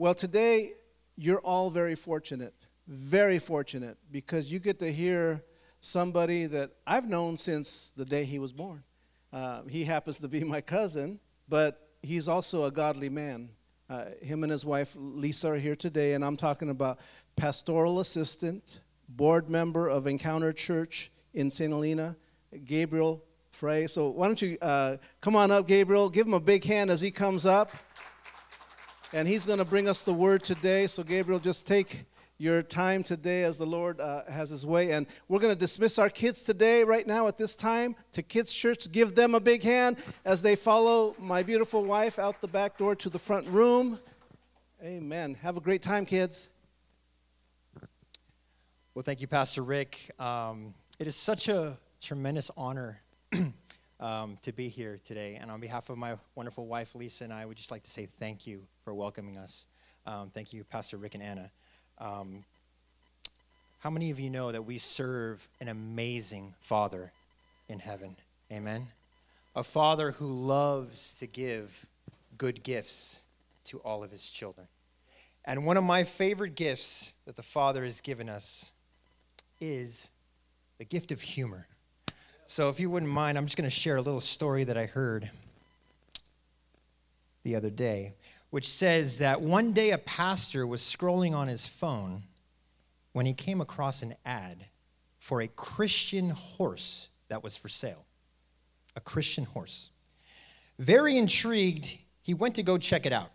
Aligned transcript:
Well, 0.00 0.14
today 0.14 0.74
you're 1.16 1.40
all 1.40 1.70
very 1.70 1.96
fortunate, 1.96 2.54
very 2.86 3.40
fortunate, 3.40 3.98
because 4.12 4.52
you 4.52 4.60
get 4.60 4.78
to 4.78 4.92
hear 4.92 5.42
somebody 5.80 6.46
that 6.46 6.70
I've 6.86 7.08
known 7.08 7.36
since 7.36 7.90
the 7.96 8.04
day 8.04 8.24
he 8.24 8.38
was 8.38 8.52
born. 8.52 8.84
Uh, 9.32 9.62
he 9.68 9.82
happens 9.82 10.20
to 10.20 10.28
be 10.28 10.44
my 10.44 10.60
cousin, 10.60 11.18
but 11.48 11.88
he's 12.00 12.28
also 12.28 12.66
a 12.66 12.70
godly 12.70 13.08
man. 13.08 13.50
Uh, 13.90 14.04
him 14.22 14.44
and 14.44 14.52
his 14.52 14.64
wife 14.64 14.94
Lisa 14.96 15.48
are 15.48 15.56
here 15.56 15.74
today, 15.74 16.12
and 16.12 16.24
I'm 16.24 16.36
talking 16.36 16.70
about 16.70 17.00
pastoral 17.34 17.98
assistant, 17.98 18.78
board 19.08 19.50
member 19.50 19.88
of 19.88 20.06
Encounter 20.06 20.52
Church 20.52 21.10
in 21.34 21.50
St. 21.50 21.72
Helena, 21.72 22.14
Gabriel 22.64 23.24
Frey. 23.50 23.88
So 23.88 24.10
why 24.10 24.28
don't 24.28 24.40
you 24.40 24.58
uh, 24.62 24.98
come 25.20 25.34
on 25.34 25.50
up, 25.50 25.66
Gabriel? 25.66 26.08
Give 26.08 26.24
him 26.24 26.34
a 26.34 26.40
big 26.40 26.62
hand 26.62 26.88
as 26.88 27.00
he 27.00 27.10
comes 27.10 27.46
up. 27.46 27.72
And 29.14 29.26
he's 29.26 29.46
going 29.46 29.58
to 29.58 29.64
bring 29.64 29.88
us 29.88 30.04
the 30.04 30.12
word 30.12 30.44
today. 30.44 30.86
So, 30.86 31.02
Gabriel, 31.02 31.40
just 31.40 31.66
take 31.66 32.04
your 32.36 32.62
time 32.62 33.02
today 33.02 33.42
as 33.42 33.56
the 33.56 33.64
Lord 33.64 34.00
uh, 34.00 34.24
has 34.28 34.50
his 34.50 34.66
way. 34.66 34.92
And 34.92 35.06
we're 35.28 35.38
going 35.38 35.54
to 35.54 35.58
dismiss 35.58 35.98
our 35.98 36.10
kids 36.10 36.44
today, 36.44 36.84
right 36.84 37.06
now, 37.06 37.26
at 37.26 37.38
this 37.38 37.56
time, 37.56 37.96
to 38.12 38.22
Kids 38.22 38.52
Church. 38.52 38.92
Give 38.92 39.14
them 39.14 39.34
a 39.34 39.40
big 39.40 39.62
hand 39.62 39.96
as 40.26 40.42
they 40.42 40.54
follow 40.56 41.14
my 41.18 41.42
beautiful 41.42 41.84
wife 41.84 42.18
out 42.18 42.42
the 42.42 42.48
back 42.48 42.76
door 42.76 42.94
to 42.96 43.08
the 43.08 43.18
front 43.18 43.46
room. 43.48 43.98
Amen. 44.84 45.34
Have 45.40 45.56
a 45.56 45.60
great 45.60 45.80
time, 45.80 46.04
kids. 46.04 46.48
Well, 48.94 49.02
thank 49.02 49.22
you, 49.22 49.26
Pastor 49.26 49.62
Rick. 49.62 49.98
Um, 50.18 50.74
it 50.98 51.06
is 51.06 51.16
such 51.16 51.48
a 51.48 51.78
tremendous 52.02 52.50
honor 52.58 53.00
um, 54.00 54.36
to 54.42 54.52
be 54.52 54.68
here 54.68 55.00
today. 55.02 55.38
And 55.40 55.50
on 55.50 55.60
behalf 55.60 55.88
of 55.88 55.96
my 55.96 56.16
wonderful 56.34 56.66
wife, 56.66 56.94
Lisa, 56.94 57.24
and 57.24 57.32
I 57.32 57.46
would 57.46 57.56
just 57.56 57.70
like 57.70 57.84
to 57.84 57.90
say 57.90 58.06
thank 58.20 58.46
you 58.46 58.66
for 58.88 58.94
welcoming 58.94 59.36
us. 59.36 59.66
Um, 60.06 60.30
thank 60.32 60.54
you, 60.54 60.64
Pastor 60.64 60.96
Rick 60.96 61.14
and 61.14 61.22
Anna. 61.22 61.50
Um, 61.98 62.42
how 63.80 63.90
many 63.90 64.10
of 64.10 64.18
you 64.18 64.30
know 64.30 64.50
that 64.50 64.62
we 64.62 64.78
serve 64.78 65.46
an 65.60 65.68
amazing 65.68 66.54
Father 66.62 67.12
in 67.68 67.80
heaven? 67.80 68.16
Amen. 68.50 68.86
A 69.54 69.62
Father 69.62 70.12
who 70.12 70.26
loves 70.26 71.16
to 71.16 71.26
give 71.26 71.84
good 72.38 72.62
gifts 72.62 73.24
to 73.64 73.76
all 73.80 74.02
of 74.02 74.10
his 74.10 74.30
children. 74.30 74.68
And 75.44 75.66
one 75.66 75.76
of 75.76 75.84
my 75.84 76.02
favorite 76.02 76.54
gifts 76.54 77.12
that 77.26 77.36
the 77.36 77.42
Father 77.42 77.84
has 77.84 78.00
given 78.00 78.30
us 78.30 78.72
is 79.60 80.08
the 80.78 80.86
gift 80.86 81.12
of 81.12 81.20
humor. 81.20 81.66
So, 82.46 82.70
if 82.70 82.80
you 82.80 82.88
wouldn't 82.88 83.12
mind, 83.12 83.36
I'm 83.36 83.44
just 83.44 83.58
going 83.58 83.68
to 83.68 83.76
share 83.76 83.96
a 83.96 84.00
little 84.00 84.22
story 84.22 84.64
that 84.64 84.78
I 84.78 84.86
heard 84.86 85.30
the 87.44 87.54
other 87.54 87.70
day, 87.70 88.14
which 88.50 88.68
says 88.68 89.18
that 89.18 89.40
one 89.40 89.72
day 89.72 89.90
a 89.90 89.98
pastor 89.98 90.66
was 90.66 90.80
scrolling 90.80 91.34
on 91.34 91.48
his 91.48 91.66
phone 91.66 92.22
when 93.12 93.26
he 93.26 93.34
came 93.34 93.60
across 93.60 94.02
an 94.02 94.14
ad 94.24 94.66
for 95.18 95.40
a 95.40 95.48
Christian 95.48 96.30
horse 96.30 97.10
that 97.28 97.42
was 97.42 97.56
for 97.56 97.68
sale. 97.68 98.04
A 98.96 99.00
Christian 99.00 99.44
horse. 99.44 99.90
Very 100.78 101.16
intrigued, 101.16 101.98
he 102.22 102.34
went 102.34 102.54
to 102.54 102.62
go 102.62 102.78
check 102.78 103.06
it 103.06 103.12
out. 103.12 103.30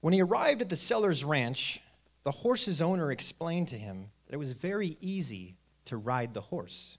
When 0.00 0.12
he 0.12 0.22
arrived 0.22 0.60
at 0.60 0.68
the 0.68 0.76
seller's 0.76 1.24
ranch, 1.24 1.80
the 2.24 2.30
horse's 2.30 2.82
owner 2.82 3.10
explained 3.10 3.68
to 3.68 3.76
him 3.76 4.10
that 4.26 4.34
it 4.34 4.38
was 4.38 4.52
very 4.52 4.96
easy 5.00 5.56
to 5.86 5.96
ride 5.96 6.34
the 6.34 6.40
horse 6.40 6.98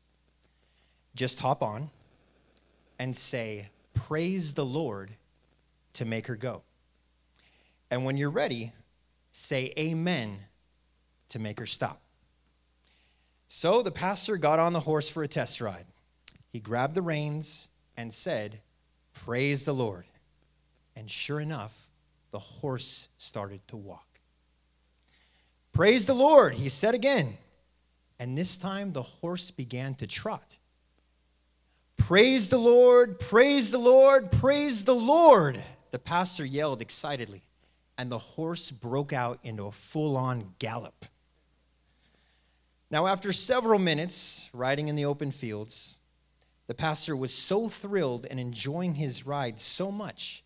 just 1.15 1.39
hop 1.39 1.61
on 1.61 1.89
and 2.99 3.15
say, 3.15 3.69
Praise 3.93 4.53
the 4.53 4.65
Lord 4.65 5.11
to 5.93 6.05
make 6.05 6.27
her 6.27 6.35
go. 6.35 6.63
And 7.91 8.05
when 8.05 8.17
you're 8.17 8.31
ready, 8.31 8.71
say 9.33 9.73
Amen 9.77 10.39
to 11.29 11.39
make 11.39 11.59
her 11.59 11.67
stop. 11.67 12.01
So 13.47 13.81
the 13.81 13.91
pastor 13.91 14.37
got 14.37 14.59
on 14.59 14.73
the 14.73 14.79
horse 14.79 15.09
for 15.09 15.21
a 15.21 15.27
test 15.27 15.61
ride. 15.61 15.85
He 16.51 16.59
grabbed 16.59 16.95
the 16.95 17.01
reins 17.01 17.67
and 17.97 18.13
said, 18.13 18.61
Praise 19.13 19.65
the 19.65 19.73
Lord. 19.73 20.05
And 20.95 21.11
sure 21.11 21.39
enough, 21.39 21.89
the 22.31 22.39
horse 22.39 23.09
started 23.17 23.59
to 23.67 23.77
walk. 23.77 24.07
Praise 25.73 26.05
the 26.05 26.15
Lord, 26.15 26.55
he 26.55 26.69
said 26.69 26.95
again. 26.95 27.37
And 28.19 28.37
this 28.37 28.57
time 28.57 28.93
the 28.93 29.01
horse 29.01 29.51
began 29.51 29.95
to 29.95 30.07
trot. 30.07 30.57
Praise 31.97 32.49
the 32.49 32.57
Lord, 32.57 33.19
praise 33.19 33.71
the 33.71 33.77
Lord, 33.77 34.31
praise 34.31 34.85
the 34.85 34.95
Lord, 34.95 35.61
the 35.91 35.99
pastor 35.99 36.45
yelled 36.45 36.81
excitedly, 36.81 37.43
and 38.01 38.11
the 38.11 38.17
horse 38.17 38.71
broke 38.71 39.13
out 39.13 39.37
into 39.43 39.67
a 39.67 39.71
full 39.71 40.17
on 40.17 40.55
gallop. 40.57 41.05
Now, 42.89 43.05
after 43.05 43.31
several 43.31 43.77
minutes 43.77 44.49
riding 44.53 44.87
in 44.87 44.95
the 44.95 45.05
open 45.05 45.29
fields, 45.29 45.99
the 46.65 46.73
pastor 46.73 47.15
was 47.15 47.31
so 47.31 47.69
thrilled 47.69 48.25
and 48.27 48.39
enjoying 48.39 48.95
his 48.95 49.27
ride 49.27 49.59
so 49.59 49.91
much 49.91 50.43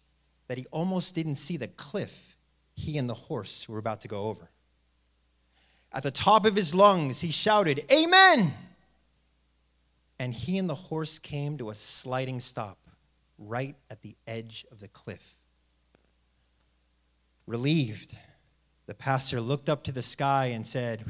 that 0.50 0.58
he 0.58 0.66
almost 0.70 1.16
didn't 1.16 1.36
see 1.36 1.56
the 1.56 1.70
cliff 1.70 2.36
he 2.74 2.98
and 2.98 3.10
the 3.10 3.14
horse 3.14 3.70
were 3.70 3.78
about 3.78 4.02
to 4.02 4.10
go 4.10 4.24
over. 4.24 4.50
At 5.94 6.04
the 6.04 6.12
top 6.12 6.46
of 6.46 6.58
his 6.58 6.76
lungs, 6.76 7.22
he 7.22 7.32
shouted, 7.32 7.86
Amen! 7.90 8.52
And 10.20 10.34
he 10.34 10.58
and 10.58 10.70
the 10.70 10.76
horse 10.76 11.20
came 11.20 11.58
to 11.60 11.70
a 11.70 11.76
sliding 11.76 12.42
stop 12.42 12.80
right 13.38 13.78
at 13.90 14.02
the 14.02 14.18
edge 14.28 14.66
of 14.74 14.82
the 14.82 14.90
cliff. 14.90 15.38
Relieved, 17.48 18.18
the 18.88 18.94
pastor 18.94 19.40
looked 19.40 19.70
up 19.70 19.84
to 19.84 19.92
the 19.92 20.02
sky 20.02 20.48
and 20.48 20.66
said, 20.66 21.06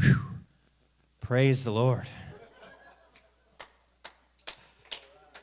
Praise 1.22 1.64
the 1.64 1.72
Lord. 1.72 2.08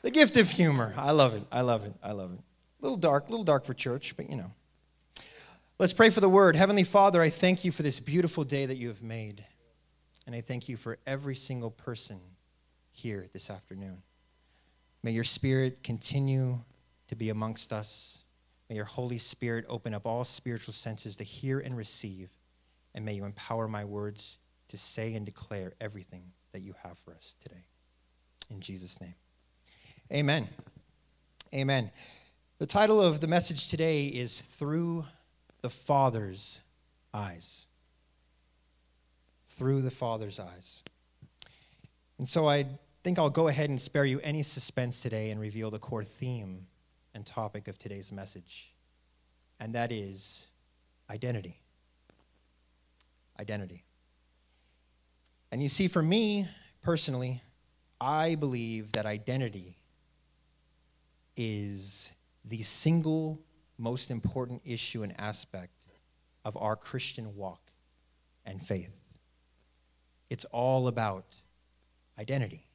the 0.01 0.11
gift 0.11 0.37
of 0.37 0.49
humor. 0.49 0.93
I 0.97 1.11
love 1.11 1.33
it. 1.33 1.43
I 1.51 1.61
love 1.61 1.85
it. 1.85 1.93
I 2.03 2.11
love 2.11 2.33
it. 2.33 2.39
A 2.39 2.83
little 2.83 2.97
dark, 2.97 3.27
a 3.27 3.31
little 3.31 3.43
dark 3.43 3.65
for 3.65 3.73
church, 3.73 4.15
but 4.15 4.29
you 4.29 4.35
know. 4.35 4.51
Let's 5.79 5.93
pray 5.93 6.09
for 6.09 6.21
the 6.21 6.29
word. 6.29 6.55
Heavenly 6.55 6.83
Father, 6.83 7.21
I 7.21 7.29
thank 7.29 7.65
you 7.65 7.71
for 7.71 7.83
this 7.83 7.99
beautiful 7.99 8.43
day 8.43 8.65
that 8.65 8.77
you 8.77 8.87
have 8.89 9.01
made. 9.01 9.43
And 10.25 10.35
I 10.35 10.41
thank 10.41 10.69
you 10.69 10.77
for 10.77 10.97
every 11.05 11.35
single 11.35 11.71
person 11.71 12.19
here 12.91 13.27
this 13.33 13.49
afternoon. 13.49 14.03
May 15.01 15.11
your 15.11 15.25
Spirit 15.25 15.83
continue 15.83 16.61
to 17.09 17.15
be 17.15 17.29
amongst 17.29 17.73
us. 17.73 18.22
May 18.73 18.77
your 18.77 18.85
Holy 18.85 19.19
Spirit 19.19 19.65
open 19.69 19.93
up 19.93 20.07
all 20.07 20.23
spiritual 20.23 20.73
senses 20.73 21.15
to 21.17 21.23
hear 21.23 21.59
and 21.59 21.77
receive. 21.77 22.31
And 22.95 23.05
may 23.05 23.13
you 23.13 23.23
empower 23.23 23.67
my 23.67 23.85
words 23.85 24.39
to 24.69 24.77
say 24.77 25.13
and 25.13 25.23
declare 25.23 25.73
everything 25.79 26.23
that 26.53 26.61
you 26.61 26.73
have 26.81 26.97
for 26.97 27.13
us 27.13 27.35
today. 27.39 27.65
In 28.49 28.61
Jesus' 28.61 28.99
name. 28.99 29.13
Amen. 30.11 30.49
Amen. 31.53 31.91
The 32.57 32.65
title 32.65 32.99
of 32.99 33.19
the 33.19 33.27
message 33.27 33.69
today 33.69 34.07
is 34.07 34.41
Through 34.41 35.05
the 35.61 35.69
Father's 35.69 36.59
Eyes. 37.13 37.67
Through 39.49 39.83
the 39.83 39.91
Father's 39.91 40.39
Eyes. 40.39 40.81
And 42.17 42.27
so 42.27 42.49
I 42.49 42.65
think 43.03 43.19
I'll 43.19 43.29
go 43.29 43.49
ahead 43.49 43.69
and 43.69 43.79
spare 43.79 44.05
you 44.05 44.19
any 44.23 44.41
suspense 44.41 44.99
today 44.99 45.29
and 45.29 45.39
reveal 45.39 45.69
the 45.69 45.77
core 45.77 46.03
theme 46.03 46.65
and 47.13 47.25
topic 47.25 47.67
of 47.67 47.77
today's 47.77 48.11
message, 48.11 48.73
and 49.59 49.73
that 49.75 49.91
is 49.91 50.47
identity. 51.09 51.59
Identity. 53.39 53.83
And 55.51 55.61
you 55.61 55.69
see, 55.69 55.87
for 55.87 56.01
me 56.01 56.47
personally, 56.81 57.41
I 58.01 58.35
believe 58.35 58.93
that 58.93 59.05
identity 59.05 59.77
is 61.35 62.11
the 62.45 62.61
single 62.61 63.39
most 63.77 64.11
important 64.11 64.61
issue 64.65 65.03
and 65.03 65.13
aspect 65.19 65.85
of 66.45 66.57
our 66.57 66.75
Christian 66.75 67.35
walk 67.35 67.71
and 68.45 68.61
faith. 68.61 69.01
It's 70.29 70.45
all 70.45 70.87
about 70.87 71.25
identity. 72.19 72.67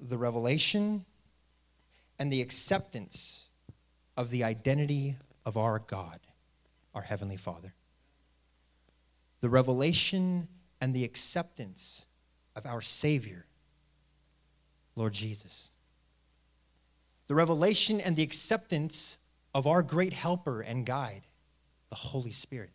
The 0.00 0.18
revelation 0.18 1.04
and 2.18 2.32
the 2.32 2.40
acceptance 2.42 3.46
of 4.16 4.30
the 4.30 4.44
identity 4.44 5.16
of 5.44 5.56
our 5.56 5.78
God, 5.78 6.20
our 6.94 7.02
Heavenly 7.02 7.36
Father. 7.36 7.74
The 9.40 9.48
revelation 9.50 10.48
and 10.80 10.94
the 10.94 11.04
acceptance 11.04 12.06
of 12.56 12.66
our 12.66 12.80
Savior, 12.80 13.46
Lord 14.96 15.12
Jesus. 15.12 15.70
The 17.26 17.34
revelation 17.34 18.00
and 18.00 18.16
the 18.16 18.22
acceptance 18.22 19.18
of 19.54 19.66
our 19.66 19.82
great 19.82 20.12
helper 20.12 20.60
and 20.60 20.84
guide, 20.84 21.22
the 21.90 21.96
Holy 21.96 22.30
Spirit. 22.30 22.70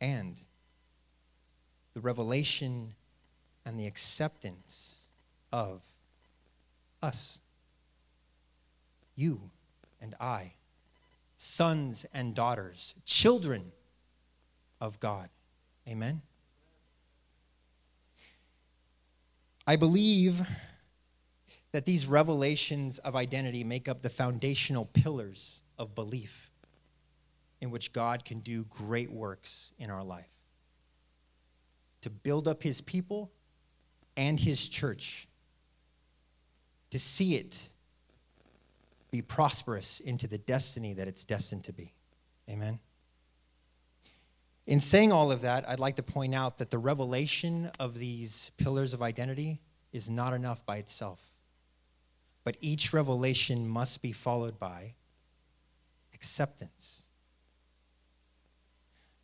And 0.00 0.36
the 1.94 2.00
revelation 2.00 2.94
and 3.64 3.78
the 3.78 3.86
acceptance 3.86 5.08
of 5.52 5.82
us. 7.02 7.40
You 9.14 9.50
and 10.00 10.14
I, 10.20 10.54
sons 11.36 12.06
and 12.12 12.34
daughters, 12.34 12.94
children 13.04 13.72
of 14.80 15.00
God. 15.00 15.28
Amen. 15.88 16.22
I 19.66 19.76
believe 19.76 20.46
that 21.72 21.84
these 21.84 22.06
revelations 22.06 22.98
of 22.98 23.14
identity 23.14 23.62
make 23.62 23.88
up 23.88 24.02
the 24.02 24.10
foundational 24.10 24.86
pillars 24.86 25.60
of 25.78 25.94
belief 25.94 26.50
in 27.60 27.70
which 27.70 27.92
God 27.92 28.24
can 28.24 28.40
do 28.40 28.64
great 28.64 29.10
works 29.12 29.72
in 29.78 29.90
our 29.90 30.02
life. 30.02 30.30
To 32.02 32.10
build 32.10 32.48
up 32.48 32.62
his 32.62 32.80
people 32.80 33.30
and 34.16 34.40
his 34.40 34.68
church, 34.68 35.28
to 36.90 36.98
see 36.98 37.36
it 37.36 37.68
be 39.10 39.22
prosperous 39.22 40.00
into 40.00 40.26
the 40.26 40.38
destiny 40.38 40.92
that 40.94 41.08
it's 41.08 41.24
destined 41.24 41.64
to 41.64 41.72
be. 41.72 41.92
Amen. 42.48 42.78
In 44.66 44.80
saying 44.80 45.10
all 45.10 45.32
of 45.32 45.42
that, 45.42 45.68
I'd 45.68 45.80
like 45.80 45.96
to 45.96 46.02
point 46.02 46.34
out 46.34 46.58
that 46.58 46.70
the 46.70 46.78
revelation 46.78 47.70
of 47.80 47.98
these 47.98 48.52
pillars 48.56 48.94
of 48.94 49.02
identity 49.02 49.60
is 49.92 50.08
not 50.08 50.32
enough 50.32 50.64
by 50.64 50.76
itself. 50.76 51.20
But 52.44 52.56
each 52.60 52.92
revelation 52.92 53.68
must 53.68 54.00
be 54.00 54.12
followed 54.12 54.58
by 54.58 54.94
acceptance. 56.14 57.02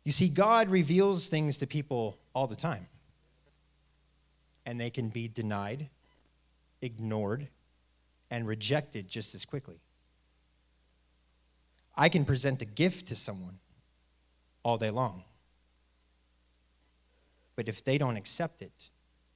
You 0.03 0.11
see, 0.11 0.29
God 0.29 0.69
reveals 0.69 1.27
things 1.27 1.57
to 1.59 1.67
people 1.67 2.17
all 2.33 2.47
the 2.47 2.55
time, 2.55 2.87
and 4.65 4.79
they 4.79 4.89
can 4.89 5.09
be 5.09 5.27
denied, 5.27 5.89
ignored, 6.81 7.47
and 8.29 8.47
rejected 8.47 9.07
just 9.07 9.35
as 9.35 9.45
quickly. 9.45 9.81
I 11.95 12.09
can 12.09 12.25
present 12.25 12.61
a 12.61 12.65
gift 12.65 13.07
to 13.07 13.15
someone 13.15 13.59
all 14.63 14.77
day 14.77 14.91
long, 14.91 15.23
but 17.55 17.67
if 17.67 17.83
they 17.83 17.97
don't 17.97 18.17
accept 18.17 18.61
it 18.61 18.89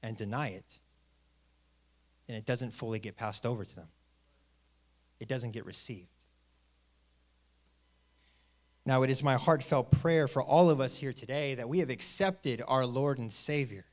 and 0.03 0.15
deny 0.15 0.49
it, 0.49 0.79
then 2.27 2.37
it 2.37 2.45
doesn't 2.45 2.71
fully 2.71 2.99
get 2.99 3.17
passed 3.17 3.45
over 3.45 3.65
to 3.65 3.75
them. 3.75 3.87
It 5.19 5.27
doesn't 5.27 5.51
get 5.51 5.65
received. 5.65 6.07
Now, 8.85 9.03
it 9.03 9.09
is 9.09 9.21
my 9.21 9.35
heartfelt 9.35 9.91
prayer 9.91 10.27
for 10.27 10.41
all 10.41 10.69
of 10.69 10.79
us 10.79 10.97
here 10.97 11.13
today 11.13 11.55
that 11.55 11.69
we 11.69 11.79
have 11.79 11.89
accepted 11.89 12.63
our 12.67 12.85
Lord 12.85 13.19
and 13.19 13.31
Savior, 13.31 13.85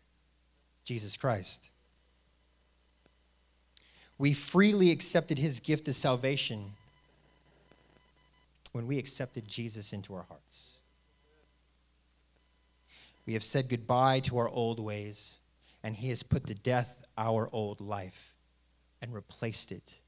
Jesus 0.85 1.17
Christ. 1.17 1.71
We 4.19 4.35
freely 4.35 4.91
accepted 4.91 5.39
his 5.39 5.61
gift 5.61 5.87
of 5.89 5.95
salvation 5.95 6.73
when 8.73 8.87
we 8.87 8.99
accepted 8.99 9.47
Jesus 9.47 9.93
into 9.93 10.15
our 10.15 10.25
hearts. 10.25 10.81
We 13.27 13.35
have 13.35 13.45
said 13.45 13.69
goodbye 13.69 14.21
to 14.21 14.39
our 14.39 14.49
old 14.49 14.81
ways, 14.81 15.39
and 15.83 15.95
he 15.95 16.09
has 16.09 16.23
put 16.23 16.47
to 16.47 16.55
death 16.55 17.05
our 17.17 17.49
old 17.53 17.81
life 17.81 18.35
and 19.01 19.15
replaced 19.15 19.71
it 19.71 19.99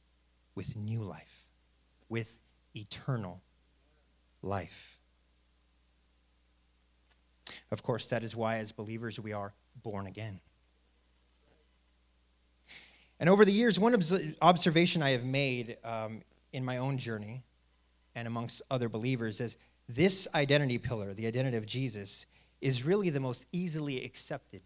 with 0.55 0.77
new 0.77 1.01
life, 1.01 1.45
with 2.09 2.41
eternal 2.75 3.41
life. 4.43 4.99
Of 7.71 7.83
course, 7.83 8.09
that 8.09 8.25
is 8.25 8.35
why, 8.35 8.57
as 8.57 8.73
believers, 8.73 9.21
we 9.21 9.33
are 9.33 9.53
born 9.83 10.07
again. 10.07 10.41
And 13.21 13.29
over 13.29 13.45
the 13.45 13.53
years, 13.53 13.79
one 13.79 13.95
observation 14.41 15.03
I 15.03 15.11
have 15.11 15.25
made 15.25 15.77
um, 15.85 16.23
in 16.53 16.65
my 16.65 16.79
own 16.79 16.97
journey 16.97 17.45
and 18.15 18.27
amongst 18.27 18.63
other 18.71 18.89
believers 18.89 19.41
is 19.41 19.59
this 19.89 20.27
identity 20.35 20.79
pillar, 20.79 21.13
the 21.13 21.27
identity 21.27 21.59
of 21.59 21.67
Jesus, 21.67 22.27
is 22.63 22.85
really 22.85 23.11
the 23.11 23.21
most 23.21 23.47
easily 23.53 24.05
accepted 24.05 24.63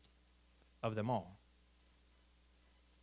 of 0.82 0.94
them 0.94 1.10
all. 1.10 1.36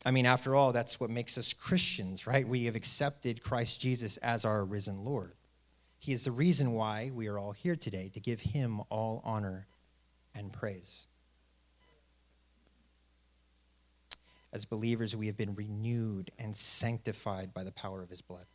I 0.05 0.11
mean, 0.11 0.25
after 0.25 0.55
all, 0.55 0.71
that's 0.71 0.99
what 0.99 1.09
makes 1.09 1.37
us 1.37 1.53
Christians, 1.53 2.25
right? 2.25 2.47
We 2.47 2.65
have 2.65 2.75
accepted 2.75 3.43
Christ 3.43 3.79
Jesus 3.79 4.17
as 4.17 4.45
our 4.45 4.63
risen 4.63 5.03
Lord. 5.03 5.33
He 5.99 6.13
is 6.13 6.23
the 6.23 6.31
reason 6.31 6.71
why 6.71 7.11
we 7.13 7.27
are 7.27 7.37
all 7.37 7.51
here 7.51 7.75
today, 7.75 8.09
to 8.13 8.19
give 8.19 8.41
him 8.41 8.81
all 8.89 9.21
honor 9.23 9.67
and 10.33 10.51
praise. 10.51 11.07
As 14.53 14.65
believers, 14.65 15.15
we 15.15 15.27
have 15.27 15.37
been 15.37 15.55
renewed 15.55 16.31
and 16.37 16.55
sanctified 16.55 17.53
by 17.53 17.63
the 17.63 17.71
power 17.71 18.01
of 18.03 18.09
his 18.09 18.21
blood. 18.21 18.45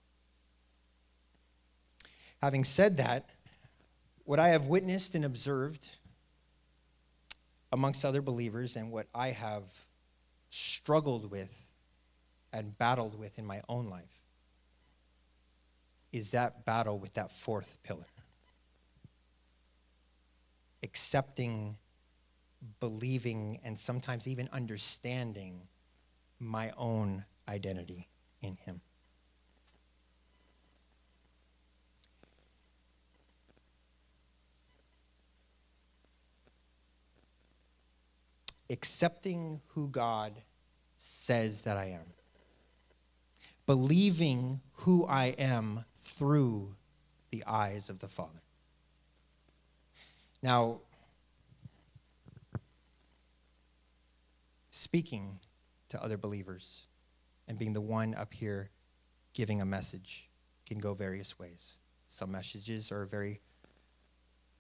Having 2.43 2.64
said 2.64 2.98
that, 2.98 3.31
what 4.25 4.38
I 4.38 4.48
have 4.48 4.66
witnessed 4.66 5.14
and 5.14 5.25
observed 5.25 5.88
amongst 7.72 8.04
other 8.04 8.20
believers 8.20 8.76
and 8.76 8.90
what 8.90 9.06
I 9.14 9.28
have 9.28 9.64
struggled 10.50 11.31
with 11.31 11.72
and 12.52 12.76
battled 12.76 13.19
with 13.19 13.38
in 13.38 13.46
my 13.46 13.62
own 13.69 13.88
life 13.88 14.20
is 16.12 16.31
that 16.32 16.64
battle 16.64 16.98
with 16.98 17.14
that 17.14 17.31
fourth 17.31 17.78
pillar. 17.82 18.06
Accepting, 20.82 21.76
believing, 22.81 23.60
and 23.64 23.78
sometimes 23.78 24.28
even 24.28 24.48
understanding 24.52 25.69
my 26.38 26.72
own 26.76 27.24
identity 27.48 28.08
in 28.40 28.56
Him. 28.56 28.80
accepting 38.70 39.60
who 39.68 39.88
God 39.88 40.42
says 40.96 41.62
that 41.62 41.76
I 41.76 41.86
am, 41.86 42.14
believing 43.66 44.60
who 44.72 45.06
I 45.06 45.26
am 45.38 45.84
through 46.00 46.74
the 47.30 47.44
eyes 47.46 47.88
of 47.90 47.98
the 47.98 48.08
Father. 48.08 48.42
Now, 50.42 50.80
speaking 54.70 55.40
to 55.88 56.02
other 56.02 56.16
believers 56.16 56.86
and 57.48 57.58
being 57.58 57.72
the 57.72 57.80
one 57.80 58.14
up 58.14 58.34
here 58.34 58.70
giving 59.34 59.60
a 59.60 59.66
message 59.66 60.28
can 60.66 60.78
go 60.78 60.94
various 60.94 61.38
ways. 61.38 61.74
Some 62.08 62.32
messages 62.32 62.90
are 62.90 63.04
very 63.04 63.40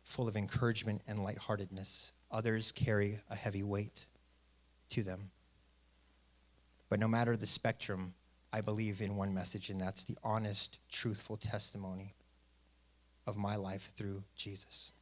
full 0.02 0.28
of 0.28 0.36
encouragement 0.36 1.02
and 1.06 1.22
lightheartedness. 1.22 2.12
Others 2.30 2.72
carry 2.72 3.20
a 3.30 3.34
heavy 3.34 3.62
weight 3.62 4.06
to 4.90 5.02
them. 5.02 5.30
But 6.88 7.00
no 7.00 7.08
matter 7.08 7.36
the 7.36 7.46
spectrum, 7.46 8.14
I 8.52 8.60
believe 8.60 9.00
in 9.00 9.16
one 9.16 9.34
message, 9.34 9.70
and 9.70 9.80
that's 9.80 10.04
the 10.04 10.16
honest, 10.22 10.78
truthful 10.88 11.36
testimony 11.36 12.14
of 13.26 13.36
my 13.36 13.56
life 13.56 13.92
through 13.96 14.22
Jesus. 14.36 14.92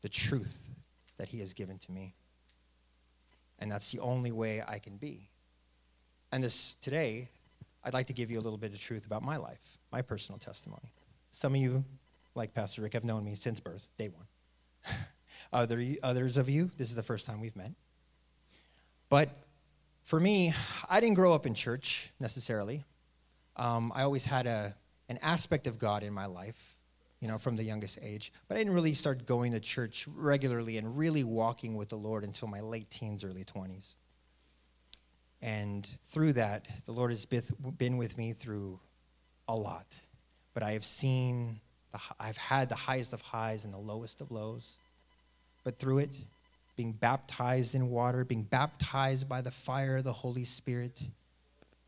The 0.00 0.08
truth 0.08 0.56
that 1.16 1.28
he 1.28 1.38
has 1.40 1.54
given 1.54 1.78
to 1.78 1.92
me. 1.92 2.14
And 3.58 3.70
that's 3.70 3.90
the 3.90 4.00
only 4.00 4.32
way 4.32 4.62
I 4.66 4.78
can 4.78 4.96
be. 4.96 5.30
And 6.30 6.42
this 6.42 6.76
today, 6.80 7.28
I'd 7.84 7.94
like 7.94 8.06
to 8.08 8.12
give 8.12 8.30
you 8.30 8.38
a 8.38 8.42
little 8.42 8.58
bit 8.58 8.72
of 8.72 8.80
truth 8.80 9.06
about 9.06 9.22
my 9.22 9.36
life, 9.36 9.78
my 9.90 10.02
personal 10.02 10.38
testimony. 10.38 10.92
Some 11.30 11.54
of 11.54 11.60
you, 11.60 11.84
like 12.34 12.54
Pastor 12.54 12.82
Rick, 12.82 12.92
have 12.94 13.04
known 13.04 13.24
me 13.24 13.34
since 13.34 13.60
birth, 13.60 13.90
day 13.96 14.08
one. 14.08 14.26
Other, 15.52 15.82
others 16.02 16.36
of 16.36 16.50
you, 16.50 16.70
this 16.76 16.90
is 16.90 16.94
the 16.94 17.02
first 17.02 17.26
time 17.26 17.40
we've 17.40 17.56
met. 17.56 17.72
But 19.08 19.30
for 20.04 20.20
me, 20.20 20.52
I 20.90 21.00
didn't 21.00 21.14
grow 21.14 21.32
up 21.32 21.46
in 21.46 21.54
church 21.54 22.12
necessarily. 22.20 22.84
Um, 23.56 23.90
I 23.94 24.02
always 24.02 24.26
had 24.26 24.46
a, 24.46 24.74
an 25.08 25.18
aspect 25.22 25.66
of 25.66 25.78
God 25.78 26.02
in 26.02 26.12
my 26.12 26.26
life, 26.26 26.77
you 27.20 27.28
know, 27.28 27.38
from 27.38 27.56
the 27.56 27.64
youngest 27.64 27.98
age. 28.02 28.32
But 28.46 28.56
I 28.56 28.58
didn't 28.58 28.74
really 28.74 28.94
start 28.94 29.26
going 29.26 29.52
to 29.52 29.60
church 29.60 30.06
regularly 30.14 30.76
and 30.76 30.96
really 30.96 31.24
walking 31.24 31.74
with 31.74 31.88
the 31.88 31.96
Lord 31.96 32.24
until 32.24 32.48
my 32.48 32.60
late 32.60 32.90
teens, 32.90 33.24
early 33.24 33.44
20s. 33.44 33.94
And 35.40 35.88
through 36.08 36.34
that, 36.34 36.66
the 36.86 36.92
Lord 36.92 37.10
has 37.10 37.24
been 37.26 37.96
with 37.96 38.18
me 38.18 38.32
through 38.32 38.80
a 39.46 39.54
lot. 39.54 39.86
But 40.54 40.62
I 40.62 40.72
have 40.72 40.84
seen, 40.84 41.60
the, 41.92 42.00
I've 42.18 42.36
had 42.36 42.68
the 42.68 42.74
highest 42.74 43.12
of 43.12 43.20
highs 43.22 43.64
and 43.64 43.72
the 43.72 43.78
lowest 43.78 44.20
of 44.20 44.30
lows 44.30 44.76
but 45.68 45.78
through 45.78 45.98
it, 45.98 46.18
being 46.76 46.92
baptized 46.92 47.74
in 47.74 47.90
water, 47.90 48.24
being 48.24 48.42
baptized 48.42 49.28
by 49.28 49.42
the 49.42 49.50
fire 49.50 49.98
of 49.98 50.04
the 50.04 50.14
Holy 50.14 50.44
Spirit, 50.44 51.02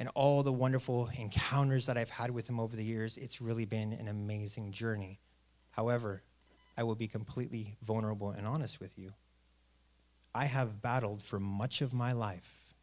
and 0.01 0.09
all 0.17 0.43
the 0.43 0.53
wonderful 0.53 1.11
encounters 1.17 1.87
that 1.87 1.97
I've 1.97 2.11
had 2.11 2.33
with 2.33 2.49
Him 2.49 2.59
over 2.59 2.75
the 2.75 2.85
years, 2.85 3.19
it's 3.19 3.41
really 3.41 3.67
been 3.67 3.93
an 3.93 4.09
amazing 4.09 4.73
journey. 4.73 5.21
However, 5.71 6.23
I 6.77 6.83
will 6.83 6.95
be 6.97 7.07
completely 7.07 7.77
vulnerable 7.83 8.31
and 8.31 8.47
honest 8.47 8.81
with 8.81 8.99
you. 8.99 9.13
I 10.35 10.47
have 10.47 10.81
battled 10.81 11.23
for 11.23 11.39
much 11.39 11.83
of 11.83 11.93
my 11.93 12.13
life 12.13 12.75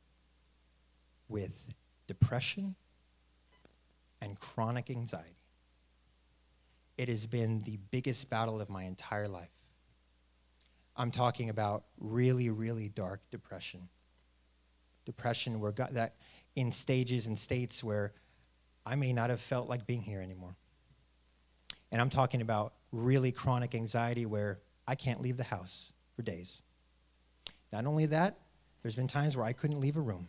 with 1.27 1.74
depression 2.07 2.75
and 4.21 4.39
chronic 4.39 4.89
anxiety. 4.89 5.33
it 6.97 7.09
has 7.09 7.27
been 7.27 7.62
the 7.62 7.77
biggest 7.91 8.29
battle 8.29 8.59
of 8.59 8.69
my 8.69 8.83
entire 8.83 9.27
life. 9.27 9.51
I'm 10.95 11.12
talking 11.12 11.50
about 11.50 11.83
really, 12.00 12.50
really 12.50 12.89
dark 12.89 13.21
depression. 13.29 13.89
Depression 15.05 15.59
where 15.59 15.71
God, 15.71 15.89
that 15.93 16.15
in 16.57 16.71
stages 16.71 17.27
and 17.27 17.37
states 17.37 17.83
where 17.83 18.11
I 18.83 18.95
may 18.95 19.13
not 19.13 19.29
have 19.29 19.39
felt 19.39 19.69
like 19.69 19.85
being 19.85 20.01
here 20.01 20.21
anymore. 20.21 20.55
And 21.91 22.01
I'm 22.01 22.09
talking 22.09 22.41
about 22.41 22.73
really 22.91 23.31
chronic 23.31 23.75
anxiety 23.75 24.25
where 24.25 24.57
I 24.87 24.95
can't 24.95 25.21
leave 25.21 25.37
the 25.37 25.43
house 25.43 25.93
for 26.15 26.23
days. 26.23 26.63
Not 27.71 27.85
only 27.85 28.07
that, 28.07 28.39
there's 28.81 28.95
been 28.95 29.07
times 29.07 29.37
where 29.37 29.45
I 29.45 29.53
couldn't 29.53 29.79
leave 29.79 29.97
a 29.97 30.01
room. 30.01 30.25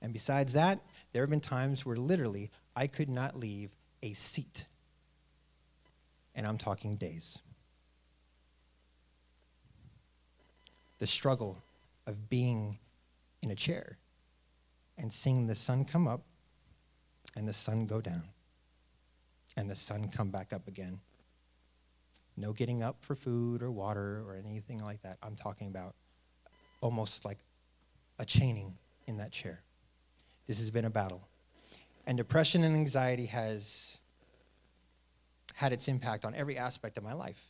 And 0.00 0.14
besides 0.14 0.54
that, 0.54 0.80
there 1.12 1.22
have 1.22 1.30
been 1.30 1.40
times 1.40 1.84
where 1.84 1.96
literally 1.96 2.50
I 2.74 2.86
could 2.86 3.10
not 3.10 3.36
leave 3.36 3.76
a 4.02 4.14
seat. 4.14 4.64
And 6.34 6.46
I'm 6.46 6.56
talking 6.56 6.94
days. 6.96 7.38
The 11.00 11.06
struggle 11.06 11.58
of 12.06 12.30
being 12.30 12.78
in 13.42 13.50
a 13.50 13.54
chair 13.54 13.98
and 15.00 15.12
seeing 15.12 15.46
the 15.46 15.54
sun 15.54 15.84
come 15.84 16.06
up 16.06 16.22
and 17.34 17.48
the 17.48 17.52
sun 17.52 17.86
go 17.86 18.00
down 18.00 18.22
and 19.56 19.68
the 19.68 19.74
sun 19.74 20.08
come 20.08 20.30
back 20.30 20.52
up 20.52 20.68
again. 20.68 21.00
No 22.36 22.52
getting 22.52 22.82
up 22.82 22.96
for 23.00 23.14
food 23.14 23.62
or 23.62 23.70
water 23.70 24.22
or 24.26 24.36
anything 24.36 24.78
like 24.78 25.02
that. 25.02 25.16
I'm 25.22 25.36
talking 25.36 25.68
about 25.68 25.94
almost 26.80 27.24
like 27.24 27.38
a 28.18 28.24
chaining 28.24 28.76
in 29.06 29.16
that 29.16 29.32
chair. 29.32 29.62
This 30.46 30.58
has 30.58 30.70
been 30.70 30.84
a 30.84 30.90
battle. 30.90 31.26
And 32.06 32.16
depression 32.16 32.62
and 32.64 32.76
anxiety 32.76 33.26
has 33.26 33.98
had 35.54 35.72
its 35.72 35.88
impact 35.88 36.24
on 36.24 36.34
every 36.34 36.56
aspect 36.56 36.96
of 36.98 37.04
my 37.04 37.12
life 37.14 37.42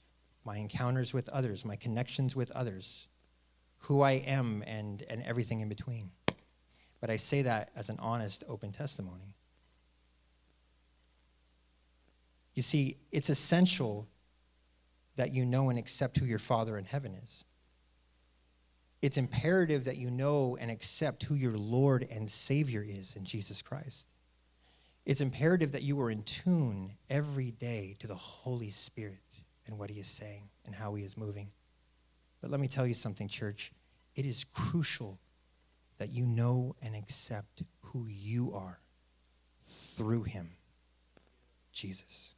my 0.42 0.56
encounters 0.56 1.12
with 1.12 1.28
others, 1.28 1.66
my 1.66 1.76
connections 1.76 2.34
with 2.34 2.50
others, 2.52 3.08
who 3.80 4.00
I 4.00 4.12
am, 4.12 4.64
and, 4.66 5.02
and 5.02 5.22
everything 5.22 5.60
in 5.60 5.68
between. 5.68 6.10
But 7.00 7.10
I 7.10 7.16
say 7.16 7.42
that 7.42 7.70
as 7.74 7.88
an 7.88 7.96
honest, 7.98 8.44
open 8.48 8.72
testimony. 8.72 9.34
You 12.54 12.62
see, 12.62 12.98
it's 13.10 13.30
essential 13.30 14.06
that 15.16 15.32
you 15.32 15.44
know 15.44 15.70
and 15.70 15.78
accept 15.78 16.18
who 16.18 16.26
your 16.26 16.38
Father 16.38 16.76
in 16.76 16.84
heaven 16.84 17.14
is. 17.14 17.44
It's 19.02 19.16
imperative 19.16 19.84
that 19.84 19.96
you 19.96 20.10
know 20.10 20.58
and 20.60 20.70
accept 20.70 21.22
who 21.24 21.34
your 21.34 21.56
Lord 21.56 22.06
and 22.10 22.30
Savior 22.30 22.84
is 22.86 23.16
in 23.16 23.24
Jesus 23.24 23.62
Christ. 23.62 24.08
It's 25.06 25.22
imperative 25.22 25.72
that 25.72 25.82
you 25.82 25.98
are 26.02 26.10
in 26.10 26.22
tune 26.22 26.92
every 27.08 27.50
day 27.50 27.96
to 28.00 28.06
the 28.06 28.14
Holy 28.14 28.68
Spirit 28.68 29.18
and 29.66 29.78
what 29.78 29.90
He 29.90 29.98
is 29.98 30.08
saying 30.08 30.50
and 30.66 30.74
how 30.74 30.94
He 30.94 31.04
is 31.04 31.16
moving. 31.16 31.50
But 32.42 32.50
let 32.50 32.60
me 32.60 32.68
tell 32.68 32.86
you 32.86 32.94
something, 32.94 33.26
church. 33.26 33.72
It 34.14 34.26
is 34.26 34.44
crucial 34.44 35.18
that 36.00 36.10
you 36.10 36.24
know 36.24 36.74
and 36.80 36.96
accept 36.96 37.62
who 37.82 38.06
you 38.08 38.54
are 38.54 38.80
through 39.66 40.22
Him, 40.22 40.52
Jesus. 41.72 42.32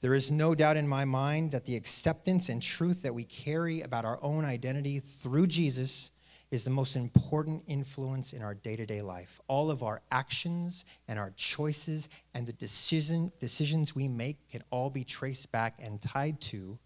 There 0.00 0.12
is 0.12 0.32
no 0.32 0.56
doubt 0.56 0.76
in 0.76 0.88
my 0.88 1.04
mind 1.04 1.52
that 1.52 1.64
the 1.64 1.76
acceptance 1.76 2.48
and 2.48 2.60
truth 2.60 3.02
that 3.02 3.14
we 3.14 3.22
carry 3.22 3.80
about 3.80 4.04
our 4.04 4.18
own 4.22 4.44
identity 4.44 4.98
through 4.98 5.46
Jesus 5.46 6.10
is 6.50 6.64
the 6.64 6.70
most 6.70 6.96
important 6.96 7.62
influence 7.68 8.32
in 8.32 8.42
our 8.42 8.54
day 8.54 8.74
to 8.74 8.84
day 8.84 9.00
life. 9.00 9.40
All 9.46 9.70
of 9.70 9.84
our 9.84 10.02
actions 10.10 10.84
and 11.06 11.16
our 11.16 11.32
choices 11.36 12.08
and 12.34 12.44
the 12.44 12.52
decision, 12.54 13.30
decisions 13.38 13.94
we 13.94 14.08
make 14.08 14.48
can 14.48 14.62
all 14.70 14.90
be 14.90 15.04
traced 15.04 15.52
back 15.52 15.78
and 15.78 16.02
tied 16.02 16.40
to 16.40 16.76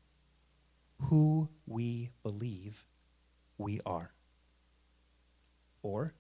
who 0.98 1.48
we 1.66 2.10
believe 2.22 2.84
we 3.56 3.80
are, 3.86 4.12
or 5.82 6.14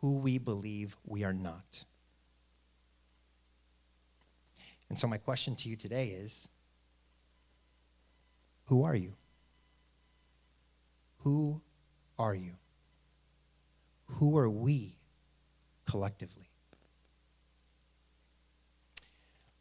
who 0.00 0.18
we 0.18 0.38
believe 0.38 0.96
we 1.04 1.24
are 1.24 1.32
not. 1.32 1.84
And 4.88 4.98
so, 4.98 5.06
my 5.06 5.18
question 5.18 5.56
to 5.56 5.68
you 5.68 5.76
today 5.76 6.08
is 6.08 6.48
Who 8.66 8.84
are 8.84 8.94
you? 8.94 9.14
Who 11.18 11.60
are 12.18 12.34
you? 12.34 12.52
Who 14.06 14.38
are 14.38 14.48
we 14.48 14.96
collectively? 15.86 16.50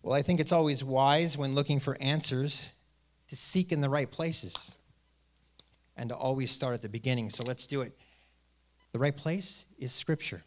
Well, 0.03 0.13
I 0.13 0.21
think 0.21 0.39
it's 0.39 0.51
always 0.51 0.83
wise 0.83 1.35
when 1.35 1.55
looking 1.55 1.79
for 1.79 1.97
answers 1.99 2.69
to 3.29 3.35
seek 3.35 3.71
in 3.71 3.81
the 3.81 3.89
right 3.89 4.09
places 4.09 4.75
and 5.97 6.09
to 6.09 6.15
always 6.15 6.51
start 6.51 6.75
at 6.75 6.83
the 6.83 6.89
beginning. 6.89 7.31
So 7.31 7.43
let's 7.47 7.65
do 7.65 7.81
it. 7.81 7.97
The 8.95 8.99
right 8.99 9.17
place 9.17 9.65
is 9.77 9.91
Scripture, 9.91 10.41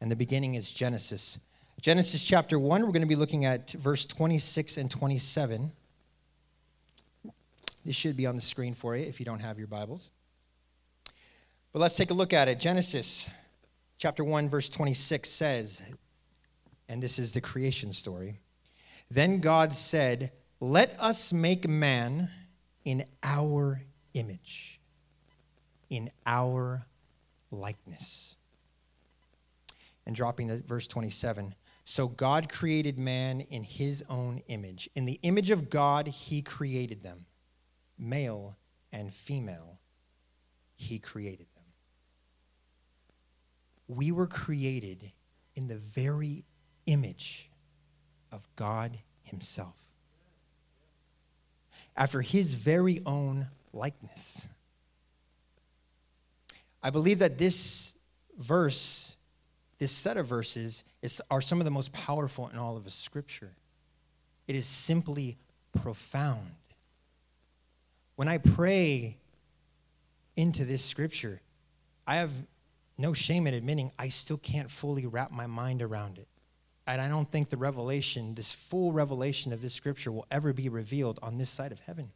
and 0.00 0.10
the 0.10 0.16
beginning 0.16 0.56
is 0.56 0.72
Genesis. 0.72 1.38
Genesis 1.80 2.24
chapter 2.24 2.58
1, 2.58 2.82
we're 2.82 2.88
going 2.88 3.02
to 3.02 3.06
be 3.06 3.14
looking 3.14 3.44
at 3.44 3.70
verse 3.70 4.04
26 4.06 4.76
and 4.76 4.90
27. 4.90 5.70
This 7.84 7.94
should 7.94 8.16
be 8.16 8.26
on 8.26 8.34
the 8.34 8.42
screen 8.42 8.74
for 8.74 8.96
you 8.96 9.06
if 9.06 9.20
you 9.20 9.24
don't 9.24 9.38
have 9.38 9.56
your 9.56 9.68
Bibles. 9.68 10.10
But 11.72 11.78
let's 11.78 11.94
take 11.94 12.10
a 12.10 12.14
look 12.14 12.32
at 12.32 12.48
it. 12.48 12.58
Genesis 12.58 13.28
chapter 13.98 14.24
1, 14.24 14.48
verse 14.48 14.68
26 14.68 15.28
says, 15.28 15.80
and 16.88 17.00
this 17.00 17.20
is 17.20 17.34
the 17.34 17.40
creation 17.40 17.92
story. 17.92 18.40
Then 19.12 19.38
God 19.38 19.72
said, 19.72 20.32
Let 20.58 20.98
us 20.98 21.32
make 21.32 21.68
man 21.68 22.30
in 22.84 23.04
our 23.22 23.80
image, 24.12 24.80
in 25.88 26.10
our 26.26 26.84
likeness. 27.52 28.36
And 30.06 30.16
dropping 30.16 30.48
to 30.48 30.56
verse 30.62 30.88
27. 30.88 31.54
So 31.84 32.08
God 32.08 32.48
created 32.48 32.98
man 32.98 33.40
in 33.40 33.62
his 33.62 34.04
own 34.08 34.42
image. 34.48 34.88
In 34.94 35.04
the 35.04 35.20
image 35.22 35.50
of 35.50 35.70
God, 35.70 36.08
he 36.08 36.42
created 36.42 37.02
them. 37.02 37.26
Male 37.98 38.56
and 38.92 39.14
female, 39.14 39.78
he 40.74 40.98
created 40.98 41.46
them. 41.54 41.62
we 43.88 44.10
were 44.10 44.26
created 44.26 45.12
in 45.54 45.68
the 45.68 45.76
very 45.76 46.44
image 46.86 47.50
of 48.30 48.48
God 48.56 48.98
Himself. 49.22 49.76
After 51.96 52.22
His 52.22 52.54
very 52.54 53.02
own 53.04 53.48
likeness. 53.72 54.48
I 56.82 56.90
believe 56.90 57.20
that 57.20 57.38
this 57.38 57.94
verse, 58.38 59.16
this 59.78 59.92
set 59.92 60.16
of 60.16 60.26
verses, 60.26 60.84
is, 61.00 61.20
are 61.30 61.40
some 61.40 61.60
of 61.60 61.64
the 61.64 61.70
most 61.70 61.92
powerful 61.92 62.48
in 62.48 62.58
all 62.58 62.76
of 62.76 62.90
Scripture. 62.92 63.52
It 64.48 64.56
is 64.56 64.66
simply 64.66 65.38
profound. 65.80 66.50
When 68.16 68.28
I 68.28 68.38
pray 68.38 69.16
into 70.36 70.64
this 70.64 70.84
Scripture, 70.84 71.40
I 72.06 72.16
have 72.16 72.30
no 72.98 73.12
shame 73.12 73.46
in 73.46 73.54
admitting 73.54 73.90
I 73.98 74.08
still 74.08 74.38
can't 74.38 74.70
fully 74.70 75.06
wrap 75.06 75.30
my 75.30 75.46
mind 75.46 75.82
around 75.82 76.18
it. 76.18 76.28
And 76.86 77.00
I 77.00 77.08
don't 77.08 77.30
think 77.30 77.48
the 77.48 77.56
revelation, 77.56 78.34
this 78.34 78.52
full 78.52 78.92
revelation 78.92 79.52
of 79.52 79.62
this 79.62 79.72
scripture, 79.72 80.10
will 80.10 80.26
ever 80.30 80.52
be 80.52 80.68
revealed 80.68 81.18
on 81.22 81.36
this 81.36 81.48
side 81.48 81.70
of 81.70 81.80
heaven. 81.80 82.10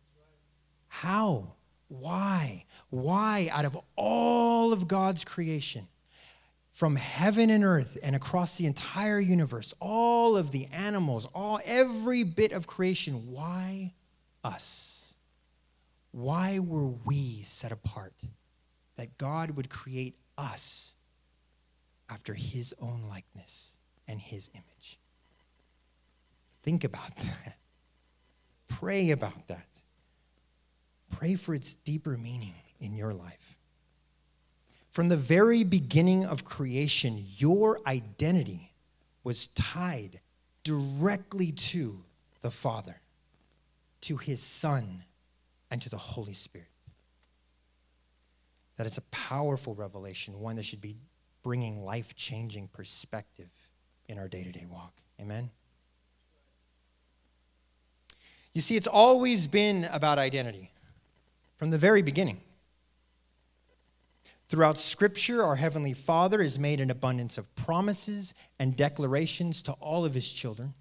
How? 0.89 1.53
Why? 1.89 2.65
Why, 2.91 3.49
out 3.53 3.65
of 3.65 3.79
all 3.97 4.73
of 4.73 4.89
God's 4.89 5.25
creation, 5.25 5.89
from 6.77 6.97
heaven 6.97 7.49
and 7.49 7.65
earth 7.65 7.97
and 8.03 8.15
across 8.15 8.57
the 8.57 8.67
entire 8.67 9.19
universe, 9.19 9.73
all 9.81 10.37
of 10.37 10.51
the 10.51 10.67
animals, 10.67 11.27
all 11.35 11.59
every 11.65 12.23
bit 12.23 12.53
of 12.53 12.67
creation, 12.67 13.31
why 13.31 13.95
us? 14.45 15.15
Why 16.11 16.59
were 16.59 16.89
we 16.89 17.43
set 17.43 17.73
apart? 17.73 18.15
That 18.97 19.17
God 19.17 19.53
would 19.53 19.71
create 19.71 20.17
us 20.37 20.95
after 22.11 22.35
his 22.35 22.75
own 22.79 23.05
likeness 23.09 23.77
and 24.07 24.21
his 24.21 24.51
image. 24.53 24.99
Think 26.63 26.85
about 26.85 27.17
that. 27.17 27.57
Pray 28.69 29.11
about 29.11 29.49
that. 29.49 29.76
Pray 31.11 31.35
for 31.35 31.55
its 31.55 31.75
deeper 31.75 32.17
meaning 32.17 32.55
in 32.81 32.95
your 32.95 33.15
life. 33.15 33.59
From 34.91 35.09
the 35.09 35.17
very 35.17 35.63
beginning 35.63 36.25
of 36.25 36.45
creation, 36.45 37.23
your 37.37 37.81
identity 37.87 38.73
was 39.25 39.49
tied 39.49 40.21
directly 40.65 41.53
to 41.53 42.03
the 42.41 42.51
Father, 42.51 43.01
to 44.03 44.17
his 44.17 44.41
Son, 44.41 45.05
and 45.71 45.83
to 45.83 45.91
the 45.91 45.99
Holy 45.99 46.33
Spirit. 46.33 46.69
That 48.77 48.87
is 48.87 48.99
a 48.99 49.03
powerful 49.03 49.75
revelation, 49.75 50.41
one 50.41 50.57
that 50.57 50.65
should 50.65 50.81
be 50.81 50.97
bringing 51.43 51.85
life 51.85 52.17
changing 52.17 52.69
perspective 52.69 53.49
in 54.09 54.19
our 54.19 54.29
day 54.29 54.45
to 54.45 54.53
day 54.53 54.67
walk. 54.69 54.93
Amen? 55.21 55.51
You 58.55 58.63
see, 58.63 58.77
it's 58.77 58.87
always 58.87 59.47
been 59.47 59.89
about 59.93 60.19
identity 60.19 60.71
from 61.57 61.71
the 61.71 61.79
very 61.79 62.03
beginning. 62.03 62.41
Throughout 64.49 64.79
Scripture, 64.79 65.43
our 65.43 65.57
Heavenly 65.57 65.93
Father 65.93 66.41
has 66.41 66.59
made 66.59 66.81
an 66.81 66.91
abundance 66.91 67.37
of 67.37 67.53
promises 67.57 68.33
and 68.59 68.77
declarations 68.77 69.63
to 69.63 69.73
all 69.73 70.05
of 70.05 70.15
His 70.15 70.31
children, 70.31 70.75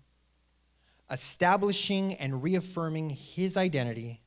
establishing 1.09 2.13
and 2.15 2.43
reaffirming 2.43 3.09
His 3.09 3.57
identity 3.57 4.21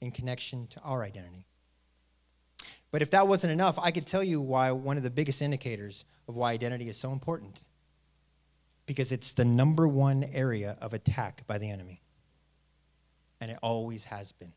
in 0.00 0.12
connection 0.12 0.68
to 0.68 0.80
our 0.80 1.02
identity. 1.02 1.46
But 2.92 3.02
if 3.02 3.10
that 3.10 3.28
wasn't 3.28 3.52
enough, 3.52 3.78
I 3.78 3.90
could 3.90 4.06
tell 4.06 4.22
you 4.22 4.40
why 4.40 4.70
one 4.72 4.96
of 4.96 5.02
the 5.02 5.10
biggest 5.10 5.42
indicators 5.42 6.04
of 6.28 6.36
why 6.36 6.52
identity 6.52 6.88
is 6.88 6.96
so 6.96 7.12
important. 7.12 7.60
Because 8.86 9.12
it's 9.12 9.32
the 9.32 9.44
number 9.44 9.86
one 9.86 10.24
area 10.24 10.76
of 10.80 10.94
attack 10.94 11.46
by 11.46 11.58
the 11.58 11.70
enemy. 11.70 12.02
And 13.40 13.50
it 13.50 13.58
always 13.62 14.04
has 14.04 14.32
been. 14.32 14.52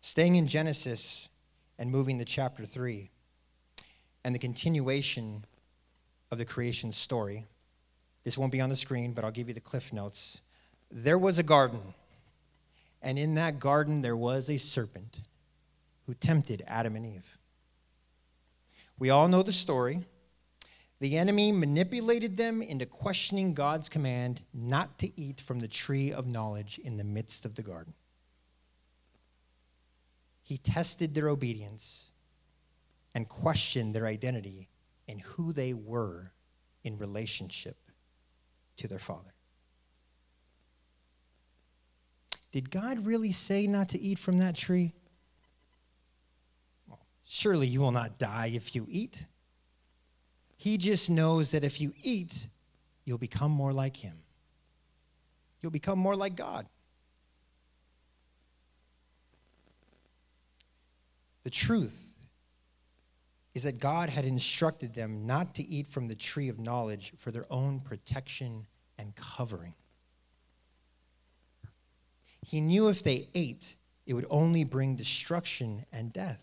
Staying 0.00 0.36
in 0.36 0.46
Genesis 0.46 1.28
and 1.78 1.90
moving 1.90 2.18
to 2.18 2.24
chapter 2.24 2.64
3 2.64 3.10
and 4.24 4.34
the 4.34 4.38
continuation 4.38 5.44
of 6.30 6.38
the 6.38 6.44
creation 6.44 6.92
story. 6.92 7.46
This 8.24 8.38
won't 8.38 8.52
be 8.52 8.60
on 8.60 8.68
the 8.68 8.76
screen, 8.76 9.12
but 9.12 9.24
I'll 9.24 9.30
give 9.30 9.48
you 9.48 9.54
the 9.54 9.60
cliff 9.60 9.92
notes. 9.92 10.42
There 10.90 11.18
was 11.18 11.38
a 11.38 11.42
garden, 11.42 11.80
and 13.00 13.18
in 13.18 13.34
that 13.34 13.58
garden 13.58 14.02
there 14.02 14.16
was 14.16 14.48
a 14.48 14.58
serpent 14.58 15.20
who 16.06 16.14
tempted 16.14 16.62
Adam 16.66 16.96
and 16.96 17.06
Eve. 17.06 17.38
We 18.98 19.10
all 19.10 19.28
know 19.28 19.42
the 19.42 19.52
story. 19.52 20.00
The 21.00 21.18
enemy 21.18 21.50
manipulated 21.50 22.36
them 22.36 22.62
into 22.62 22.86
questioning 22.86 23.54
God's 23.54 23.88
command 23.88 24.42
not 24.54 24.98
to 24.98 25.20
eat 25.20 25.40
from 25.40 25.58
the 25.58 25.66
tree 25.66 26.12
of 26.12 26.28
knowledge 26.28 26.78
in 26.84 26.96
the 26.96 27.04
midst 27.04 27.44
of 27.44 27.56
the 27.56 27.62
garden. 27.62 27.94
He 30.42 30.58
tested 30.58 31.14
their 31.14 31.28
obedience 31.28 32.10
and 33.14 33.28
questioned 33.28 33.94
their 33.94 34.06
identity 34.06 34.68
and 35.08 35.20
who 35.20 35.52
they 35.52 35.74
were 35.74 36.32
in 36.84 36.98
relationship 36.98 37.76
to 38.76 38.88
their 38.88 38.98
Father. 38.98 39.34
Did 42.50 42.70
God 42.70 43.06
really 43.06 43.32
say 43.32 43.66
not 43.66 43.88
to 43.90 44.00
eat 44.00 44.18
from 44.18 44.38
that 44.38 44.54
tree? 44.54 44.92
Well, 46.86 47.00
surely 47.24 47.66
you 47.66 47.80
will 47.80 47.92
not 47.92 48.18
die 48.18 48.52
if 48.54 48.74
you 48.74 48.86
eat. 48.88 49.24
He 50.56 50.76
just 50.76 51.08
knows 51.10 51.50
that 51.52 51.64
if 51.64 51.80
you 51.80 51.94
eat, 52.02 52.46
you'll 53.04 53.18
become 53.18 53.50
more 53.50 53.72
like 53.72 53.96
Him. 53.96 54.18
You'll 55.60 55.72
become 55.72 55.98
more 55.98 56.14
like 56.14 56.36
God. 56.36 56.66
The 61.44 61.50
truth 61.50 62.14
is 63.54 63.64
that 63.64 63.78
God 63.78 64.08
had 64.08 64.24
instructed 64.24 64.94
them 64.94 65.26
not 65.26 65.54
to 65.56 65.62
eat 65.62 65.86
from 65.86 66.08
the 66.08 66.14
tree 66.14 66.48
of 66.48 66.58
knowledge 66.58 67.12
for 67.18 67.30
their 67.30 67.44
own 67.50 67.80
protection 67.80 68.66
and 68.98 69.14
covering. 69.14 69.74
He 72.44 72.60
knew 72.60 72.88
if 72.88 73.02
they 73.02 73.28
ate, 73.34 73.76
it 74.06 74.14
would 74.14 74.26
only 74.30 74.64
bring 74.64 74.96
destruction 74.96 75.84
and 75.92 76.12
death. 76.12 76.40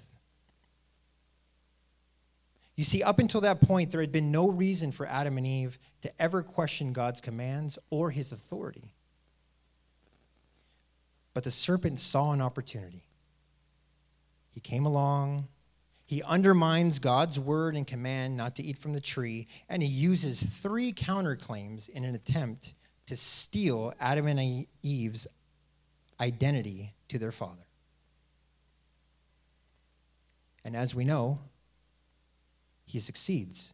You 2.76 2.86
see, 2.86 3.04
up 3.04 3.20
until 3.20 3.42
that 3.42 3.60
point, 3.60 3.92
there 3.92 4.00
had 4.00 4.14
been 4.14 4.32
no 4.32 4.48
reason 4.48 4.94
for 4.94 5.06
Adam 5.06 5.38
and 5.38 5.46
Eve 5.46 5.78
to 6.02 6.22
ever 6.22 6.42
question 6.42 6.94
God's 6.94 7.20
commands 7.20 7.78
or 7.90 8.12
his 8.12 8.32
authority. 8.32 8.94
But 11.34 11.44
the 11.44 11.52
serpent 11.52 12.00
saw 12.00 12.32
an 12.32 12.42
opportunity. 12.42 13.09
He 14.50 14.60
came 14.60 14.86
along, 14.86 15.48
he 16.06 16.24
undermines 16.24 16.98
God's 16.98 17.40
word 17.40 17.76
and 17.76 17.86
command 17.86 18.36
not 18.36 18.56
to 18.56 18.64
eat 18.64 18.80
from 18.80 18.94
the 18.94 19.02
tree, 19.02 19.48
and 19.70 19.84
he 19.84 19.88
uses 19.88 20.42
three 20.42 20.92
counterclaims 20.92 21.88
in 21.88 22.04
an 22.04 22.16
attempt 22.16 22.74
to 23.06 23.16
steal 23.16 23.94
Adam 24.00 24.26
and 24.26 24.66
Eve's 24.82 25.28
identity 26.20 26.94
to 27.10 27.20
their 27.20 27.32
father. 27.32 27.68
And 30.66 30.76
as 30.76 30.96
we 30.96 31.06
know, 31.06 31.40
he 32.86 33.00
succeeds. 33.00 33.74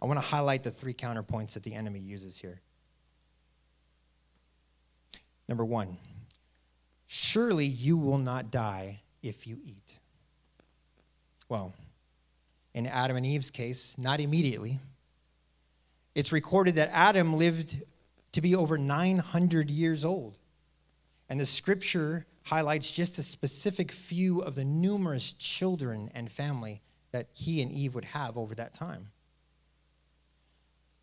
I 0.00 0.06
want 0.06 0.18
to 0.18 0.26
highlight 0.26 0.62
the 0.62 0.70
three 0.70 0.94
counterpoints 0.94 1.54
that 1.54 1.64
the 1.64 1.74
enemy 1.74 1.98
uses 1.98 2.38
here. 2.38 2.60
Number 5.48 5.64
one, 5.64 5.98
Surely 7.16 7.64
you 7.64 7.96
will 7.96 8.18
not 8.18 8.50
die 8.50 9.00
if 9.22 9.46
you 9.46 9.60
eat. 9.64 10.00
Well, 11.48 11.72
in 12.74 12.88
Adam 12.88 13.16
and 13.16 13.24
Eve's 13.24 13.52
case, 13.52 13.94
not 13.96 14.18
immediately. 14.18 14.80
It's 16.16 16.32
recorded 16.32 16.74
that 16.74 16.90
Adam 16.92 17.36
lived 17.36 17.80
to 18.32 18.40
be 18.40 18.56
over 18.56 18.76
900 18.76 19.70
years 19.70 20.04
old. 20.04 20.38
And 21.28 21.38
the 21.38 21.46
scripture 21.46 22.26
highlights 22.42 22.90
just 22.90 23.16
a 23.18 23.22
specific 23.22 23.92
few 23.92 24.40
of 24.40 24.56
the 24.56 24.64
numerous 24.64 25.34
children 25.34 26.10
and 26.16 26.28
family 26.28 26.82
that 27.12 27.28
he 27.32 27.62
and 27.62 27.70
Eve 27.70 27.94
would 27.94 28.06
have 28.06 28.36
over 28.36 28.56
that 28.56 28.74
time. 28.74 29.10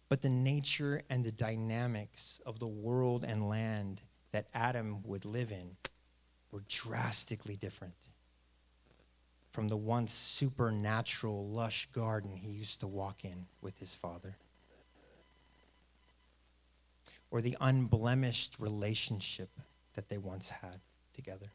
But 0.09 0.21
the 0.21 0.29
nature 0.29 1.03
and 1.09 1.23
the 1.23 1.31
dynamics 1.31 2.41
of 2.45 2.59
the 2.59 2.67
world 2.67 3.23
and 3.23 3.47
land 3.47 4.01
that 4.33 4.47
Adam 4.53 5.03
would 5.03 5.23
live 5.23 5.53
in 5.53 5.77
were 6.51 6.63
drastically 6.67 7.55
different 7.55 7.93
from 9.51 9.67
the 9.67 9.77
once 9.77 10.13
supernatural, 10.13 11.47
lush 11.47 11.87
garden 11.93 12.35
he 12.35 12.49
used 12.49 12.79
to 12.79 12.87
walk 12.87 13.25
in 13.25 13.45
with 13.61 13.77
his 13.79 13.93
father, 13.93 14.37
or 17.29 17.41
the 17.41 17.57
unblemished 17.59 18.55
relationship 18.59 19.49
that 19.93 20.07
they 20.09 20.17
once 20.17 20.49
had 20.49 20.79
together. 21.13 21.47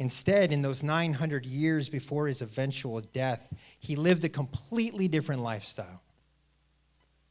Instead, 0.00 0.50
in 0.50 0.62
those 0.62 0.82
900 0.82 1.46
years 1.46 1.88
before 1.88 2.26
his 2.26 2.42
eventual 2.42 3.00
death, 3.00 3.54
he 3.78 3.94
lived 3.94 4.24
a 4.24 4.28
completely 4.28 5.06
different 5.06 5.42
lifestyle, 5.42 6.02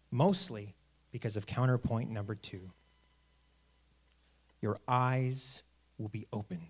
mostly 0.09 0.75
because 1.11 1.35
of 1.35 1.45
counterpoint 1.45 2.09
number 2.09 2.35
two 2.35 2.71
your 4.61 4.77
eyes 4.87 5.63
will 5.97 6.09
be 6.09 6.27
opened. 6.31 6.67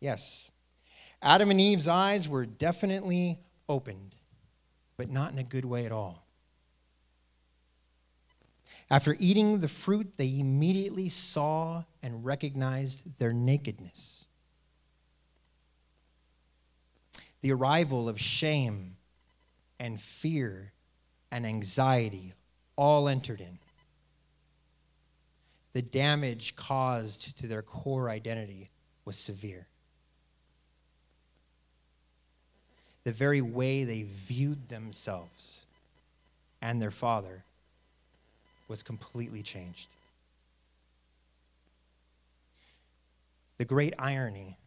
Yes, 0.00 0.52
Adam 1.20 1.50
and 1.50 1.60
Eve's 1.60 1.88
eyes 1.88 2.28
were 2.28 2.46
definitely 2.46 3.40
opened, 3.68 4.14
but 4.96 5.10
not 5.10 5.32
in 5.32 5.38
a 5.38 5.44
good 5.44 5.64
way 5.64 5.84
at 5.84 5.92
all. 5.92 6.24
After 8.90 9.16
eating 9.18 9.60
the 9.60 9.68
fruit, 9.68 10.14
they 10.16 10.38
immediately 10.38 11.08
saw 11.08 11.84
and 12.02 12.24
recognized 12.24 13.18
their 13.18 13.32
nakedness. 13.32 14.24
The 17.40 17.52
arrival 17.52 18.08
of 18.08 18.20
shame 18.20 18.96
and 19.78 20.00
fear 20.00 20.72
and 21.30 21.46
anxiety 21.46 22.32
all 22.76 23.08
entered 23.08 23.40
in 23.40 23.58
the 25.78 25.82
damage 25.82 26.56
caused 26.56 27.38
to 27.38 27.46
their 27.46 27.62
core 27.62 28.10
identity 28.10 28.68
was 29.04 29.14
severe. 29.14 29.68
The 33.04 33.12
very 33.12 33.40
way 33.40 33.84
they 33.84 34.02
viewed 34.02 34.70
themselves 34.70 35.66
and 36.60 36.82
their 36.82 36.90
father 36.90 37.44
was 38.66 38.82
completely 38.82 39.40
changed. 39.40 39.86
The 43.58 43.64
great 43.64 43.94
irony 44.00 44.58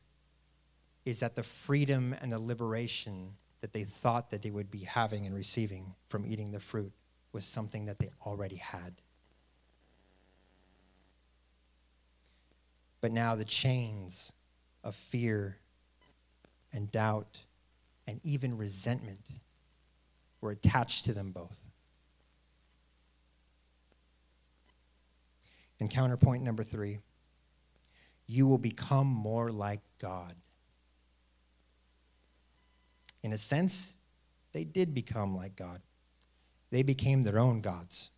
is 1.04 1.20
that 1.20 1.36
the 1.36 1.44
freedom 1.44 2.16
and 2.22 2.32
the 2.32 2.40
liberation 2.40 3.34
that 3.60 3.74
they 3.74 3.84
thought 3.84 4.32
that 4.32 4.44
they 4.44 4.50
would 4.50 4.72
be 4.72 4.86
having 4.86 5.26
and 5.26 5.36
receiving 5.36 5.94
from 6.08 6.26
eating 6.26 6.54
the 6.54 6.62
fruit 6.62 6.94
was 7.34 7.44
something 7.44 7.88
that 7.88 8.00
they 8.00 8.12
already 8.26 8.56
had. 8.56 8.94
But 13.02 13.12
now 13.12 13.36
the 13.36 13.46
chains 13.46 14.32
of 14.84 14.96
fear 14.96 15.58
and 16.72 16.92
doubt 16.92 17.42
and 18.08 18.20
even 18.24 18.58
resentment 18.58 19.20
were 20.40 20.52
attached 20.52 21.06
to 21.06 21.14
them 21.14 21.32
both. 21.32 21.60
And 25.80 25.90
counterpoint 25.90 26.44
number 26.44 26.64
three 26.64 27.00
you 28.28 28.48
will 28.48 28.58
become 28.58 29.08
more 29.08 29.52
like 29.52 29.82
God. 30.00 30.36
In 33.24 33.34
a 33.34 33.38
sense, 33.38 33.94
they 34.54 34.64
did 34.64 34.94
become 34.94 35.36
like 35.36 35.58
God. 35.58 35.82
They 36.70 36.82
became 36.82 37.24
their 37.24 37.38
own 37.38 37.60
gods. 37.60 38.10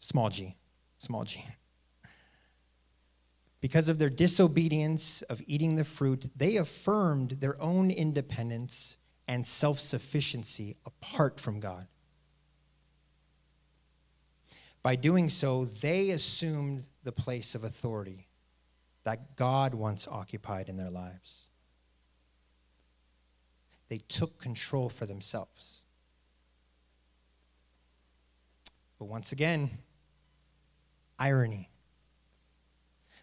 Small 0.00 0.30
g, 0.30 0.56
small 0.98 1.24
g. 1.24 1.44
Because 3.60 3.88
of 3.88 3.98
their 3.98 4.10
disobedience 4.10 5.22
of 5.22 5.42
eating 5.46 5.74
the 5.74 5.84
fruit, 5.84 6.30
they 6.34 6.56
affirmed 6.56 7.32
their 7.40 7.60
own 7.60 7.90
independence 7.90 8.96
and 9.28 9.46
self 9.46 9.78
sufficiency 9.78 10.76
apart 10.86 11.38
from 11.38 11.60
God. 11.60 11.86
By 14.82 14.96
doing 14.96 15.28
so, 15.28 15.66
they 15.66 16.10
assumed 16.10 16.88
the 17.04 17.12
place 17.12 17.54
of 17.54 17.64
authority 17.64 18.28
that 19.04 19.36
God 19.36 19.74
once 19.74 20.08
occupied 20.08 20.68
in 20.68 20.76
their 20.76 20.90
lives. 20.90 21.42
They 23.88 23.98
took 23.98 24.40
control 24.40 24.88
for 24.88 25.04
themselves. 25.04 25.82
But 28.98 29.06
once 29.06 29.32
again, 29.32 29.70
irony. 31.18 31.70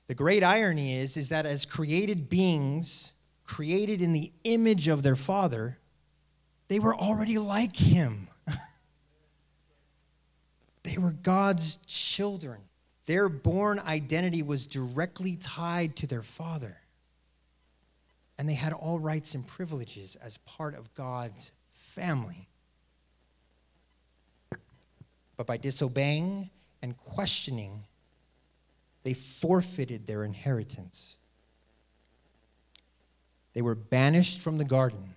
The 0.08 0.16
great 0.16 0.44
irony 0.44 1.00
is, 1.00 1.18
is 1.18 1.30
that 1.30 1.46
as 1.46 1.66
created 1.66 2.30
beings, 2.30 3.14
created 3.44 4.02
in 4.02 4.14
the 4.14 4.32
image 4.44 4.88
of 4.88 5.04
their 5.04 5.16
Father, 5.16 5.78
they 6.70 6.80
were 6.80 6.96
already 6.96 7.38
like 7.38 7.76
Him. 7.76 8.28
they 10.84 10.98
were 10.98 11.12
God's 11.12 11.78
children. 11.86 12.62
Their 13.06 13.30
born 13.30 13.80
identity 13.80 14.44
was 14.44 14.68
directly 14.68 15.38
tied 15.38 15.96
to 15.98 16.08
their 16.08 16.24
Father. 16.24 16.78
And 18.38 18.48
they 18.48 18.54
had 18.54 18.74
all 18.74 19.00
rights 19.00 19.34
and 19.34 19.46
privileges 19.46 20.16
as 20.18 20.38
part 20.40 20.76
of 20.76 20.94
God's 20.94 21.52
family. 21.74 22.48
But 25.36 25.48
by 25.48 25.58
disobeying 25.58 26.50
and 26.82 26.98
questioning, 26.98 27.86
they 29.08 29.14
forfeited 29.14 30.06
their 30.06 30.26
inheritance. 30.26 31.16
They 33.54 33.62
were 33.62 33.74
banished 33.74 34.42
from 34.42 34.58
the 34.58 34.66
garden, 34.66 35.14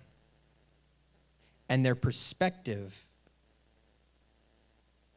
and 1.67 1.85
their 1.85 1.95
perspective 1.95 3.05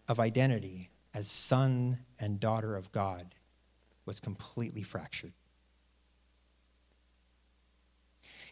of 0.09 0.19
identity 0.19 0.91
as 1.15 1.31
son 1.31 2.01
and 2.19 2.41
daughter 2.41 2.75
of 2.75 2.91
God 2.91 3.37
was 4.07 4.19
completely 4.19 4.83
fractured. 4.83 5.35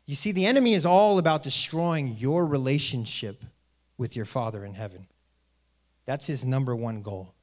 You 0.06 0.14
see, 0.14 0.30
the 0.30 0.46
enemy 0.46 0.74
is 0.74 0.86
all 0.86 1.18
about 1.18 1.42
destroying 1.42 2.06
your 2.06 2.46
relationship 2.46 3.42
with 3.98 4.14
your 4.14 4.26
Father 4.26 4.64
in 4.64 4.74
heaven. 4.74 5.08
That's 6.06 6.28
his 6.28 6.44
number 6.44 6.76
one 6.76 7.02
goal. 7.02 7.34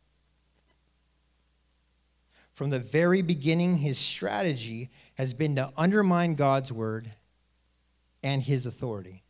From 2.60 2.72
the 2.72 2.80
very 2.80 3.22
beginning, 3.22 3.78
his 3.78 3.98
strategy 3.98 4.90
has 5.14 5.34
been 5.34 5.56
to 5.56 5.72
undermine 5.78 6.36
God's 6.36 6.74
word 6.74 7.10
and 8.22 8.44
his 8.44 8.66
authority, 8.66 9.24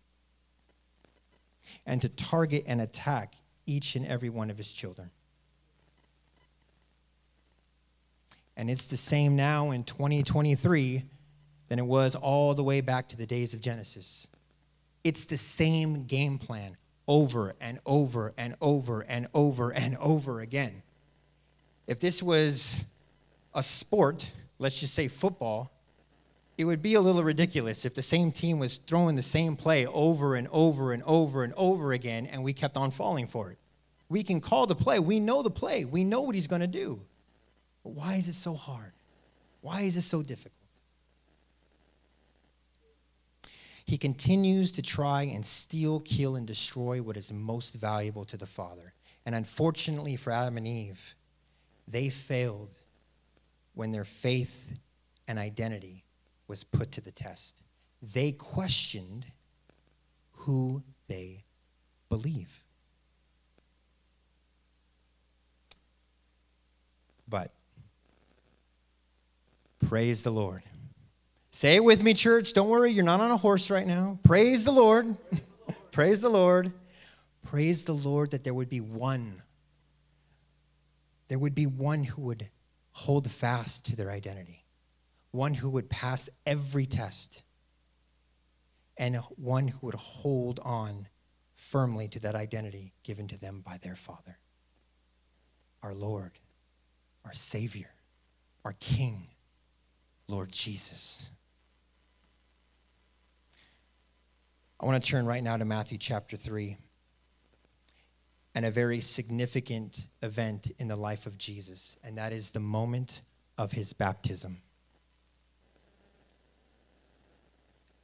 and 1.86 2.02
to 2.02 2.10
target 2.10 2.64
and 2.66 2.82
attack 2.82 3.36
each 3.68 3.96
and 3.96 4.04
every 4.04 4.30
one 4.30 4.50
of 4.50 4.58
his 4.58 4.72
children. 4.72 5.12
And 8.58 8.68
it's 8.68 8.88
the 8.88 8.98
same 8.98 9.36
now 9.36 9.70
in 9.70 9.84
2023 9.84 11.04
than 11.68 11.78
it 11.78 11.86
was 11.86 12.16
all 12.16 12.56
the 12.56 12.64
way 12.64 12.82
back 12.82 13.10
to 13.10 13.16
the 13.16 13.28
days 13.28 13.54
of 13.54 13.62
Genesis. 13.62 14.28
It's 15.04 15.28
the 15.28 15.38
same 15.38 16.00
game 16.00 16.40
plan 16.40 16.78
over 17.08 17.54
and 17.62 17.78
over 17.86 18.34
and 18.40 18.56
over 18.60 19.02
and 19.02 19.28
over 19.36 19.70
and 19.70 19.96
over 19.98 20.40
again. 20.40 20.82
If 21.86 22.00
this 22.00 22.24
was 22.24 22.86
a 23.54 23.64
sport, 23.64 24.32
let's 24.58 24.76
just 24.76 24.94
say 24.94 25.08
football, 25.08 25.72
it 26.58 26.66
would 26.66 26.82
be 26.82 26.96
a 26.96 27.02
little 27.02 27.24
ridiculous 27.24 27.86
if 27.86 27.96
the 27.96 28.02
same 28.02 28.32
team 28.32 28.60
was 28.60 28.80
throwing 28.86 29.16
the 29.16 29.22
same 29.22 29.56
play 29.56 29.86
over 29.86 30.36
and 30.36 30.48
over 30.52 30.92
and 30.92 31.02
over 31.04 31.44
and 31.44 31.54
over 31.56 31.94
again 31.94 32.26
and 32.26 32.44
we 32.44 32.52
kept 32.52 32.76
on 32.76 32.92
falling 32.92 33.28
for 33.28 33.52
it. 33.52 33.58
We 34.10 34.24
can 34.24 34.42
call 34.42 34.68
the 34.68 34.76
play, 34.76 35.00
we 35.00 35.20
know 35.20 35.42
the 35.42 35.50
play, 35.50 35.86
we 35.86 36.04
know 36.04 36.22
what 36.22 36.36
he's 36.36 36.48
going 36.48 36.62
to 36.62 36.68
do. 36.68 37.02
But 37.84 37.92
why 37.92 38.16
is 38.16 38.28
it 38.28 38.34
so 38.34 38.56
hard? 38.56 38.92
Why 39.62 39.82
is 39.82 39.96
it 39.96 40.02
so 40.02 40.22
difficult? 40.22 40.56
He 43.86 43.98
continues 43.98 44.72
to 44.74 44.82
try 44.82 45.24
and 45.24 45.46
steal, 45.46 46.02
kill, 46.02 46.36
and 46.36 46.46
destroy 46.46 47.02
what 47.02 47.18
is 47.18 47.34
most 47.34 47.76
valuable 47.76 48.26
to 48.26 48.38
the 48.38 48.46
Father. 48.46 48.94
And 49.26 49.34
unfortunately 49.34 50.16
for 50.16 50.32
Adam 50.32 50.58
and 50.58 50.68
Eve, 50.68 51.16
they 51.88 52.10
failed 52.10 52.76
when 53.80 53.94
their 53.94 54.04
faith 54.04 54.78
and 55.26 55.40
identity 55.40 56.04
was 56.50 56.66
put 56.66 56.92
to 56.92 57.00
the 57.00 57.14
test. 57.14 57.62
They 58.02 58.34
questioned 58.34 59.26
who 60.34 60.84
they 61.08 61.46
believe. 62.10 62.66
But 67.30 67.54
praise 69.88 70.24
the 70.24 70.32
Lord. 70.32 70.62
Say 71.52 71.78
it 71.78 71.84
with 71.86 72.04
me, 72.04 72.14
church. 72.14 72.52
Don't 72.52 72.68
worry, 72.68 72.92
you're 72.92 73.06
not 73.06 73.22
on 73.22 73.32
a 73.32 73.38
horse 73.38 73.70
right 73.70 73.88
now. 73.88 74.20
Praise 74.24 74.66
the 74.66 74.74
Lord. 74.74 75.16
praise 75.92 76.22
the 76.22 76.28
Lord. 76.28 76.74
Praise 77.46 77.86
the 77.86 77.94
Lord 77.94 78.32
that 78.32 78.44
there 78.44 78.54
would 78.54 78.68
be 78.68 78.82
one. 78.82 79.42
There 81.30 81.40
would 81.40 81.56
be 81.56 81.66
one 81.66 82.04
who 82.04 82.24
would 82.24 82.50
hold 83.00 83.32
fast 83.32 83.86
to 83.86 83.96
their 83.96 84.12
identity, 84.12 84.66
one 85.32 85.54
who 85.54 85.70
would 85.70 85.90
pass 85.90 86.30
every 86.46 86.86
test, 86.86 87.44
and 88.98 89.16
one 89.38 89.70
who 89.70 89.88
would 89.88 89.96
hold 89.96 90.60
on 90.64 91.08
firmly 91.56 92.10
to 92.10 92.20
that 92.20 92.36
identity 92.36 92.94
given 93.04 93.28
to 93.28 93.40
them 93.40 93.62
by 93.66 93.78
their 93.82 93.96
Father. 93.96 94.38
Our 95.82 95.94
Lord, 95.94 96.40
our 97.24 97.34
Savior, 97.34 97.92
our 98.66 98.74
King, 98.74 99.30
Lord 100.28 100.52
Jesus. 100.52 101.30
I 104.78 104.86
want 104.86 105.02
to 105.02 105.10
turn 105.10 105.26
right 105.26 105.44
now 105.44 105.56
to 105.56 105.64
Matthew 105.64 105.98
chapter 105.98 106.36
3 106.36 106.78
and 108.56 108.66
a 108.66 108.72
very 108.72 109.00
significant 109.00 110.08
event 110.22 110.72
in 110.80 110.88
the 110.88 110.96
life 110.96 111.26
of 111.26 111.38
Jesus, 111.38 111.98
and 112.04 112.18
that 112.18 112.34
is 112.34 112.52
the 112.52 112.60
moment 112.60 113.22
of 113.58 113.72
his 113.72 113.94
baptism. 113.94 114.62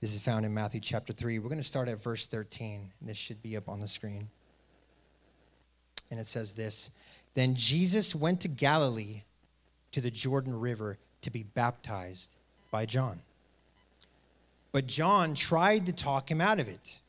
This 0.02 0.14
is 0.14 0.20
found 0.20 0.46
in 0.46 0.54
Matthew 0.54 0.82
chapter 0.82 1.14
3. 1.14 1.40
We're 1.40 1.50
going 1.50 1.58
to 1.58 1.64
start 1.64 1.90
at 1.90 2.04
verse 2.04 2.28
13, 2.28 2.92
and 3.00 3.10
this 3.10 3.18
should 3.18 3.42
be 3.42 3.58
up 3.58 3.68
on 3.68 3.80
the 3.80 3.88
screen. 3.88 4.30
And 6.12 6.20
it 6.20 6.28
says 6.28 6.54
this 6.54 6.92
Then 7.34 7.56
Jesus 7.56 8.14
went 8.14 8.42
to 8.42 8.48
Galilee 8.48 9.24
to 9.94 10.02
the 10.02 10.12
Jordan 10.12 10.60
River 10.60 11.00
to 11.22 11.32
be 11.32 11.42
baptized 11.42 12.36
by 12.70 12.86
John. 12.86 13.22
But 14.72 14.88
John 14.88 15.34
tried 15.34 15.86
to 15.86 15.94
talk 15.94 16.30
him 16.30 16.42
out 16.42 16.60
of 16.60 16.68
it. 16.68 17.00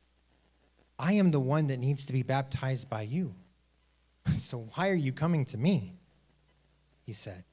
I 0.98 1.12
am 1.14 1.30
the 1.30 1.40
one 1.40 1.66
that 1.66 1.78
needs 1.78 2.04
to 2.06 2.12
be 2.12 2.22
baptized 2.22 2.88
by 2.88 3.02
you. 3.02 3.35
So 4.38 4.68
why 4.74 4.90
are 4.90 4.94
you 4.94 5.12
coming 5.12 5.44
to 5.46 5.59
me? 5.59 5.94
He 7.04 7.12
said. 7.12 7.44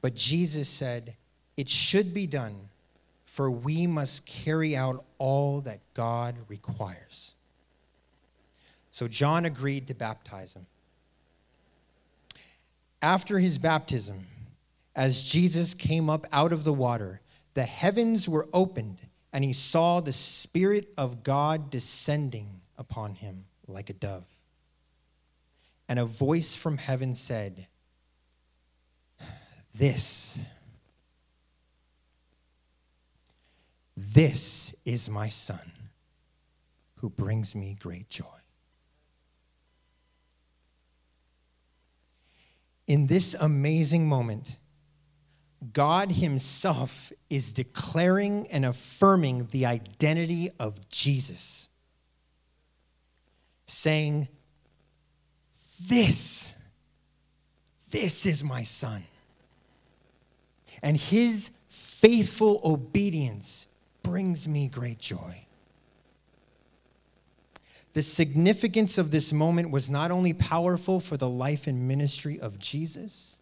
But 0.00 0.14
Jesus 0.14 0.68
said, 0.68 1.16
It 1.56 1.68
should 1.68 2.12
be 2.12 2.26
done, 2.26 2.68
for 3.24 3.50
we 3.50 3.86
must 3.86 4.26
carry 4.26 4.76
out 4.76 5.04
all 5.18 5.60
that 5.62 5.80
God 5.94 6.36
requires. 6.48 7.34
So 8.90 9.08
John 9.08 9.44
agreed 9.44 9.88
to 9.88 9.94
baptize 9.94 10.54
him. 10.54 10.66
After 13.02 13.38
his 13.38 13.58
baptism, 13.58 14.26
as 14.94 15.22
Jesus 15.22 15.74
came 15.74 16.08
up 16.08 16.26
out 16.32 16.52
of 16.52 16.64
the 16.64 16.72
water, 16.72 17.20
the 17.54 17.64
heavens 17.64 18.28
were 18.28 18.48
opened 18.52 18.98
and 19.36 19.44
he 19.44 19.52
saw 19.52 20.00
the 20.00 20.14
Spirit 20.14 20.94
of 20.96 21.22
God 21.22 21.68
descending 21.68 22.62
upon 22.78 23.14
him 23.16 23.44
like 23.66 23.90
a 23.90 23.92
dove. 23.92 24.24
And 25.90 25.98
a 25.98 26.06
voice 26.06 26.56
from 26.56 26.78
heaven 26.78 27.14
said, 27.14 27.66
This, 29.74 30.38
this 33.94 34.74
is 34.86 35.10
my 35.10 35.28
Son, 35.28 35.70
who 36.94 37.10
brings 37.10 37.54
me 37.54 37.76
great 37.78 38.08
joy. 38.08 38.24
In 42.86 43.06
this 43.06 43.34
amazing 43.34 44.08
moment, 44.08 44.56
God 45.72 46.12
Himself 46.12 47.12
is 47.30 47.52
declaring 47.52 48.46
and 48.48 48.64
affirming 48.64 49.48
the 49.50 49.66
identity 49.66 50.50
of 50.60 50.88
Jesus, 50.88 51.68
saying, 53.66 54.28
This, 55.88 56.52
this 57.90 58.26
is 58.26 58.44
my 58.44 58.64
son. 58.64 59.04
And 60.82 60.96
His 60.96 61.50
faithful 61.68 62.60
obedience 62.62 63.66
brings 64.02 64.46
me 64.46 64.68
great 64.68 64.98
joy. 64.98 65.46
The 67.94 68.02
significance 68.02 68.98
of 68.98 69.10
this 69.10 69.32
moment 69.32 69.70
was 69.70 69.88
not 69.88 70.10
only 70.10 70.34
powerful 70.34 71.00
for 71.00 71.16
the 71.16 71.28
life 71.30 71.66
and 71.66 71.88
ministry 71.88 72.38
of 72.38 72.58
Jesus, 72.58 73.35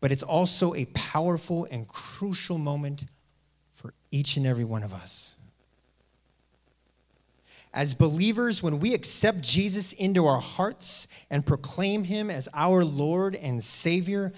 but 0.00 0.12
it's 0.12 0.22
also 0.22 0.74
a 0.74 0.84
powerful 0.86 1.66
and 1.70 1.88
crucial 1.88 2.58
moment 2.58 3.04
for 3.74 3.94
each 4.10 4.36
and 4.36 4.46
every 4.46 4.64
one 4.64 4.82
of 4.82 4.92
us. 4.92 5.36
As 7.72 7.94
believers, 7.94 8.62
when 8.62 8.80
we 8.80 8.94
accept 8.94 9.42
Jesus 9.42 9.92
into 9.92 10.26
our 10.26 10.40
hearts 10.40 11.08
and 11.30 11.44
proclaim 11.44 12.04
him 12.04 12.30
as 12.30 12.48
our 12.54 12.84
Lord 12.84 13.34
and 13.34 13.62
Savior, 13.62 14.32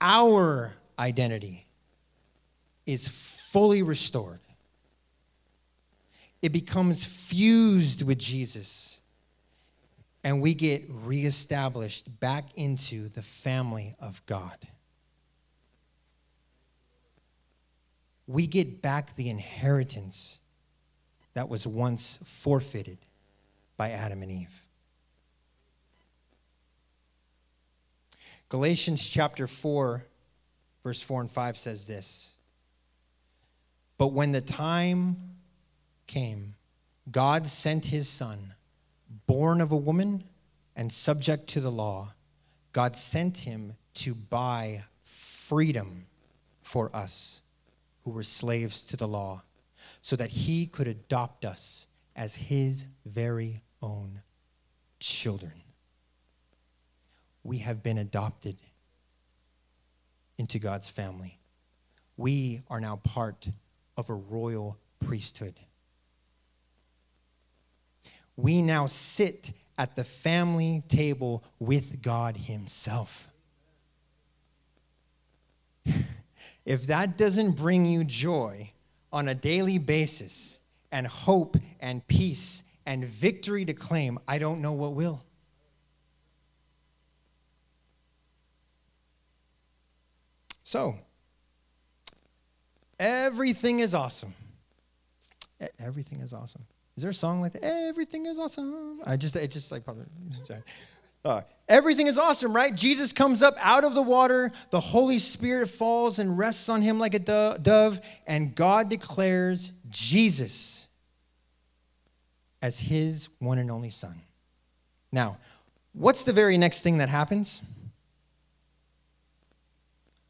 our 0.00 0.74
identity 0.98 1.66
is 2.84 3.08
fully 3.08 3.82
restored 3.82 4.40
it 6.42 6.52
becomes 6.52 7.04
fused 7.04 8.02
with 8.02 8.18
Jesus. 8.18 9.00
And 10.22 10.40
we 10.40 10.54
get 10.54 10.84
reestablished 10.88 12.20
back 12.20 12.44
into 12.56 13.08
the 13.08 13.22
family 13.22 13.96
of 13.98 14.24
God. 14.26 14.56
We 18.26 18.46
get 18.46 18.82
back 18.82 19.14
the 19.14 19.28
inheritance 19.28 20.40
that 21.34 21.48
was 21.48 21.66
once 21.66 22.18
forfeited 22.24 22.98
by 23.76 23.90
Adam 23.90 24.22
and 24.22 24.30
Eve. 24.30 24.66
Galatians 28.48 29.06
chapter 29.06 29.46
4, 29.46 30.04
verse 30.82 31.02
4 31.02 31.20
and 31.22 31.30
5 31.30 31.58
says 31.58 31.86
this 31.86 32.32
But 33.98 34.08
when 34.08 34.32
the 34.32 34.40
time 34.40 35.36
came, 36.06 36.54
God 37.10 37.48
sent 37.48 37.86
his 37.86 38.08
son, 38.08 38.54
born 39.26 39.60
of 39.60 39.72
a 39.72 39.76
woman 39.76 40.24
and 40.74 40.92
subject 40.92 41.48
to 41.50 41.60
the 41.60 41.70
law. 41.70 42.14
God 42.72 42.96
sent 42.96 43.38
him 43.38 43.74
to 43.94 44.14
buy 44.14 44.84
freedom 45.04 46.06
for 46.62 46.94
us 46.94 47.40
who 48.06 48.12
were 48.12 48.22
slaves 48.22 48.84
to 48.84 48.96
the 48.96 49.06
law, 49.06 49.42
so 50.00 50.16
that 50.16 50.30
he 50.30 50.64
could 50.64 50.88
adopt 50.88 51.44
us 51.44 51.86
as 52.16 52.34
his 52.34 52.86
very 53.04 53.60
own 53.82 54.22
children. 54.98 55.52
We 57.42 57.58
have 57.58 57.82
been 57.82 57.98
adopted 57.98 58.56
into 60.38 60.58
God's 60.58 60.88
family. 60.88 61.38
We 62.16 62.62
are 62.70 62.80
now 62.80 62.96
part 62.96 63.48
of 63.98 64.08
a 64.08 64.14
royal 64.14 64.78
priesthood 65.04 65.60
we 68.36 68.60
now 68.60 68.86
sit 68.86 69.52
at 69.78 69.96
the 69.96 70.04
family 70.04 70.82
table 70.88 71.42
with 71.58 72.02
God 72.02 72.36
Himself. 72.36 73.28
If 76.66 76.88
that 76.88 77.16
doesn't 77.16 77.52
bring 77.52 77.86
you 77.86 78.04
joy 78.04 78.72
on 79.10 79.28
a 79.28 79.34
daily 79.34 79.78
basis, 79.78 80.56
and 80.92 81.06
hope 81.06 81.56
and 81.80 82.06
peace 82.06 82.62
and 82.86 83.04
victory 83.04 83.64
to 83.64 83.74
claim, 83.74 84.18
I 84.26 84.38
don't 84.38 84.62
know 84.62 84.72
what 84.72 84.94
will. 84.94 85.22
So, 90.62 90.96
everything 92.98 93.80
is 93.80 93.94
awesome. 93.94 94.34
Everything 95.78 96.20
is 96.20 96.32
awesome. 96.32 96.64
Is 96.96 97.02
there 97.02 97.10
a 97.10 97.14
song 97.14 97.40
like 97.40 97.52
that? 97.52 97.64
Everything 97.64 98.26
is 98.26 98.38
awesome. 98.38 99.00
I 99.04 99.16
just, 99.16 99.36
it 99.36 99.50
just 99.50 99.70
like 99.70 99.84
probably. 99.84 100.06
Uh, 101.26 101.42
everything 101.68 102.06
is 102.06 102.18
awesome, 102.18 102.54
right? 102.54 102.72
Jesus 102.72 103.12
comes 103.12 103.42
up 103.42 103.56
out 103.60 103.82
of 103.82 103.94
the 103.94 104.02
water. 104.02 104.52
The 104.70 104.78
Holy 104.78 105.18
Spirit 105.18 105.68
falls 105.68 106.20
and 106.20 106.38
rests 106.38 106.68
on 106.68 106.82
him 106.82 107.00
like 107.00 107.14
a 107.14 107.18
dove, 107.58 108.00
and 108.28 108.54
God 108.54 108.88
declares 108.88 109.72
Jesus 109.88 110.86
as 112.62 112.78
his 112.78 113.28
one 113.40 113.58
and 113.58 113.72
only 113.72 113.90
Son. 113.90 114.20
Now, 115.10 115.38
what's 115.94 116.22
the 116.22 116.32
very 116.32 116.56
next 116.56 116.82
thing 116.82 116.98
that 116.98 117.08
happens? 117.08 117.60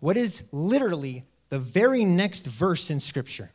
What 0.00 0.16
is 0.16 0.44
literally 0.50 1.24
the 1.50 1.58
very 1.58 2.04
next 2.04 2.46
verse 2.46 2.90
in 2.90 3.00
Scripture? 3.00 3.50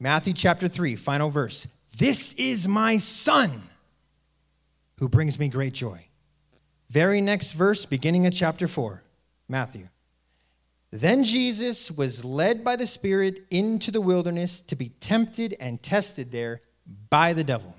Matthew 0.00 0.32
chapter 0.32 0.66
3, 0.66 0.96
final 0.96 1.28
verse. 1.28 1.68
This 1.98 2.32
is 2.34 2.66
my 2.66 2.96
son 2.96 3.64
who 5.02 5.08
brings 5.08 5.36
me 5.36 5.48
great 5.48 5.72
joy. 5.72 6.06
Very 6.88 7.20
next 7.20 7.52
verse, 7.54 7.84
beginning 7.84 8.24
of 8.24 8.32
chapter 8.32 8.68
4, 8.68 9.02
Matthew. 9.48 9.88
Then 10.92 11.24
Jesus 11.24 11.90
was 11.90 12.24
led 12.24 12.62
by 12.62 12.76
the 12.76 12.86
Spirit 12.86 13.44
into 13.50 13.90
the 13.90 14.00
wilderness 14.00 14.60
to 14.60 14.76
be 14.76 14.90
tempted 15.00 15.56
and 15.58 15.82
tested 15.82 16.30
there 16.30 16.60
by 17.10 17.32
the 17.32 17.42
devil. 17.42 17.74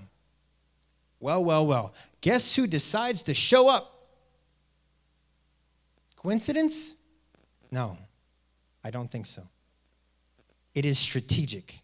Well, 1.21 1.45
well, 1.45 1.65
well. 1.65 1.93
Guess 2.19 2.57
who 2.57 2.67
decides 2.67 3.23
to 3.23 3.33
show 3.33 3.69
up? 3.69 4.05
Coincidence? 6.17 6.93
No, 7.71 7.97
I 8.83 8.91
don't 8.91 9.09
think 9.09 9.27
so. 9.27 9.43
It 10.75 10.83
is 10.83 10.99
strategic 10.99 11.83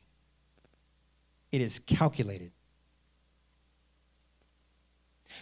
it 1.52 1.62
is 1.62 1.80
calculated. 1.80 2.52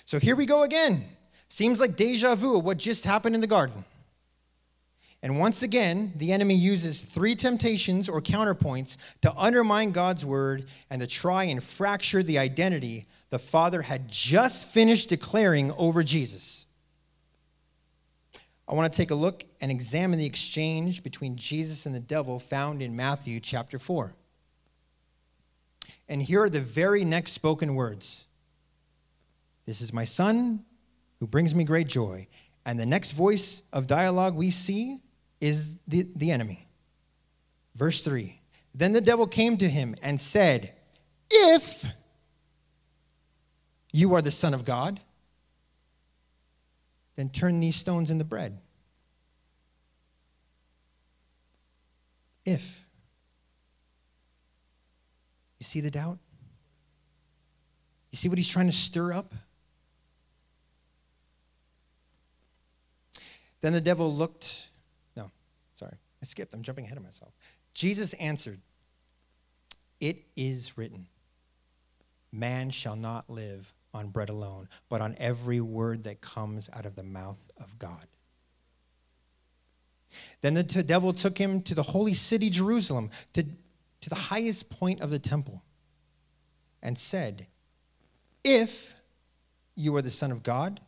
So 0.08 0.20
here 0.20 0.38
we 0.38 0.46
go 0.46 0.63
again. 0.63 1.04
Seems 1.50 1.82
like 1.82 1.98
deja 1.98 2.34
vu 2.36 2.56
of 2.58 2.63
what 2.63 2.78
just 2.78 3.04
happened 3.04 3.36
in 3.36 3.41
the 3.41 3.46
garden. 3.46 3.84
And 5.22 5.38
once 5.38 5.63
again, 5.63 6.13
the 6.15 6.32
enemy 6.32 6.56
uses 6.56 7.02
three 7.02 7.36
temptations 7.36 8.08
or 8.08 8.22
counterpoints 8.22 8.96
to 9.22 9.36
undermine 9.36 9.91
God's 9.91 10.26
word 10.26 10.67
and 10.89 11.02
to 11.02 11.08
try 11.08 11.43
and 11.43 11.62
fracture 11.62 12.24
the 12.24 12.38
identity 12.38 13.06
the 13.32 13.38
Father 13.38 13.82
had 13.82 14.08
just 14.08 14.70
finished 14.70 15.10
declaring 15.10 15.74
over 15.74 16.02
Jesus. 16.04 16.67
I 18.65 18.76
want 18.76 18.91
to 18.91 18.96
take 18.96 19.12
a 19.12 19.15
look 19.15 19.43
and 19.60 19.70
examine 19.70 20.20
the 20.20 20.26
exchange 20.26 21.04
between 21.04 21.36
Jesus 21.36 21.86
and 21.86 21.93
the 21.93 22.00
devil 22.00 22.39
found 22.39 22.82
in 22.82 22.96
Matthew 22.96 23.41
chapter 23.41 23.78
4. 23.78 24.13
And 26.08 26.24
here 26.24 26.43
are 26.43 26.50
the 26.50 26.62
very 26.62 27.04
next 27.04 27.34
spoken 27.34 27.76
words 27.76 28.26
This 29.67 29.82
is 29.82 29.93
my 29.93 30.06
son 30.06 30.63
who 31.19 31.27
brings 31.27 31.53
me 31.53 31.65
great 31.65 31.88
joy. 31.88 32.27
And 32.65 32.80
the 32.80 32.86
next 32.86 33.12
voice 33.12 33.62
of 33.71 33.86
dialogue 33.86 34.34
we 34.34 34.49
see 34.49 35.03
is 35.39 35.75
the, 35.88 36.08
the 36.15 36.32
enemy. 36.32 36.67
Verse 37.75 38.01
3 38.01 38.39
Then 38.73 38.93
the 38.93 39.01
devil 39.01 39.27
came 39.27 39.58
to 39.58 39.69
him 39.69 39.95
and 40.01 40.19
said, 40.19 40.73
If 41.30 41.86
you 43.91 44.15
are 44.15 44.21
the 44.21 44.32
Son 44.32 44.53
of 44.53 44.65
God, 44.65 45.01
then 47.17 47.30
turn 47.30 47.60
these 47.60 47.75
stones 47.75 48.10
into 48.10 48.23
bread. 48.23 48.58
If. 52.45 52.86
You 55.60 55.65
see 55.65 55.82
the 55.82 55.91
doubt? 55.91 56.19
You 58.12 58.17
see 58.17 58.30
what 58.30 58.38
he's 58.38 58.47
trying 58.47 58.67
to 58.67 58.71
stir 58.71 59.12
up? 59.12 59.34
Then 63.62 63.74
the 63.74 63.82
devil 63.82 64.13
looked, 64.13 64.70
no, 65.15 65.32
sorry, 65.74 65.98
I 66.22 66.26
skipped. 66.26 66.54
I'm 66.54 66.62
jumping 66.62 66.86
ahead 66.86 66.98
of 66.98 67.04
myself. 67.04 67.34
Jesus 67.74 68.13
answered, 68.13 68.60
It 70.00 70.26
is 70.36 70.78
written, 70.78 71.08
man 72.32 72.70
shall 72.70 72.96
not 72.96 73.30
live 73.30 73.74
on 73.93 74.10
bread 74.10 74.30
alone, 74.30 74.70
but 74.89 75.02
on 75.02 75.15
every 75.20 75.62
word 75.62 76.04
that 76.04 76.22
comes 76.22 76.70
out 76.74 76.86
of 76.86 76.96
the 76.96 77.04
mouth 77.04 77.50
of 77.58 77.80
God. 77.80 78.08
Then 80.41 80.54
the 80.54 80.63
devil 80.63 81.13
took 81.13 81.38
him 81.38 81.62
to 81.63 81.76
the 81.76 81.84
holy 81.84 82.13
city, 82.13 82.50
Jerusalem, 82.50 83.10
to 83.34 83.46
to 84.02 84.10
the 84.10 84.15
highest 84.15 84.70
point 84.70 85.02
of 85.02 85.10
the 85.10 85.20
temple 85.20 85.63
and 86.82 86.98
said, 86.98 87.48
If 88.43 88.96
you 89.76 89.96
are 89.96 90.02
the 90.02 90.10
Son 90.10 90.32
of 90.32 90.43
God, 90.43 90.80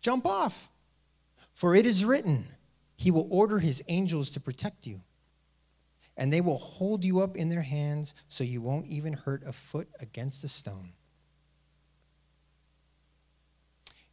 jump 0.00 0.26
off. 0.26 0.68
For 1.60 1.74
it 1.74 1.84
is 1.84 2.06
written, 2.06 2.46
He 2.96 3.10
will 3.10 3.26
order 3.28 3.58
his 3.58 3.82
angels 3.86 4.30
to 4.30 4.40
protect 4.40 4.86
you, 4.86 5.02
and 6.16 6.32
they 6.32 6.40
will 6.40 6.56
hold 6.56 7.04
you 7.04 7.20
up 7.20 7.36
in 7.36 7.50
their 7.50 7.60
hands 7.60 8.14
so 8.28 8.44
you 8.44 8.62
won't 8.62 8.86
even 8.86 9.12
hurt 9.12 9.42
a 9.44 9.52
foot 9.52 9.86
against 10.00 10.42
a 10.42 10.48
stone. 10.48 10.94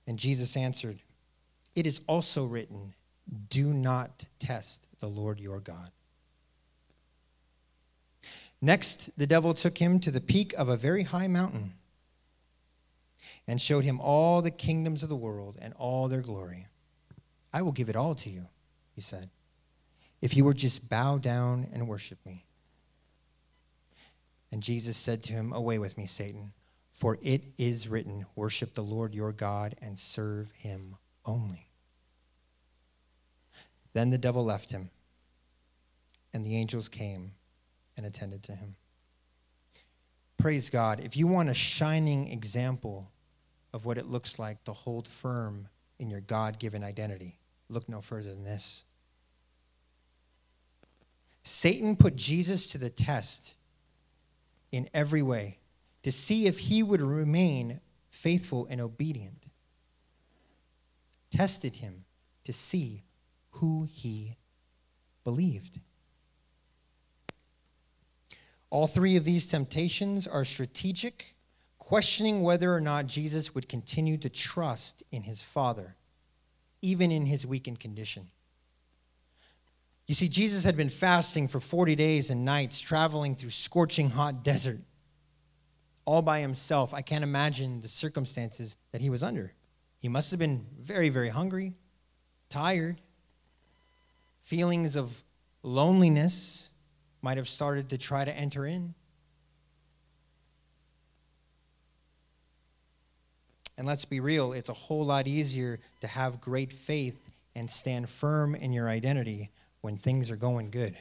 And 0.05 0.19
Jesus 0.19 0.57
answered, 0.57 0.99
It 1.73 1.87
is 1.87 2.01
also 2.05 2.43
written, 2.43 2.95
Do 3.49 3.73
not 3.73 4.25
test 4.39 4.85
the 4.99 5.07
Lord 5.07 5.39
your 5.39 5.61
God. 5.61 5.91
Next, 8.61 9.09
the 9.17 9.25
devil 9.25 9.53
took 9.53 9.77
him 9.77 10.01
to 10.01 10.11
the 10.11 10.19
peak 10.19 10.53
of 10.57 10.67
a 10.67 10.75
very 10.75 11.03
high 11.03 11.29
mountain 11.29 11.75
and 13.47 13.61
showed 13.61 13.85
him 13.85 14.01
all 14.01 14.41
the 14.41 14.51
kingdoms 14.51 15.01
of 15.01 15.07
the 15.07 15.15
world 15.15 15.57
and 15.61 15.73
all 15.75 16.09
their 16.09 16.19
glory. 16.19 16.67
I 17.53 17.61
will 17.61 17.71
give 17.71 17.89
it 17.89 17.95
all 17.95 18.15
to 18.15 18.29
you, 18.29 18.47
he 18.93 19.01
said, 19.01 19.29
if 20.21 20.35
you 20.35 20.43
will 20.43 20.53
just 20.53 20.89
bow 20.89 21.17
down 21.17 21.67
and 21.71 21.87
worship 21.87 22.19
me. 22.25 22.45
And 24.51 24.63
Jesus 24.63 24.97
said 24.97 25.23
to 25.23 25.33
him, 25.33 25.53
Away 25.53 25.77
with 25.77 25.97
me, 25.97 26.07
Satan, 26.07 26.53
for 26.91 27.17
it 27.21 27.43
is 27.57 27.87
written, 27.87 28.25
Worship 28.35 28.73
the 28.73 28.83
Lord 28.83 29.13
your 29.13 29.31
God 29.31 29.75
and 29.81 29.99
serve 29.99 30.51
him 30.53 30.95
only. 31.25 31.69
Then 33.93 34.09
the 34.09 34.17
devil 34.17 34.43
left 34.43 34.71
him, 34.71 34.89
and 36.33 36.45
the 36.45 36.55
angels 36.55 36.89
came 36.89 37.33
and 37.95 38.05
attended 38.05 38.43
to 38.43 38.53
him. 38.53 38.75
Praise 40.37 40.69
God. 40.69 40.99
If 40.99 41.17
you 41.17 41.27
want 41.27 41.49
a 41.49 41.53
shining 41.53 42.31
example 42.31 43.11
of 43.73 43.85
what 43.85 43.97
it 43.97 44.07
looks 44.07 44.39
like 44.39 44.63
to 44.63 44.73
hold 44.73 45.07
firm 45.07 45.67
in 45.99 46.09
your 46.09 46.21
God 46.21 46.59
given 46.59 46.83
identity, 46.83 47.39
look 47.69 47.87
no 47.89 48.01
further 48.01 48.29
than 48.29 48.43
this. 48.43 48.83
Satan 51.43 51.95
put 51.95 52.15
Jesus 52.15 52.67
to 52.69 52.77
the 52.77 52.89
test 52.89 53.55
in 54.71 54.89
every 54.93 55.21
way 55.21 55.59
to 56.03 56.11
see 56.11 56.45
if 56.45 56.59
he 56.59 56.83
would 56.83 57.01
remain 57.01 57.79
faithful 58.09 58.67
and 58.69 58.81
obedient. 58.81 59.45
Tested 61.31 61.77
him 61.77 62.05
to 62.43 62.53
see 62.53 63.03
who 63.51 63.87
he 63.89 64.35
believed. 65.23 65.79
All 68.69 68.87
three 68.87 69.15
of 69.15 69.23
these 69.23 69.47
temptations 69.47 70.27
are 70.27 70.43
strategic, 70.43 71.36
questioning 71.87 72.43
whether 72.43 72.75
or 72.75 72.81
not 72.81 73.07
Jesus 73.07 73.55
would 73.55 73.69
continue 73.69 74.17
to 74.17 74.27
trust 74.27 75.03
in 75.09 75.21
his 75.21 75.41
Father, 75.41 75.95
even 76.81 77.13
in 77.13 77.25
his 77.25 77.47
weakened 77.47 77.79
condition. 77.79 78.27
You 80.05 80.13
see, 80.13 80.27
Jesus 80.27 80.65
had 80.65 80.75
been 80.75 80.89
fasting 80.89 81.47
for 81.47 81.61
40 81.61 81.95
days 81.95 82.29
and 82.29 82.43
nights, 82.43 82.81
traveling 82.81 83.35
through 83.35 83.51
scorching 83.51 84.09
hot 84.09 84.43
desert, 84.43 84.81
all 86.03 86.21
by 86.21 86.41
himself. 86.41 86.93
I 86.93 87.01
can't 87.01 87.23
imagine 87.23 87.79
the 87.79 87.87
circumstances 87.87 88.75
that 88.91 88.99
he 88.99 89.09
was 89.09 89.23
under. 89.23 89.53
He 89.97 90.09
must 90.09 90.31
have 90.31 90.41
been 90.41 90.65
very, 90.77 91.07
very 91.07 91.29
hungry, 91.29 91.73
tired, 92.49 92.99
feelings 94.41 94.97
of 94.97 95.23
loneliness 95.63 96.69
might 97.21 97.37
have 97.37 97.47
started 97.47 97.87
to 97.91 97.97
try 97.97 98.25
to 98.25 98.37
enter 98.37 98.65
in. 98.65 98.93
And 103.77 103.85
let's 103.85 104.05
be 104.05 104.19
real, 104.19 104.53
it's 104.53 104.69
a 104.69 104.73
whole 104.73 105.05
lot 105.05 105.27
easier 105.27 105.79
to 106.01 106.07
have 106.07 106.41
great 106.41 106.73
faith 106.73 107.19
and 107.55 107.69
stand 107.69 108.09
firm 108.09 108.55
in 108.55 108.73
your 108.73 108.89
identity 108.89 109.51
when 109.81 109.97
things 109.97 110.31
are 110.31 110.35
going 110.35 110.71
good. 110.71 110.97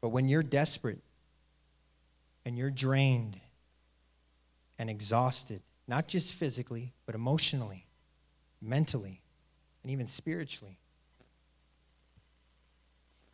but 0.00 0.08
when 0.08 0.28
you're 0.28 0.42
desperate 0.42 1.02
and 2.44 2.58
you're 2.58 2.70
drained 2.70 3.38
and 4.78 4.90
exhausted, 4.90 5.62
not 5.86 6.08
just 6.08 6.34
physically, 6.34 6.92
but 7.06 7.14
emotionally, 7.14 7.86
mentally, 8.60 9.22
and 9.82 9.92
even 9.92 10.08
spiritually. 10.08 10.80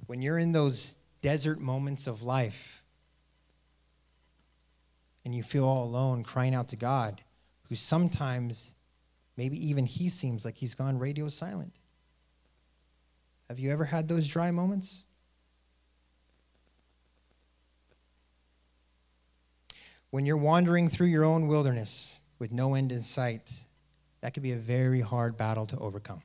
When 0.06 0.20
you're 0.20 0.38
in 0.38 0.52
those 0.52 0.96
desert 1.22 1.58
moments 1.58 2.06
of 2.06 2.22
life 2.22 2.82
and 5.28 5.34
you 5.34 5.42
feel 5.42 5.66
all 5.66 5.84
alone, 5.84 6.24
crying 6.24 6.54
out 6.54 6.68
to 6.68 6.76
God, 6.76 7.20
who 7.68 7.74
sometimes, 7.74 8.74
maybe 9.36 9.62
even 9.68 9.84
he 9.84 10.08
seems 10.08 10.42
like 10.42 10.56
he's 10.56 10.74
gone 10.74 10.98
radio 10.98 11.28
silent. 11.28 11.74
Have 13.50 13.58
you 13.58 13.70
ever 13.70 13.84
had 13.84 14.08
those 14.08 14.26
dry 14.26 14.50
moments? 14.50 15.04
When 20.08 20.24
you're 20.24 20.38
wandering 20.38 20.88
through 20.88 21.08
your 21.08 21.24
own 21.24 21.46
wilderness 21.46 22.20
with 22.38 22.50
no 22.50 22.74
end 22.74 22.90
in 22.90 23.02
sight, 23.02 23.52
that 24.22 24.32
could 24.32 24.42
be 24.42 24.52
a 24.52 24.56
very 24.56 25.02
hard 25.02 25.36
battle 25.36 25.66
to 25.66 25.76
overcome. 25.76 26.22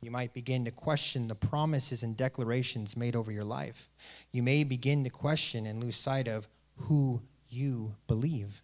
You 0.00 0.10
might 0.10 0.34
begin 0.34 0.64
to 0.66 0.70
question 0.70 1.28
the 1.28 1.34
promises 1.34 2.02
and 2.02 2.16
declarations 2.16 2.96
made 2.96 3.16
over 3.16 3.32
your 3.32 3.44
life. 3.44 3.88
You 4.30 4.42
may 4.42 4.62
begin 4.62 5.04
to 5.04 5.10
question 5.10 5.66
and 5.66 5.82
lose 5.82 5.96
sight 5.96 6.28
of 6.28 6.48
who 6.76 7.22
you 7.48 7.94
believe. 8.06 8.62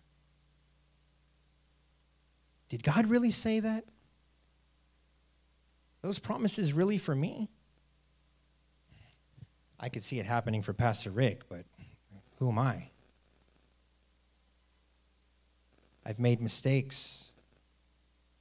Did 2.68 2.82
God 2.82 3.06
really 3.06 3.30
say 3.30 3.60
that? 3.60 3.84
Those 6.02 6.18
promises 6.18 6.72
really 6.72 6.98
for 6.98 7.14
me? 7.14 7.48
I 9.78 9.88
could 9.88 10.02
see 10.02 10.20
it 10.20 10.26
happening 10.26 10.62
for 10.62 10.72
Pastor 10.72 11.10
Rick, 11.10 11.48
but 11.48 11.64
who 12.38 12.50
am 12.50 12.58
I? 12.58 12.88
I've 16.04 16.18
made 16.18 16.40
mistakes, 16.40 17.30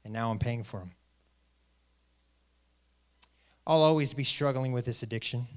and 0.04 0.14
now 0.14 0.32
I'm 0.32 0.40
paying 0.40 0.64
for 0.64 0.80
them. 0.80 0.92
I'll 3.72 3.84
always 3.84 4.14
be 4.14 4.26
struggling 4.26 4.74
with 4.74 4.84
this 4.84 5.02
addiction. 5.02 5.48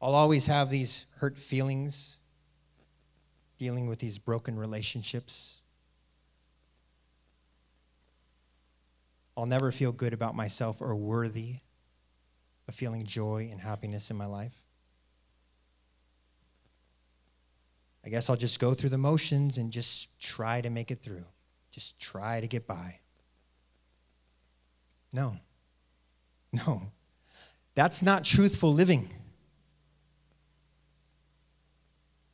I'll 0.00 0.16
always 0.16 0.46
have 0.46 0.68
these 0.68 1.06
hurt 1.18 1.38
feelings 1.38 2.18
dealing 3.56 3.86
with 3.86 4.00
these 4.00 4.18
broken 4.18 4.58
relationships. 4.58 5.60
I'll 9.36 9.46
never 9.46 9.70
feel 9.70 9.92
good 9.92 10.12
about 10.12 10.34
myself 10.34 10.80
or 10.80 10.96
worthy 10.96 11.58
of 12.66 12.74
feeling 12.74 13.06
joy 13.06 13.48
and 13.52 13.60
happiness 13.60 14.10
in 14.10 14.16
my 14.16 14.26
life. 14.26 14.60
I 18.04 18.08
guess 18.08 18.28
I'll 18.28 18.34
just 18.34 18.58
go 18.58 18.74
through 18.74 18.90
the 18.90 18.98
motions 18.98 19.56
and 19.56 19.70
just 19.70 20.08
try 20.18 20.60
to 20.60 20.68
make 20.68 20.90
it 20.90 20.98
through, 20.98 21.26
just 21.70 21.96
try 22.00 22.40
to 22.40 22.48
get 22.48 22.66
by. 22.66 23.01
No. 25.12 25.36
No. 26.52 26.82
That's 27.74 28.02
not 28.02 28.24
truthful 28.24 28.72
living. 28.72 29.08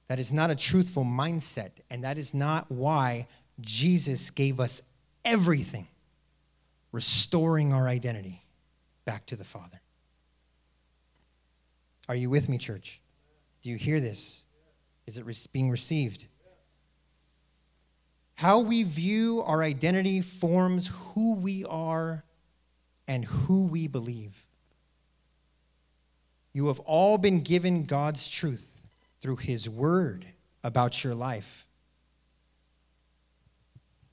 That 0.08 0.18
is 0.18 0.32
not 0.32 0.50
a 0.50 0.56
truthful 0.56 1.04
mindset. 1.04 1.70
And 1.90 2.04
that 2.04 2.18
is 2.18 2.34
not 2.34 2.70
why 2.70 3.26
Jesus 3.60 4.30
gave 4.30 4.60
us 4.60 4.82
everything, 5.24 5.88
restoring 6.92 7.72
our 7.72 7.88
identity 7.88 8.44
back 9.04 9.26
to 9.26 9.36
the 9.36 9.44
Father. 9.44 9.80
Are 12.08 12.14
you 12.14 12.30
with 12.30 12.48
me, 12.48 12.56
church? 12.56 13.00
Do 13.62 13.70
you 13.70 13.76
hear 13.76 14.00
this? 14.00 14.42
Is 15.06 15.18
it 15.18 15.48
being 15.52 15.70
received? 15.70 16.26
How 18.34 18.60
we 18.60 18.82
view 18.82 19.42
our 19.42 19.62
identity 19.62 20.20
forms 20.22 20.90
who 21.12 21.34
we 21.34 21.64
are 21.64 22.24
and 23.08 23.24
who 23.24 23.64
we 23.64 23.88
believe. 23.88 24.46
You 26.52 26.68
have 26.68 26.78
all 26.80 27.16
been 27.16 27.40
given 27.40 27.84
God's 27.84 28.28
truth 28.28 28.82
through 29.22 29.36
His 29.36 29.68
word 29.68 30.26
about 30.62 31.02
your 31.02 31.14
life. 31.14 31.66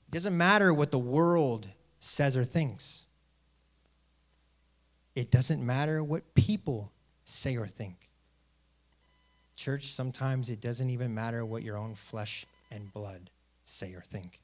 It 0.08 0.12
doesn't 0.12 0.36
matter 0.36 0.72
what 0.72 0.90
the 0.90 0.98
world 0.98 1.68
says 2.00 2.36
or 2.36 2.44
thinks, 2.44 3.06
it 5.14 5.30
doesn't 5.30 5.64
matter 5.64 6.02
what 6.04 6.34
people 6.34 6.92
say 7.24 7.56
or 7.56 7.66
think. 7.66 8.10
Church, 9.56 9.86
sometimes 9.86 10.50
it 10.50 10.60
doesn't 10.60 10.90
even 10.90 11.14
matter 11.14 11.44
what 11.44 11.62
your 11.62 11.78
own 11.78 11.94
flesh 11.94 12.44
and 12.70 12.92
blood 12.92 13.30
say 13.64 13.94
or 13.94 14.02
think. 14.02 14.40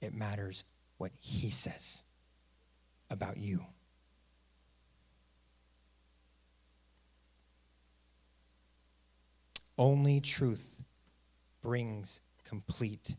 It 0.00 0.14
matters 0.14 0.64
what 0.96 1.10
He 1.20 1.50
says 1.50 2.02
about 3.12 3.36
you. 3.36 3.64
Only 9.78 10.20
truth 10.20 10.78
brings 11.62 12.20
complete 12.44 13.16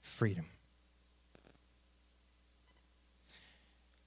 freedom. 0.00 0.46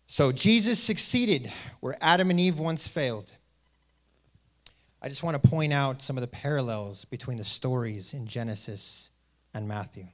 So 0.07 0.31
Jesus 0.31 0.79
succeeded 0.79 1.51
where 1.79 1.97
Adam 1.99 2.29
and 2.29 2.39
Eve 2.39 2.59
once 2.59 2.87
failed. 2.87 3.33
I 5.01 5.09
just 5.09 5.23
want 5.23 5.41
to 5.41 5.49
point 5.49 5.73
out 5.73 6.01
some 6.01 6.17
of 6.17 6.21
the 6.21 6.27
parallels 6.27 7.03
between 7.05 7.37
the 7.37 7.43
stories 7.43 8.13
in 8.13 8.27
Genesis 8.27 9.11
and 9.53 9.67
Matthew. 9.67 10.07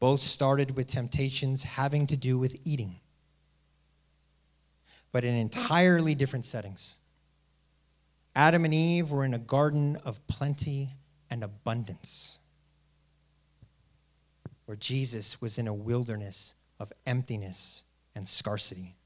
Both 0.00 0.20
started 0.20 0.76
with 0.76 0.88
temptations 0.88 1.62
having 1.62 2.06
to 2.08 2.16
do 2.16 2.38
with 2.38 2.56
eating, 2.64 3.00
but 5.12 5.24
in 5.24 5.34
entirely 5.34 6.14
different 6.14 6.44
settings. 6.44 6.98
Adam 8.36 8.64
and 8.64 8.74
Eve 8.74 9.10
were 9.10 9.24
in 9.24 9.32
a 9.32 9.38
garden 9.38 9.96
of 10.04 10.26
plenty 10.26 10.90
and 11.30 11.42
abundance, 11.44 12.38
where 14.66 14.76
Jesus 14.76 15.40
was 15.40 15.58
in 15.58 15.68
a 15.68 15.74
wilderness 15.74 16.54
of 16.80 16.92
emptiness 17.06 17.84
and 18.14 18.28
scarcity. 18.28 18.96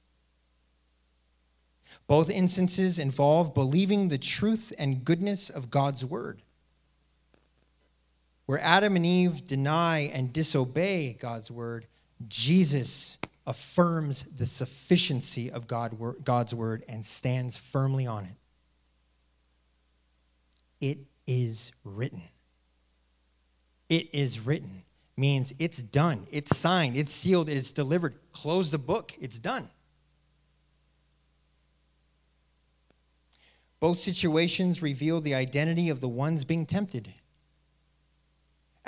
Both 2.07 2.31
instances 2.31 2.99
involve 2.99 3.55
believing 3.55 4.09
the 4.09 4.19
truth 4.19 4.73
and 4.79 5.05
goodness 5.05 5.51
of 5.51 5.71
God's 5.71 6.05
word. 6.05 6.43
Where 8.49 8.59
Adam 8.61 8.97
and 8.97 9.05
Eve 9.05 9.47
deny 9.47 10.11
and 10.15 10.33
disobey 10.33 11.13
God's 11.21 11.51
word, 11.51 11.87
Jesus 12.29 13.19
affirms 13.47 14.23
the 14.23 14.47
sufficiency 14.47 15.51
of 15.51 15.67
God's 15.67 16.55
word 16.55 16.83
and 16.89 17.05
stands 17.05 17.59
firmly 17.59 18.07
on 18.07 18.25
it. 18.25 18.37
It 20.81 20.99
is 21.27 21.73
written. 21.85 22.23
It 23.91 24.09
is 24.15 24.41
written 24.41 24.83
means 25.15 25.53
it's 25.59 25.83
done, 25.83 26.27
it's 26.31 26.57
signed, 26.57 26.97
it's 26.97 27.13
sealed, 27.13 27.51
it's 27.51 27.73
delivered. 27.73 28.15
Close 28.33 28.71
the 28.71 28.79
book, 28.79 29.13
it's 29.21 29.39
done. 29.39 29.69
Both 33.79 33.99
situations 33.99 34.81
reveal 34.81 35.21
the 35.21 35.35
identity 35.35 35.91
of 35.91 36.01
the 36.01 36.09
ones 36.09 36.47
being 36.47 36.65
tempted. 36.65 37.13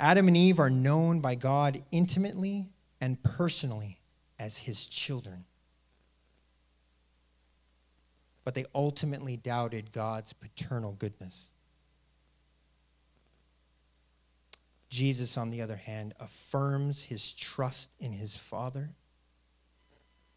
Adam 0.01 0.27
and 0.27 0.35
Eve 0.35 0.59
are 0.59 0.71
known 0.71 1.19
by 1.19 1.35
God 1.35 1.83
intimately 1.91 2.71
and 2.99 3.21
personally 3.21 4.01
as 4.39 4.57
his 4.57 4.87
children. 4.87 5.45
But 8.43 8.55
they 8.55 8.65
ultimately 8.73 9.37
doubted 9.37 9.91
God's 9.91 10.33
paternal 10.33 10.93
goodness. 10.93 11.51
Jesus, 14.89 15.37
on 15.37 15.51
the 15.51 15.61
other 15.61 15.75
hand, 15.75 16.15
affirms 16.19 17.03
his 17.03 17.31
trust 17.33 17.91
in 17.99 18.11
his 18.11 18.35
Father 18.35 18.89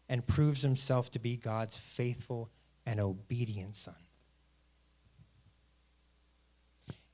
and 0.07 0.27
proves 0.27 0.61
himself 0.61 1.09
to 1.09 1.19
be 1.19 1.37
God's 1.37 1.75
faithful 1.75 2.51
and 2.85 2.99
obedient 2.99 3.75
Son. 3.75 3.95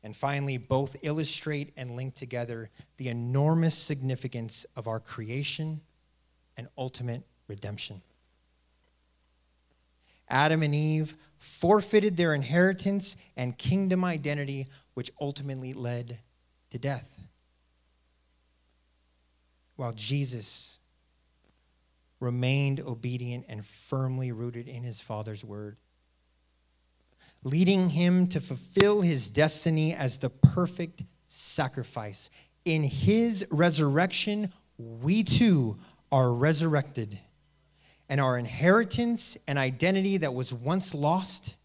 And 0.04 0.16
finally, 0.16 0.58
both 0.58 0.95
illustrate 1.04 1.74
and 1.78 1.95
link 1.95 2.16
together 2.16 2.70
the 2.97 3.08
enormous 3.08 3.76
significance 3.76 4.66
of 4.76 4.88
our 4.88 4.99
creation 4.99 5.82
and 6.58 6.68
ultimate 6.78 7.24
redemption. 7.47 8.02
Adam 10.28 10.64
and 10.64 10.74
Eve 10.74 11.16
forfeited 11.38 12.18
their 12.18 12.34
inheritance 12.34 13.18
and 13.36 13.58
kingdom 13.58 14.04
identity, 14.04 14.68
which 14.93 15.12
ultimately 15.20 15.74
led 15.74 16.20
to 16.72 16.80
death. 16.80 17.20
While 19.76 19.93
Jesus 19.93 20.80
remained 22.20 22.80
obedient 22.80 23.45
and 23.49 23.66
firmly 23.66 24.32
rooted 24.32 24.68
in 24.68 24.84
his 24.84 25.02
Father's 25.02 25.43
word 25.43 25.78
leading 27.44 27.89
him 27.89 28.28
to 28.28 28.39
fulfill 28.39 29.02
his 29.02 29.32
destiny 29.32 29.94
as 29.94 30.20
the 30.20 30.30
perfect 30.30 31.04
sacrifice. 31.28 32.30
In 32.66 32.84
his 32.84 33.46
resurrection, 33.50 34.52
we 34.78 35.24
too 35.24 35.78
are 36.12 36.32
resurrected. 36.32 37.20
And 38.10 38.20
our 38.20 38.38
inheritance 38.38 39.38
and 39.48 39.58
identity 39.58 40.18
that 40.18 40.34
was 40.34 40.54
once 40.54 40.94
lost 40.94 41.56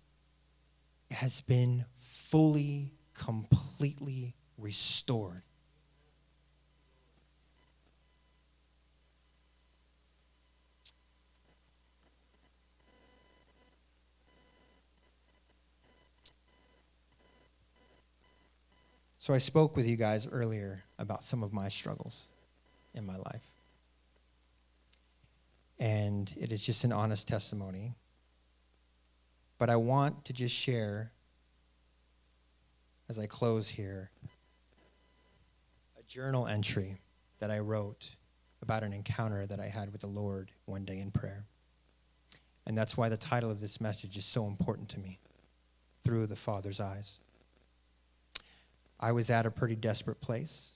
has 1.11 1.41
been 1.43 1.85
fully, 1.99 2.93
completely 3.15 4.35
restored. 4.57 5.43
So 19.27 19.35
I 19.35 19.39
spoke 19.39 19.75
with 19.75 19.89
you 19.89 19.97
guys 19.97 20.29
earlier 20.31 20.85
about 21.01 21.25
some 21.25 21.43
of 21.43 21.53
my 21.53 21.69
struggles 21.69 22.29
in 22.95 23.05
my 23.05 23.17
life. 23.17 23.43
And 25.81 26.33
it 26.39 26.53
is 26.53 26.63
just 26.63 26.85
an 26.85 26.93
honest 26.93 27.27
testimony. 27.27 27.97
But 29.59 29.69
I 29.69 29.75
want 29.75 30.27
to 30.27 30.33
just 30.33 30.55
share, 30.55 31.11
as 33.09 33.19
I 33.19 33.27
close 33.27 33.67
here, 33.67 34.13
a 35.99 36.05
journal 36.05 36.47
entry 36.47 37.01
that 37.41 37.51
I 37.51 37.59
wrote 37.59 38.11
about 38.63 38.85
an 38.85 38.93
encounter 38.93 39.45
that 39.45 39.59
I 39.59 39.67
had 39.67 39.91
with 39.91 40.03
the 40.03 40.07
Lord 40.07 40.53
one 40.67 40.85
day 40.85 41.01
in 41.01 41.11
prayer. 41.11 41.47
And 42.65 42.79
that's 42.79 42.97
why 42.97 43.09
the 43.09 43.17
title 43.17 43.51
of 43.51 43.61
this 43.61 43.81
message 43.81 44.17
is 44.17 44.25
so 44.25 44.47
important 44.47 44.89
to 44.91 45.01
me 45.01 45.19
through 46.05 46.29
the 46.29 46.37
Father's 46.37 46.79
eyes. 46.79 47.19
I 48.99 49.13
was 49.13 49.31
at 49.31 49.47
a 49.47 49.51
pretty 49.51 49.77
desperate 49.77 50.21
place. 50.21 50.73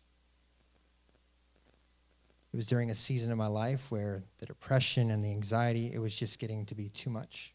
It 2.52 2.56
was 2.56 2.66
during 2.66 2.90
a 2.90 2.94
season 2.94 3.30
of 3.30 3.38
my 3.38 3.46
life 3.46 3.90
where 3.90 4.24
the 4.38 4.46
depression 4.46 5.10
and 5.10 5.24
the 5.24 5.30
anxiety, 5.30 5.92
it 5.92 6.00
was 6.00 6.14
just 6.14 6.38
getting 6.38 6.66
to 6.66 6.74
be 6.74 6.88
too 6.88 7.10
much. 7.10 7.54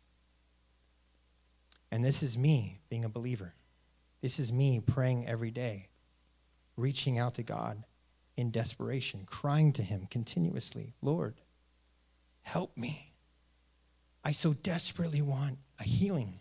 And 1.92 2.04
this 2.04 2.24
is 2.24 2.38
me 2.38 2.80
being 2.90 3.06
a 3.06 3.10
believer. 3.10 3.54
This 4.22 4.40
is 4.40 4.52
me 4.52 4.80
praying 4.80 5.28
every 5.28 5.52
day, 5.52 5.90
reaching 6.78 7.20
out 7.20 7.36
to 7.36 7.44
God 7.44 7.84
in 8.38 8.52
desperation, 8.52 9.24
crying 9.26 9.72
to 9.74 9.84
Him 9.84 10.08
continuously 10.10 10.94
Lord, 11.02 11.42
help 12.42 12.76
me. 12.78 13.12
I 14.24 14.32
so 14.32 14.54
desperately 14.54 15.22
want 15.22 15.60
a 15.80 15.84
healing. 15.84 16.40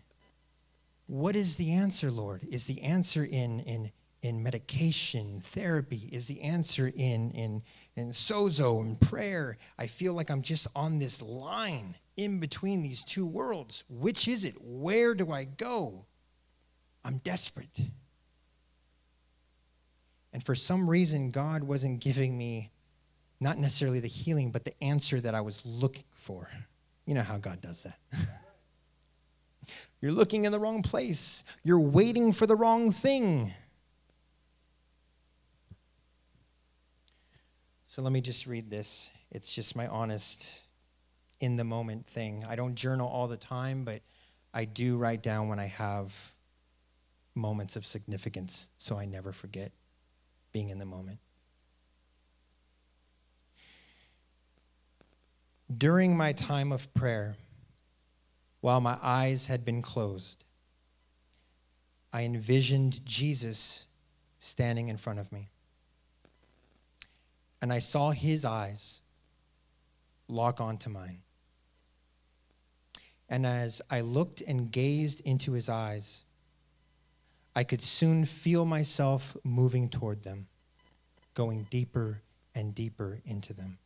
What 1.07 1.35
is 1.35 1.57
the 1.57 1.71
answer, 1.71 2.09
Lord? 2.09 2.47
Is 2.49 2.65
the 2.65 2.81
answer 2.81 3.23
in, 3.23 3.59
in 3.59 3.91
in 4.25 4.41
medication, 4.41 5.39
therapy? 5.39 6.09
Is 6.11 6.25
the 6.25 6.41
answer 6.41 6.87
in, 6.87 7.29
in, 7.31 7.61
in 7.95 8.09
sozo 8.09 8.81
and 8.81 8.99
prayer? 8.99 9.57
I 9.77 9.85
feel 9.85 10.13
like 10.13 10.31
I'm 10.31 10.41
just 10.41 10.67
on 10.75 10.97
this 10.97 11.21
line 11.21 11.95
in 12.17 12.39
between 12.39 12.81
these 12.81 13.03
two 13.03 13.25
worlds. 13.25 13.83
Which 13.87 14.27
is 14.27 14.43
it? 14.43 14.55
Where 14.59 15.13
do 15.13 15.31
I 15.31 15.43
go? 15.43 16.05
I'm 17.03 17.19
desperate. 17.19 17.79
And 20.33 20.43
for 20.43 20.55
some 20.55 20.89
reason, 20.89 21.29
God 21.29 21.63
wasn't 21.63 21.99
giving 21.99 22.35
me 22.35 22.71
not 23.39 23.59
necessarily 23.59 23.99
the 23.99 24.07
healing, 24.07 24.51
but 24.51 24.65
the 24.65 24.83
answer 24.83 25.21
that 25.21 25.35
I 25.35 25.41
was 25.41 25.63
looking 25.63 26.03
for. 26.15 26.49
You 27.05 27.13
know 27.13 27.21
how 27.21 27.37
God 27.37 27.61
does 27.61 27.83
that. 27.83 27.99
You're 30.01 30.11
looking 30.11 30.45
in 30.45 30.51
the 30.51 30.59
wrong 30.59 30.81
place, 30.81 31.43
you're 31.63 31.79
waiting 31.79 32.31
for 32.31 32.45
the 32.45 32.55
wrong 32.55 32.91
thing. 32.91 33.51
So 37.95 38.01
let 38.01 38.11
me 38.11 38.19
just 38.19 38.45
read 38.45 38.69
this. 38.69 39.09
It's 39.31 39.55
just 39.55 39.73
my 39.73 39.87
honest, 39.87 40.45
in 41.39 41.55
the 41.55 41.63
moment 41.63 42.05
thing. 42.05 42.45
I 42.45 42.57
don't 42.57 42.75
journal 42.75 43.07
all 43.07 43.29
the 43.29 43.37
time, 43.37 43.85
but 43.85 44.01
I 44.53 44.65
do 44.65 44.97
write 44.97 45.23
down 45.23 45.47
when 45.47 45.59
I 45.59 45.67
have 45.67 46.13
moments 47.35 47.77
of 47.77 47.85
significance 47.85 48.67
so 48.77 48.99
I 48.99 49.05
never 49.05 49.31
forget 49.31 49.71
being 50.51 50.71
in 50.71 50.77
the 50.77 50.85
moment. 50.85 51.19
During 55.77 56.17
my 56.17 56.33
time 56.33 56.73
of 56.73 56.93
prayer, 56.93 57.37
while 58.59 58.81
my 58.81 58.97
eyes 59.01 59.47
had 59.47 59.63
been 59.63 59.81
closed, 59.81 60.43
I 62.11 62.23
envisioned 62.23 63.05
Jesus 63.05 63.85
standing 64.37 64.89
in 64.89 64.97
front 64.97 65.19
of 65.19 65.31
me 65.31 65.51
and 67.65 67.73
I 67.73 67.79
saw 67.79 68.11
his 68.11 68.45
eyes 68.45 69.01
lock 70.27 70.61
onto 70.61 70.87
mine. 70.87 71.23
And 73.27 73.43
as 73.43 73.81
I 73.89 74.01
looked 74.01 74.41
and 74.41 74.69
gazed 74.69 75.21
into 75.21 75.53
his 75.53 75.67
eyes, 75.67 76.25
I 77.55 77.63
could 77.63 77.81
soon 77.81 78.25
feel 78.25 78.65
myself 78.65 79.35
moving 79.43 79.89
toward 79.89 80.21
them, 80.21 80.45
going 81.33 81.65
deeper 81.71 82.21
and 82.53 82.75
deeper 82.75 83.19
into 83.25 83.51
them. 83.51 83.79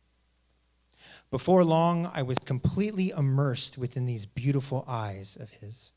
Before 1.30 1.64
long, 1.64 2.10
I 2.12 2.20
was 2.20 2.38
completely 2.38 3.14
immersed 3.16 3.78
within 3.78 4.04
these 4.04 4.26
beautiful 4.26 4.84
eyes 4.86 5.38
of 5.40 5.48
his. 5.48 5.92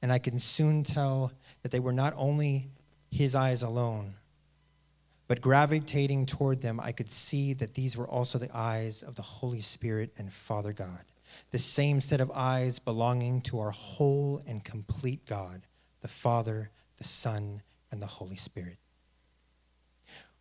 And 0.00 0.12
I 0.12 0.20
could 0.20 0.40
soon 0.40 0.84
tell 0.84 1.32
that 1.62 1.72
they 1.72 1.80
were 1.80 1.92
not 1.92 2.14
only 2.16 2.70
his 3.10 3.34
eyes 3.34 3.62
alone, 3.62 4.14
but 5.26 5.40
gravitating 5.40 6.26
toward 6.26 6.60
them, 6.60 6.78
I 6.80 6.92
could 6.92 7.10
see 7.10 7.54
that 7.54 7.74
these 7.74 7.96
were 7.96 8.08
also 8.08 8.38
the 8.38 8.54
eyes 8.54 9.02
of 9.02 9.14
the 9.14 9.22
Holy 9.22 9.60
Spirit 9.60 10.12
and 10.18 10.32
Father 10.32 10.72
God, 10.72 11.04
the 11.50 11.58
same 11.58 12.00
set 12.00 12.20
of 12.20 12.30
eyes 12.34 12.78
belonging 12.78 13.40
to 13.42 13.58
our 13.60 13.70
whole 13.70 14.42
and 14.46 14.62
complete 14.62 15.24
God, 15.26 15.66
the 16.02 16.08
Father, 16.08 16.70
the 16.98 17.04
Son, 17.04 17.62
and 17.90 18.02
the 18.02 18.06
Holy 18.06 18.36
Spirit. 18.36 18.78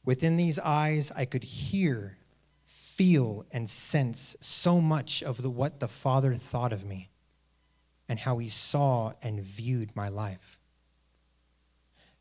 Within 0.03 0.35
these 0.35 0.59
eyes, 0.59 1.11
I 1.15 1.25
could 1.25 1.43
hear 1.43 2.17
feel 2.65 3.45
and 3.51 3.67
sense 3.67 4.35
so 4.39 4.79
much 4.79 5.23
of 5.23 5.41
the, 5.41 5.49
what 5.49 5.79
the 5.79 5.87
Father 5.87 6.35
thought 6.35 6.71
of 6.71 6.85
me 6.85 7.09
and 8.07 8.19
how 8.19 8.37
he 8.37 8.47
saw 8.47 9.13
and 9.23 9.41
viewed 9.41 9.95
my 9.95 10.09
life. 10.09 10.59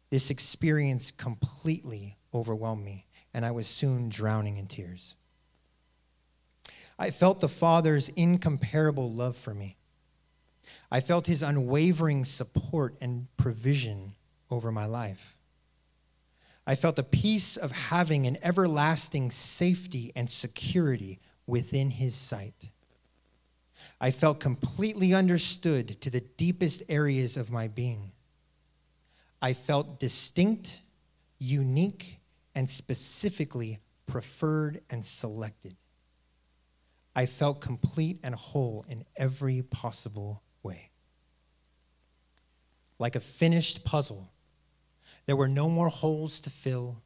This 0.09 0.31
experience 0.31 1.11
completely 1.11 2.17
overwhelmed 2.35 2.85
me, 2.85 3.07
and 3.33 3.45
I 3.45 3.51
was 3.51 3.67
soon 3.67 4.09
drowning 4.09 4.57
in 4.57 4.67
tears. 4.67 5.17
I 6.99 7.11
felt 7.11 7.41
the 7.41 7.49
Father's 7.49 8.09
incomparable 8.11 9.11
love 9.11 9.37
for 9.37 9.55
me. 9.55 9.77
I 10.91 11.01
felt 11.01 11.27
his 11.27 11.43
unwavering 11.43 12.25
support 12.25 12.97
and 13.01 13.27
provision 13.37 14.15
over 14.51 14.71
my 14.71 14.85
life. 14.85 15.37
I 16.67 16.77
felt 16.77 16.97
the 16.97 17.03
peace 17.03 17.57
of 17.57 17.73
having 17.73 18.27
an 18.27 18.39
everlasting 18.43 19.31
safety 19.31 20.13
and 20.15 20.31
security 20.31 21.19
within 21.47 21.91
his 21.91 22.15
sight. 22.15 22.71
I 24.01 24.11
felt 24.11 24.39
completely 24.39 25.13
understood 25.13 26.01
to 26.03 26.11
the 26.11 26.21
deepest 26.21 26.83
areas 26.89 27.37
of 27.37 27.51
my 27.51 27.67
being. 27.67 28.13
I 29.41 29.55
felt 29.55 29.99
distinct, 29.99 30.83
unique, 31.39 32.21
and 32.55 32.69
specifically 32.69 33.79
preferred 34.07 34.81
and 34.91 35.05
selected. 35.05 35.77
I 37.15 37.27
felt 37.27 37.61
complete 37.61 38.19
and 38.23 38.35
whole 38.35 38.85
in 38.89 39.05
every 39.17 39.63
possible 39.63 40.43
way. 40.63 40.91
Like 42.99 43.17
a 43.17 43.21
finished 43.21 43.85
puzzle 43.85 44.33
there 45.27 45.37
were 45.37 45.49
no 45.49 45.69
more 45.69 45.89
holes 45.89 46.41
to 46.41 46.51
fill, 46.51 47.03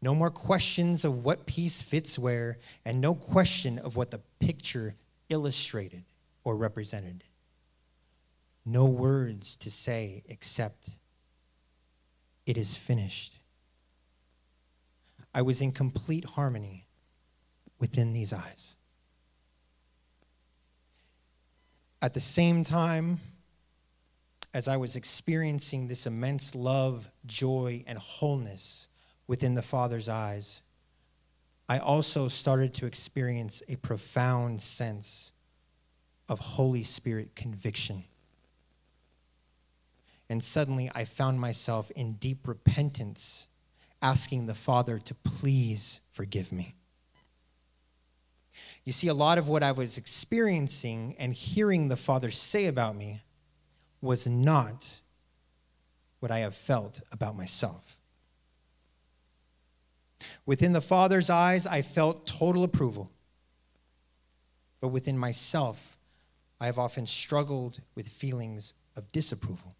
no 0.00 0.14
more 0.14 0.30
questions 0.30 1.04
of 1.04 1.24
what 1.24 1.46
piece 1.46 1.82
fits 1.82 2.18
where, 2.18 2.58
and 2.84 3.00
no 3.00 3.14
question 3.14 3.78
of 3.78 3.96
what 3.96 4.10
the 4.10 4.20
picture 4.38 4.94
illustrated 5.28 6.04
or 6.44 6.56
represented. 6.56 7.24
No 8.64 8.84
words 8.84 9.56
to 9.58 9.70
say 9.70 10.22
except, 10.26 10.90
It 12.44 12.56
is 12.56 12.76
finished. 12.76 13.40
I 15.36 15.42
was 15.42 15.60
in 15.60 15.70
complete 15.70 16.24
harmony 16.24 16.86
within 17.78 18.14
these 18.14 18.32
eyes. 18.32 18.74
At 22.00 22.14
the 22.14 22.20
same 22.20 22.64
time, 22.64 23.20
as 24.54 24.66
I 24.66 24.78
was 24.78 24.96
experiencing 24.96 25.88
this 25.88 26.06
immense 26.06 26.54
love, 26.54 27.10
joy, 27.26 27.84
and 27.86 27.98
wholeness 27.98 28.88
within 29.26 29.52
the 29.52 29.60
Father's 29.60 30.08
eyes, 30.08 30.62
I 31.68 31.80
also 31.80 32.28
started 32.28 32.72
to 32.74 32.86
experience 32.86 33.62
a 33.68 33.76
profound 33.76 34.62
sense 34.62 35.32
of 36.30 36.38
Holy 36.38 36.82
Spirit 36.82 37.36
conviction. 37.36 38.04
And 40.30 40.42
suddenly 40.42 40.90
I 40.94 41.04
found 41.04 41.38
myself 41.38 41.90
in 41.90 42.14
deep 42.14 42.48
repentance, 42.48 43.48
asking 44.06 44.46
the 44.46 44.54
Father 44.54 45.00
to 45.00 45.14
please 45.16 46.00
forgive 46.12 46.52
me. 46.52 46.76
You 48.84 48.92
see, 48.92 49.08
a 49.08 49.14
lot 49.14 49.36
of 49.36 49.48
what 49.48 49.64
I 49.64 49.72
was 49.72 49.98
experiencing 49.98 51.16
and 51.18 51.34
hearing 51.34 51.88
the 51.88 51.96
Father 51.96 52.30
say 52.30 52.66
about 52.66 52.94
me 52.94 53.22
was 54.00 54.28
not 54.28 54.86
what 56.20 56.30
I 56.30 56.38
have 56.38 56.54
felt 56.54 57.00
about 57.10 57.36
myself. 57.36 57.98
Within 60.46 60.72
the 60.72 60.80
Father's 60.80 61.28
eyes, 61.28 61.66
I 61.66 61.82
felt 61.82 62.28
total 62.28 62.62
approval. 62.62 63.10
But 64.80 64.88
within 64.88 65.18
myself, 65.18 65.98
I 66.60 66.66
have 66.66 66.78
often 66.78 67.06
struggled 67.06 67.80
with 67.96 68.06
feelings 68.06 68.72
of 68.94 69.10
disapproval. 69.10 69.74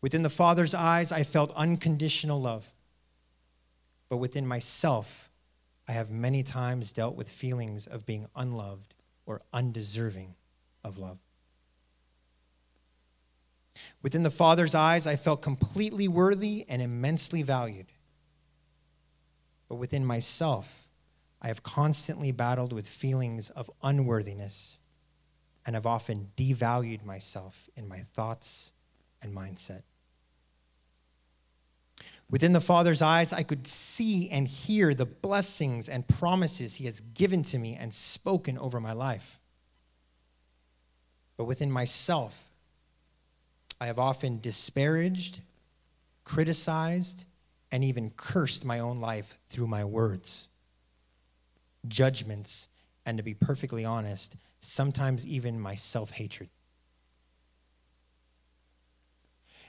Within 0.00 0.22
the 0.22 0.30
Father's 0.30 0.74
eyes, 0.74 1.10
I 1.10 1.24
felt 1.24 1.52
unconditional 1.56 2.40
love. 2.40 2.72
But 4.08 4.18
within 4.18 4.46
myself, 4.46 5.30
I 5.88 5.92
have 5.92 6.10
many 6.10 6.42
times 6.42 6.92
dealt 6.92 7.16
with 7.16 7.28
feelings 7.28 7.86
of 7.86 8.06
being 8.06 8.26
unloved 8.36 8.94
or 9.26 9.40
undeserving 9.52 10.34
of 10.84 10.98
love. 10.98 11.18
Within 14.02 14.22
the 14.22 14.30
Father's 14.30 14.74
eyes, 14.74 15.06
I 15.06 15.16
felt 15.16 15.42
completely 15.42 16.08
worthy 16.08 16.64
and 16.68 16.80
immensely 16.80 17.42
valued. 17.42 17.92
But 19.68 19.76
within 19.76 20.04
myself, 20.04 20.88
I 21.40 21.48
have 21.48 21.62
constantly 21.62 22.32
battled 22.32 22.72
with 22.72 22.88
feelings 22.88 23.50
of 23.50 23.70
unworthiness 23.82 24.78
and 25.66 25.74
have 25.74 25.86
often 25.86 26.30
devalued 26.36 27.04
myself 27.04 27.68
in 27.76 27.88
my 27.88 27.98
thoughts 27.98 28.72
and 29.22 29.34
mindset. 29.34 29.82
Within 32.30 32.52
the 32.52 32.60
Father's 32.60 33.00
eyes, 33.00 33.32
I 33.32 33.42
could 33.42 33.66
see 33.66 34.28
and 34.28 34.46
hear 34.46 34.92
the 34.92 35.06
blessings 35.06 35.88
and 35.88 36.06
promises 36.06 36.74
He 36.74 36.84
has 36.84 37.00
given 37.00 37.42
to 37.44 37.58
me 37.58 37.74
and 37.74 37.92
spoken 37.92 38.58
over 38.58 38.80
my 38.80 38.92
life. 38.92 39.40
But 41.38 41.46
within 41.46 41.70
myself, 41.70 42.50
I 43.80 43.86
have 43.86 43.98
often 43.98 44.40
disparaged, 44.40 45.40
criticized, 46.24 47.24
and 47.70 47.84
even 47.84 48.10
cursed 48.10 48.64
my 48.64 48.80
own 48.80 49.00
life 49.00 49.38
through 49.48 49.68
my 49.68 49.84
words, 49.84 50.48
judgments, 51.86 52.68
and 53.06 53.16
to 53.16 53.22
be 53.22 53.34
perfectly 53.34 53.84
honest, 53.84 54.36
sometimes 54.60 55.26
even 55.26 55.58
my 55.58 55.74
self 55.74 56.10
hatred. 56.10 56.50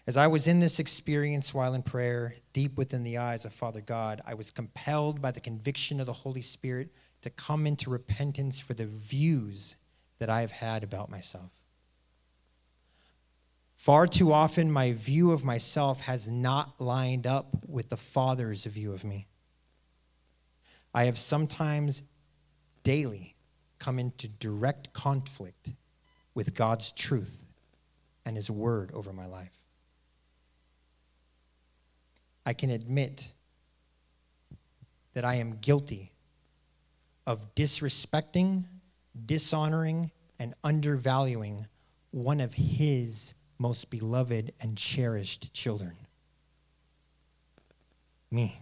As 0.10 0.18
I 0.18 0.26
was 0.26 0.47
in 0.47 0.60
this 0.60 0.80
experience 0.80 1.53
while 1.53 1.76
in 1.76 1.84
prayer, 1.84 2.34
deep 2.51 2.78
within 2.78 3.03
the 3.03 3.20
eyes 3.20 3.45
of 3.45 3.53
Father 3.53 3.80
God, 3.80 4.22
I 4.26 4.34
was 4.34 4.49
compelled 4.49 5.22
by 5.22 5.30
the 5.30 5.39
conviction 5.39 5.99
of 5.99 6.07
the 6.07 6.14
Holy 6.14 6.41
Spirit 6.41 6.89
to 7.22 7.30
come 7.30 7.68
into 7.68 7.91
repentance 7.91 8.60
for 8.60 8.74
the 8.74 8.88
views 8.88 9.76
that 10.18 10.28
I 10.28 10.41
have 10.41 10.51
had 10.51 10.84
about 10.84 11.12
myself. 11.12 11.51
Far 13.76 14.07
too 14.07 14.34
often, 14.34 14.72
my 14.72 14.93
view 14.93 15.30
of 15.30 15.43
myself 15.43 15.99
has 15.99 16.28
not 16.28 16.82
lined 16.82 17.28
up 17.28 17.55
with 17.68 17.89
the 17.89 17.95
Father's 17.95 18.66
view 18.66 18.93
of 18.93 19.03
me. 19.03 19.28
I 20.91 21.03
have 21.03 21.20
sometimes 21.20 22.01
daily 22.82 23.36
come 23.78 23.99
into 23.99 24.28
direct 24.28 24.91
conflict 24.91 25.70
with 26.34 26.55
God's 26.55 26.91
truth 26.93 27.45
and 28.26 28.36
His 28.36 28.49
word 28.49 28.89
over 28.95 29.14
my 29.14 29.28
life. 29.28 29.59
I 32.50 32.54
can 32.54 32.72
admit 32.72 33.32
that 35.14 35.24
I 35.24 35.36
am 35.36 35.60
guilty 35.60 36.14
of 37.28 37.54
disrespecting, 37.54 38.64
dishonoring, 39.24 40.10
and 40.39 40.56
undervaluing 40.64 41.68
one 42.10 42.39
of 42.39 42.56
His 42.56 43.36
most 43.60 43.91
beloved 43.91 44.52
and 44.60 44.76
cherished 44.76 45.54
children? 45.54 45.95
Me. 48.32 48.60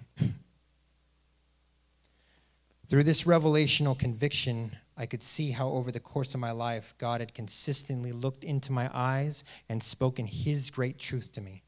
Through 2.90 3.04
this 3.04 3.24
revelational 3.24 3.98
conviction, 3.98 4.76
I 4.98 5.06
could 5.06 5.24
see 5.24 5.52
how 5.52 5.70
over 5.70 5.94
the 5.94 6.02
course 6.02 6.34
of 6.34 6.42
my 6.42 6.52
life, 6.52 6.94
God 6.98 7.22
had 7.22 7.34
consistently 7.34 8.12
looked 8.12 8.44
into 8.44 8.74
my 8.74 8.92
eyes 8.94 9.46
and 9.70 9.82
spoken 9.82 10.28
His 10.28 10.72
great 10.72 11.00
truth 11.00 11.32
to 11.32 11.40
me. 11.40 11.64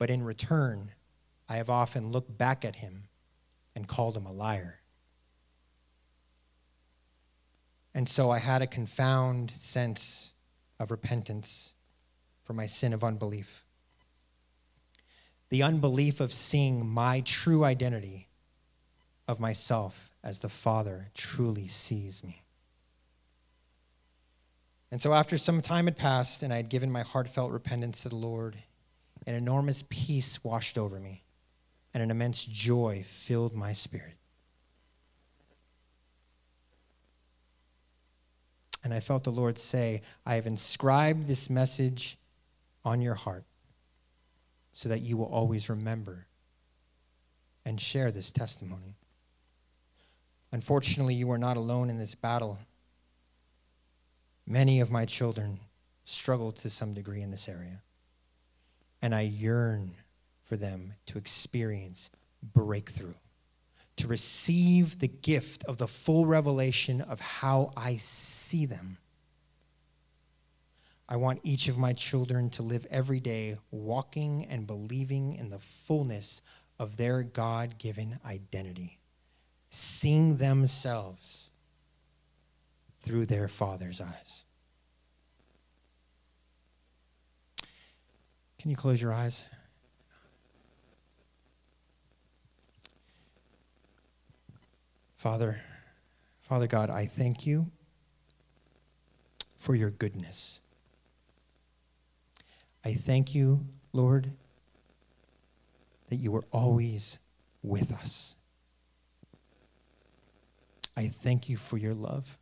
But 0.00 0.08
in 0.08 0.24
return, 0.24 0.92
I 1.46 1.56
have 1.58 1.68
often 1.68 2.10
looked 2.10 2.38
back 2.38 2.64
at 2.64 2.76
Him 2.76 3.08
and 3.76 3.86
called 3.86 4.16
Him 4.16 4.24
a 4.24 4.32
liar. 4.32 4.80
And 7.94 8.08
so 8.08 8.30
I 8.30 8.38
had 8.38 8.62
a 8.62 8.66
confound 8.66 9.52
sense 9.58 10.32
of 10.78 10.90
repentance 10.90 11.74
for 12.42 12.54
my 12.54 12.64
sin 12.64 12.94
of 12.94 13.04
unbelief. 13.04 13.62
The 15.50 15.62
unbelief 15.62 16.18
of 16.18 16.32
seeing 16.32 16.88
my 16.88 17.20
true 17.20 17.62
identity 17.62 18.28
of 19.28 19.38
myself 19.38 20.14
as 20.24 20.38
the 20.38 20.48
Father 20.48 21.10
truly 21.12 21.66
sees 21.66 22.24
me. 22.24 22.42
And 24.90 25.02
so, 25.02 25.12
after 25.12 25.36
some 25.36 25.60
time 25.60 25.84
had 25.84 25.98
passed 25.98 26.42
and 26.42 26.54
I 26.54 26.56
had 26.56 26.70
given 26.70 26.90
my 26.90 27.02
heartfelt 27.02 27.52
repentance 27.52 28.00
to 28.02 28.08
the 28.08 28.16
Lord, 28.16 28.56
an 29.26 29.34
enormous 29.34 29.84
peace 29.88 30.42
washed 30.42 30.78
over 30.78 30.98
me, 30.98 31.24
and 31.92 32.02
an 32.02 32.10
immense 32.10 32.44
joy 32.44 33.04
filled 33.06 33.54
my 33.54 33.72
spirit. 33.72 34.14
And 38.82 38.94
I 38.94 39.00
felt 39.00 39.24
the 39.24 39.30
Lord 39.30 39.58
say, 39.58 40.02
I 40.24 40.36
have 40.36 40.46
inscribed 40.46 41.26
this 41.26 41.50
message 41.50 42.16
on 42.84 43.02
your 43.02 43.14
heart 43.14 43.44
so 44.72 44.88
that 44.88 45.00
you 45.00 45.16
will 45.16 45.26
always 45.26 45.68
remember 45.68 46.26
and 47.64 47.78
share 47.80 48.10
this 48.10 48.32
testimony. 48.32 48.96
Unfortunately, 50.52 51.14
you 51.14 51.30
are 51.30 51.38
not 51.38 51.56
alone 51.56 51.90
in 51.90 51.98
this 51.98 52.14
battle. 52.14 52.58
Many 54.46 54.80
of 54.80 54.90
my 54.90 55.04
children 55.04 55.60
struggle 56.04 56.50
to 56.52 56.70
some 56.70 56.94
degree 56.94 57.20
in 57.20 57.30
this 57.30 57.48
area. 57.48 57.82
And 59.02 59.14
I 59.14 59.22
yearn 59.22 59.94
for 60.44 60.56
them 60.56 60.94
to 61.06 61.18
experience 61.18 62.10
breakthrough, 62.42 63.14
to 63.96 64.08
receive 64.08 64.98
the 64.98 65.08
gift 65.08 65.64
of 65.64 65.78
the 65.78 65.88
full 65.88 66.26
revelation 66.26 67.00
of 67.00 67.20
how 67.20 67.72
I 67.76 67.96
see 67.96 68.66
them. 68.66 68.98
I 71.08 71.16
want 71.16 71.40
each 71.42 71.66
of 71.66 71.76
my 71.76 71.92
children 71.92 72.50
to 72.50 72.62
live 72.62 72.86
every 72.88 73.18
day 73.18 73.58
walking 73.70 74.46
and 74.46 74.66
believing 74.66 75.34
in 75.34 75.50
the 75.50 75.58
fullness 75.58 76.40
of 76.78 76.96
their 76.96 77.22
God 77.22 77.78
given 77.78 78.20
identity, 78.24 79.00
seeing 79.70 80.36
themselves 80.36 81.50
through 83.02 83.26
their 83.26 83.48
Father's 83.48 84.00
eyes. 84.00 84.44
Can 88.60 88.68
you 88.68 88.76
close 88.76 89.00
your 89.00 89.14
eyes? 89.14 89.46
Father, 95.16 95.62
Father 96.42 96.66
God, 96.66 96.90
I 96.90 97.06
thank 97.06 97.46
you 97.46 97.70
for 99.56 99.74
your 99.74 99.88
goodness. 99.88 100.60
I 102.84 102.92
thank 102.92 103.34
you, 103.34 103.64
Lord, 103.94 104.30
that 106.10 106.16
you 106.16 106.36
are 106.36 106.44
always 106.52 107.18
with 107.62 107.90
us. 107.90 108.36
I 110.98 111.08
thank 111.08 111.48
you 111.48 111.56
for 111.56 111.78
your 111.78 111.94
love. 111.94 112.36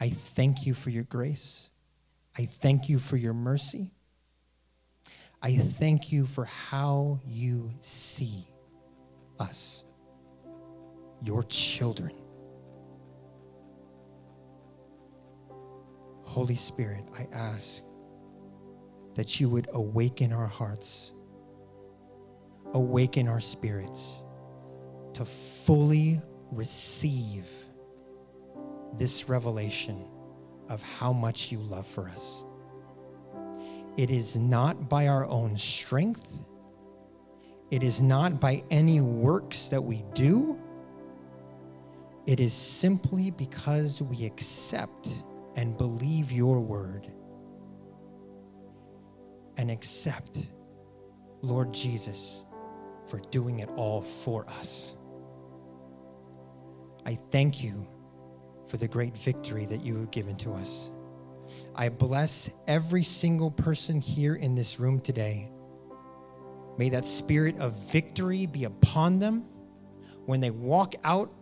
I 0.00 0.08
thank 0.08 0.64
you 0.64 0.72
for 0.72 0.88
your 0.88 1.04
grace. 1.04 1.68
I 2.38 2.46
thank 2.46 2.88
you 2.88 2.98
for 2.98 3.18
your 3.18 3.34
mercy. 3.34 3.92
I 5.40 5.56
thank 5.56 6.10
you 6.10 6.26
for 6.26 6.44
how 6.44 7.20
you 7.24 7.72
see 7.80 8.48
us, 9.38 9.84
your 11.22 11.44
children. 11.44 12.12
Holy 16.24 16.56
Spirit, 16.56 17.04
I 17.16 17.28
ask 17.32 17.82
that 19.14 19.40
you 19.40 19.48
would 19.48 19.68
awaken 19.72 20.32
our 20.32 20.46
hearts, 20.46 21.12
awaken 22.74 23.28
our 23.28 23.40
spirits 23.40 24.20
to 25.14 25.24
fully 25.24 26.20
receive 26.50 27.46
this 28.96 29.28
revelation 29.28 30.04
of 30.68 30.82
how 30.82 31.12
much 31.12 31.50
you 31.50 31.58
love 31.58 31.86
for 31.86 32.08
us. 32.08 32.44
It 33.98 34.12
is 34.12 34.36
not 34.36 34.88
by 34.88 35.08
our 35.08 35.26
own 35.26 35.56
strength, 35.56 36.46
it 37.72 37.82
is 37.82 38.00
not 38.00 38.40
by 38.40 38.62
any 38.70 39.00
works 39.00 39.66
that 39.68 39.82
we 39.82 40.04
do. 40.14 40.56
It 42.24 42.38
is 42.38 42.52
simply 42.52 43.30
because 43.30 44.00
we 44.00 44.24
accept 44.24 45.08
and 45.56 45.76
believe 45.76 46.30
your 46.30 46.60
word 46.60 47.10
and 49.56 49.70
accept 49.70 50.46
Lord 51.42 51.72
Jesus 51.72 52.44
for 53.08 53.18
doing 53.30 53.58
it 53.58 53.68
all 53.76 54.00
for 54.00 54.48
us. 54.48 54.94
I 57.04 57.18
thank 57.32 57.64
you 57.64 57.88
for 58.68 58.76
the 58.76 58.86
great 58.88 59.16
victory 59.16 59.66
that 59.66 59.80
you 59.80 59.96
have 59.96 60.10
given 60.12 60.36
to 60.36 60.52
us. 60.52 60.90
I 61.74 61.88
bless 61.88 62.50
every 62.66 63.04
single 63.04 63.50
person 63.50 64.00
here 64.00 64.34
in 64.34 64.54
this 64.54 64.80
room 64.80 65.00
today. 65.00 65.50
May 66.76 66.88
that 66.90 67.06
spirit 67.06 67.58
of 67.58 67.74
victory 67.90 68.46
be 68.46 68.64
upon 68.64 69.18
them. 69.18 69.44
When 70.26 70.40
they 70.40 70.50
walk 70.50 70.94
out 71.04 71.32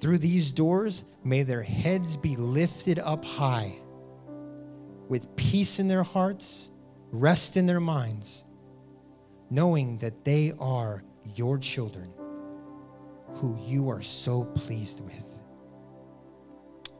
through 0.00 0.18
these 0.18 0.52
doors, 0.52 1.04
may 1.24 1.42
their 1.42 1.62
heads 1.62 2.16
be 2.16 2.36
lifted 2.36 2.98
up 2.98 3.24
high 3.24 3.76
with 5.08 5.34
peace 5.36 5.78
in 5.78 5.88
their 5.88 6.02
hearts 6.02 6.70
rest 7.12 7.56
in 7.56 7.66
their 7.66 7.80
minds, 7.80 8.44
knowing 9.50 9.98
that 9.98 10.24
they 10.24 10.52
are 10.58 11.02
your 11.34 11.58
children 11.58 12.12
who 13.34 13.56
you 13.66 13.88
are 13.88 14.02
so 14.02 14.44
pleased 14.44 15.00
with. 15.00 15.40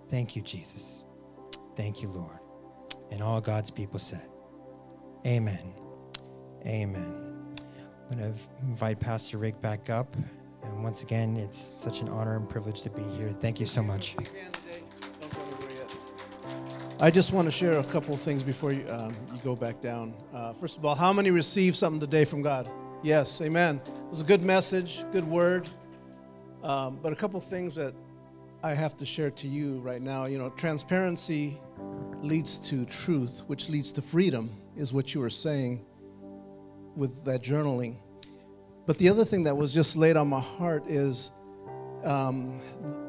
Thank 0.08 0.36
you, 0.36 0.42
Jesus. 0.42 1.04
Thank 1.76 2.02
you, 2.02 2.08
Lord. 2.08 2.38
And 3.10 3.22
all 3.22 3.40
God's 3.40 3.70
people 3.70 3.98
said, 3.98 4.26
Amen. 5.26 5.72
Amen. 6.64 7.54
I'm 8.10 8.18
going 8.18 8.32
to 8.32 8.40
invite 8.62 9.00
Pastor 9.00 9.38
Rick 9.38 9.60
back 9.60 9.90
up. 9.90 10.16
And 10.62 10.82
once 10.82 11.02
again, 11.02 11.36
it's 11.36 11.58
such 11.58 12.00
an 12.00 12.08
honor 12.08 12.36
and 12.36 12.48
privilege 12.48 12.82
to 12.82 12.90
be 12.90 13.02
here. 13.16 13.30
Thank 13.30 13.60
you 13.60 13.66
so 13.66 13.82
much. 13.82 14.16
I 16.98 17.10
just 17.10 17.32
want 17.32 17.46
to 17.46 17.50
share 17.50 17.78
a 17.78 17.84
couple 17.84 18.16
things 18.16 18.42
before 18.42 18.72
you, 18.72 18.86
um, 18.88 19.14
you 19.32 19.38
go 19.44 19.54
back 19.54 19.80
down. 19.82 20.14
Uh, 20.32 20.52
first 20.54 20.78
of 20.78 20.84
all, 20.84 20.94
how 20.94 21.12
many 21.12 21.30
received 21.30 21.76
something 21.76 22.00
today 22.00 22.24
from 22.24 22.40
God? 22.40 22.70
Yes, 23.02 23.40
amen. 23.42 23.80
It 23.84 24.08
was 24.08 24.22
a 24.22 24.24
good 24.24 24.42
message, 24.42 25.04
good 25.12 25.24
word. 25.24 25.68
Um, 26.62 26.98
but 27.02 27.12
a 27.12 27.16
couple 27.16 27.38
things 27.40 27.74
that 27.74 27.94
I 28.62 28.74
have 28.74 28.96
to 28.96 29.06
share 29.06 29.30
to 29.30 29.46
you 29.46 29.78
right 29.80 30.00
now. 30.00 30.24
You 30.24 30.38
know, 30.38 30.48
transparency 30.50 31.60
leads 32.22 32.58
to 32.58 32.84
truth, 32.86 33.42
which 33.46 33.68
leads 33.68 33.92
to 33.92 34.02
freedom, 34.02 34.56
is 34.76 34.92
what 34.92 35.14
you 35.14 35.20
were 35.20 35.30
saying 35.30 35.84
with 36.96 37.24
that 37.24 37.42
journaling. 37.42 37.96
But 38.86 38.98
the 38.98 39.08
other 39.08 39.24
thing 39.24 39.44
that 39.44 39.56
was 39.56 39.72
just 39.72 39.96
laid 39.96 40.16
on 40.16 40.28
my 40.28 40.40
heart 40.40 40.86
is, 40.86 41.30
um, 42.04 42.60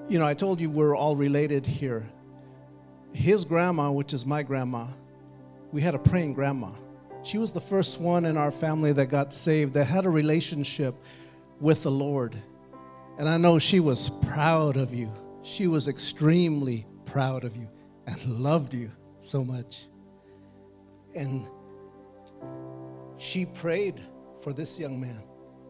you 0.09 0.20
know, 0.20 0.26
I 0.26 0.34
told 0.34 0.59
you 0.59 0.70
we're 0.70 0.95
all 0.95 1.15
related 1.15 1.65
here 1.65 2.07
his 3.13 3.45
grandma, 3.45 3.89
which 3.89 4.13
is 4.13 4.26
my 4.26 4.43
grandma, 4.43 4.86
we 5.72 5.82
had 5.82 5.95
a 5.95 5.99
praying 5.99 6.34
grandma. 6.34 6.70
She 7.24 7.38
was 7.38 7.51
the 7.51 7.61
first 7.61 7.99
one 7.99 8.26
in 8.26 8.38
our 8.38 8.51
family 8.51 8.93
that 8.93 9.07
got 9.07 9.34
saved, 9.34 9.74
that 9.74 9.86
had 9.86 10.05
a 10.05 10.09
relationship 10.09 10.95
with 11.59 11.84
the 11.84 11.91
Lord. 11.91 12.36
And 13.18 13.28
I 13.28 13.38
know 13.38 13.57
she 13.57 13.80
was 13.80 14.09
proud 14.28 14.78
of 14.78 14.93
you. 14.93 15.11
She 15.41 15.65
was 15.68 15.88
extremely 15.88 16.86
proud 17.05 17.43
of 17.43 17.55
you 17.55 17.68
and 18.08 18.26
loved 18.26 18.74
you 18.74 18.91
so 19.20 19.43
much. 19.43 19.88
And 21.14 21.45
she 23.18 23.45
prayed 23.45 24.01
for 24.41 24.53
this 24.53 24.80
young 24.80 24.99
man 24.99 25.22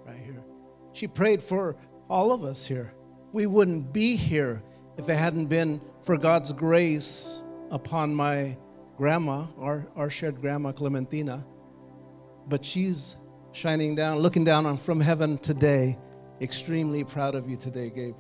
right 0.06 0.20
here. 0.20 0.44
She 0.94 1.08
prayed 1.08 1.42
for 1.42 1.76
all 2.10 2.32
of 2.32 2.44
us 2.44 2.66
here. 2.66 2.94
We 3.34 3.46
wouldn't 3.46 3.92
be 3.92 4.16
here 4.16 4.64
if 4.98 5.10
it 5.10 5.16
hadn't 5.16 5.48
been 5.48 5.82
for 6.02 6.18
God's 6.18 6.52
grace 6.52 7.44
upon 7.72 8.14
my 8.14 8.58
grandma, 8.96 9.48
our, 9.60 9.88
our 9.96 10.10
shared 10.10 10.40
grandma, 10.40 10.72
Clementina. 10.72 11.46
But 12.48 12.64
she's 12.64 13.18
shining 13.52 13.96
down, 13.96 14.20
looking 14.20 14.44
down 14.44 14.66
on 14.66 14.78
from 14.78 15.00
heaven 15.00 15.38
today. 15.38 15.98
Extremely 16.40 17.04
proud 17.04 17.36
of 17.36 17.50
you 17.50 17.58
today, 17.58 17.90
Gabe. 17.90 18.16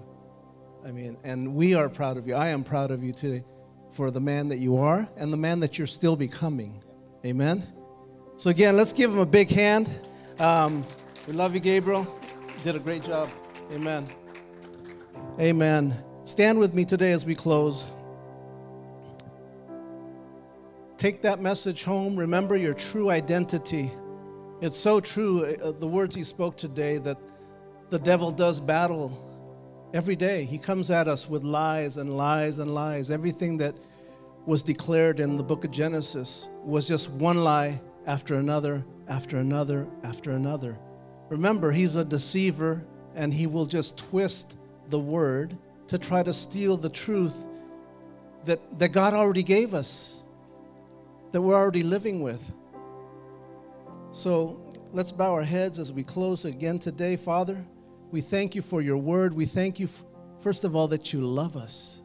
I 0.85 0.91
mean, 0.91 1.17
and 1.23 1.53
we 1.53 1.75
are 1.75 1.89
proud 1.89 2.17
of 2.17 2.27
you. 2.27 2.35
I 2.35 2.47
am 2.47 2.63
proud 2.63 2.91
of 2.91 3.03
you 3.03 3.13
today 3.13 3.43
for 3.97 4.11
the 4.11 4.21
man 4.21 4.47
that 4.47 4.59
you 4.59 4.77
are 4.77 5.09
and 5.17 5.33
the 5.33 5.37
man 5.37 5.59
that 5.59 5.79
you're 5.79 5.87
still 5.87 6.15
becoming. 6.15 6.83
Amen. 7.25 7.67
So, 8.37 8.51
again, 8.51 8.77
let's 8.77 8.93
give 8.93 9.11
him 9.11 9.17
a 9.17 9.25
big 9.25 9.49
hand. 9.49 9.89
Um, 10.37 10.85
we 11.25 11.33
love 11.33 11.55
you, 11.55 11.59
Gabriel. 11.59 12.07
You 12.47 12.63
did 12.63 12.75
a 12.75 12.79
great 12.79 13.03
job. 13.03 13.27
Amen. 13.71 14.07
Amen. 15.39 15.95
Stand 16.25 16.59
with 16.59 16.75
me 16.75 16.85
today 16.85 17.11
as 17.11 17.25
we 17.25 17.33
close. 17.33 17.85
take 20.97 21.21
that 21.21 21.39
message 21.39 21.83
home. 21.83 22.15
Remember 22.15 22.57
your 22.57 22.73
true 22.73 23.09
identity. 23.11 23.91
It's 24.61 24.77
so 24.77 24.99
true, 24.99 25.45
uh, 25.45 25.71
the 25.71 25.87
words 25.87 26.15
he 26.15 26.23
spoke 26.23 26.57
today, 26.57 26.97
that 26.97 27.17
the 27.89 27.99
devil 27.99 28.31
does 28.31 28.59
battle 28.59 29.26
every 29.93 30.15
day. 30.15 30.43
He 30.45 30.57
comes 30.57 30.91
at 30.91 31.07
us 31.07 31.29
with 31.29 31.43
lies 31.43 31.97
and 31.97 32.15
lies 32.15 32.59
and 32.59 32.73
lies. 32.73 33.11
Everything 33.11 33.57
that 33.57 33.75
was 34.45 34.63
declared 34.63 35.19
in 35.19 35.35
the 35.35 35.43
book 35.43 35.63
of 35.63 35.71
Genesis 35.71 36.49
was 36.63 36.87
just 36.87 37.09
one 37.11 37.43
lie 37.43 37.79
after 38.05 38.35
another, 38.35 38.83
after 39.07 39.37
another, 39.37 39.87
after 40.03 40.31
another. 40.31 40.77
Remember, 41.29 41.71
he's 41.71 41.95
a 41.95 42.05
deceiver 42.05 42.83
and 43.15 43.33
he 43.33 43.47
will 43.47 43.65
just 43.65 43.97
twist 43.97 44.57
the 44.87 44.99
word 44.99 45.57
to 45.87 45.97
try 45.97 46.23
to 46.23 46.33
steal 46.33 46.77
the 46.77 46.89
truth 46.89 47.47
that, 48.45 48.79
that 48.79 48.89
God 48.89 49.13
already 49.13 49.43
gave 49.43 49.73
us, 49.73 50.21
that 51.31 51.41
we're 51.41 51.55
already 51.55 51.83
living 51.83 52.21
with. 52.21 52.53
So 54.11 54.61
let's 54.93 55.11
bow 55.11 55.33
our 55.33 55.43
heads 55.43 55.79
as 55.79 55.91
we 55.91 56.03
close 56.03 56.45
again 56.45 56.79
today, 56.79 57.15
Father. 57.17 57.65
We 58.09 58.21
thank 58.21 58.55
you 58.55 58.61
for 58.61 58.81
your 58.81 58.97
word. 58.97 59.33
We 59.33 59.45
thank 59.45 59.79
you, 59.79 59.89
first 60.39 60.63
of 60.63 60.75
all, 60.75 60.87
that 60.89 61.11
you 61.11 61.21
love 61.21 61.57
us. 61.57 62.01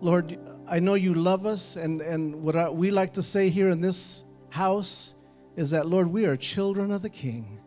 Lord, 0.00 0.38
I 0.66 0.80
know 0.80 0.94
you 0.94 1.14
love 1.14 1.46
us, 1.46 1.76
and, 1.76 2.00
and 2.00 2.42
what 2.42 2.56
I, 2.56 2.68
we 2.68 2.90
like 2.90 3.12
to 3.14 3.22
say 3.22 3.48
here 3.48 3.70
in 3.70 3.80
this 3.80 4.24
house 4.50 5.14
is 5.56 5.70
that, 5.70 5.86
Lord, 5.86 6.08
we 6.08 6.26
are 6.26 6.36
children 6.36 6.90
of 6.90 7.02
the 7.02 7.10
King. 7.10 7.60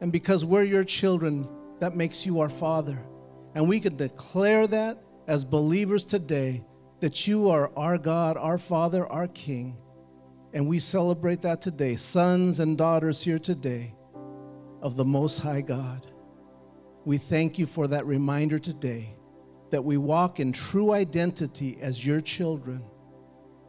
And 0.00 0.12
because 0.12 0.44
we're 0.44 0.62
your 0.62 0.84
children, 0.84 1.48
that 1.80 1.96
makes 1.96 2.24
you 2.24 2.40
our 2.40 2.48
Father. 2.48 2.98
And 3.56 3.68
we 3.68 3.80
can 3.80 3.96
declare 3.96 4.68
that 4.68 5.02
as 5.26 5.44
believers 5.44 6.04
today 6.04 6.64
that 7.00 7.26
you 7.26 7.50
are 7.50 7.72
our 7.76 7.98
God, 7.98 8.36
our 8.36 8.58
Father, 8.58 9.06
our 9.08 9.26
King. 9.28 9.76
And 10.52 10.68
we 10.68 10.78
celebrate 10.78 11.42
that 11.42 11.60
today, 11.60 11.96
sons 11.96 12.60
and 12.60 12.78
daughters 12.78 13.22
here 13.22 13.40
today 13.40 13.94
of 14.82 14.96
the 14.96 15.04
Most 15.04 15.38
High 15.38 15.60
God. 15.60 16.06
We 17.04 17.16
thank 17.16 17.58
you 17.58 17.66
for 17.66 17.88
that 17.88 18.04
reminder 18.04 18.58
today 18.58 19.14
that 19.70 19.82
we 19.82 19.96
walk 19.96 20.40
in 20.40 20.52
true 20.52 20.92
identity 20.92 21.78
as 21.80 22.04
your 22.04 22.20
children 22.20 22.82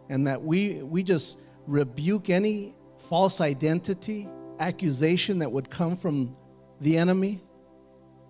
and 0.10 0.28
that 0.28 0.44
we, 0.44 0.82
we 0.84 1.02
just 1.04 1.40
rebuke 1.66 2.30
any 2.30 2.76
false 3.08 3.40
identity, 3.40 4.28
accusation 4.60 5.40
that 5.40 5.52
would 5.52 5.70
come 5.70 5.96
from 5.96 6.36
the 6.82 6.98
enemy. 6.98 7.42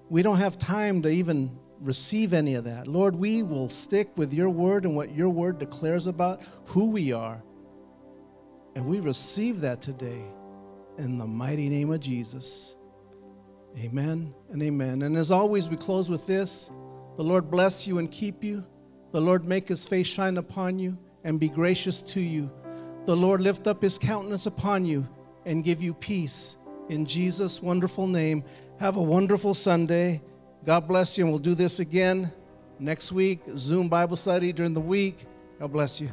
We 0.09 0.21
don't 0.21 0.37
have 0.37 0.57
time 0.57 1.01
to 1.01 1.09
even 1.09 1.57
receive 1.79 2.33
any 2.33 2.55
of 2.55 2.65
that. 2.65 2.87
Lord, 2.87 3.15
we 3.15 3.43
will 3.43 3.69
stick 3.69 4.09
with 4.17 4.33
your 4.33 4.49
word 4.49 4.85
and 4.85 4.95
what 4.95 5.15
your 5.15 5.29
word 5.29 5.57
declares 5.57 6.05
about 6.05 6.43
who 6.65 6.85
we 6.85 7.11
are. 7.11 7.41
And 8.75 8.85
we 8.85 8.99
receive 8.99 9.61
that 9.61 9.81
today 9.81 10.23
in 10.97 11.17
the 11.17 11.25
mighty 11.25 11.69
name 11.69 11.91
of 11.91 11.99
Jesus. 11.99 12.75
Amen 13.77 14.33
and 14.51 14.61
amen. 14.61 15.01
And 15.01 15.17
as 15.17 15.31
always, 15.31 15.67
we 15.67 15.77
close 15.77 16.09
with 16.09 16.27
this 16.27 16.69
The 17.17 17.23
Lord 17.23 17.49
bless 17.49 17.87
you 17.87 17.97
and 17.97 18.11
keep 18.11 18.43
you. 18.43 18.63
The 19.11 19.21
Lord 19.21 19.45
make 19.45 19.67
his 19.67 19.85
face 19.85 20.07
shine 20.07 20.37
upon 20.37 20.79
you 20.79 20.97
and 21.23 21.39
be 21.39 21.49
gracious 21.49 22.01
to 22.01 22.19
you. 22.19 22.51
The 23.05 23.15
Lord 23.15 23.41
lift 23.41 23.67
up 23.67 23.81
his 23.81 23.97
countenance 23.97 24.45
upon 24.45 24.85
you 24.85 25.07
and 25.45 25.63
give 25.63 25.81
you 25.81 25.93
peace. 25.93 26.57
In 26.89 27.05
Jesus' 27.05 27.61
wonderful 27.61 28.07
name, 28.07 28.43
have 28.79 28.97
a 28.97 29.01
wonderful 29.01 29.53
Sunday. 29.53 30.21
God 30.65 30.87
bless 30.87 31.17
you, 31.17 31.25
and 31.25 31.31
we'll 31.31 31.39
do 31.39 31.55
this 31.55 31.79
again 31.79 32.31
next 32.79 33.11
week. 33.11 33.41
Zoom 33.55 33.89
Bible 33.89 34.15
study 34.15 34.53
during 34.53 34.73
the 34.73 34.81
week. 34.81 35.25
God 35.59 35.71
bless 35.71 36.01
you. 36.01 36.09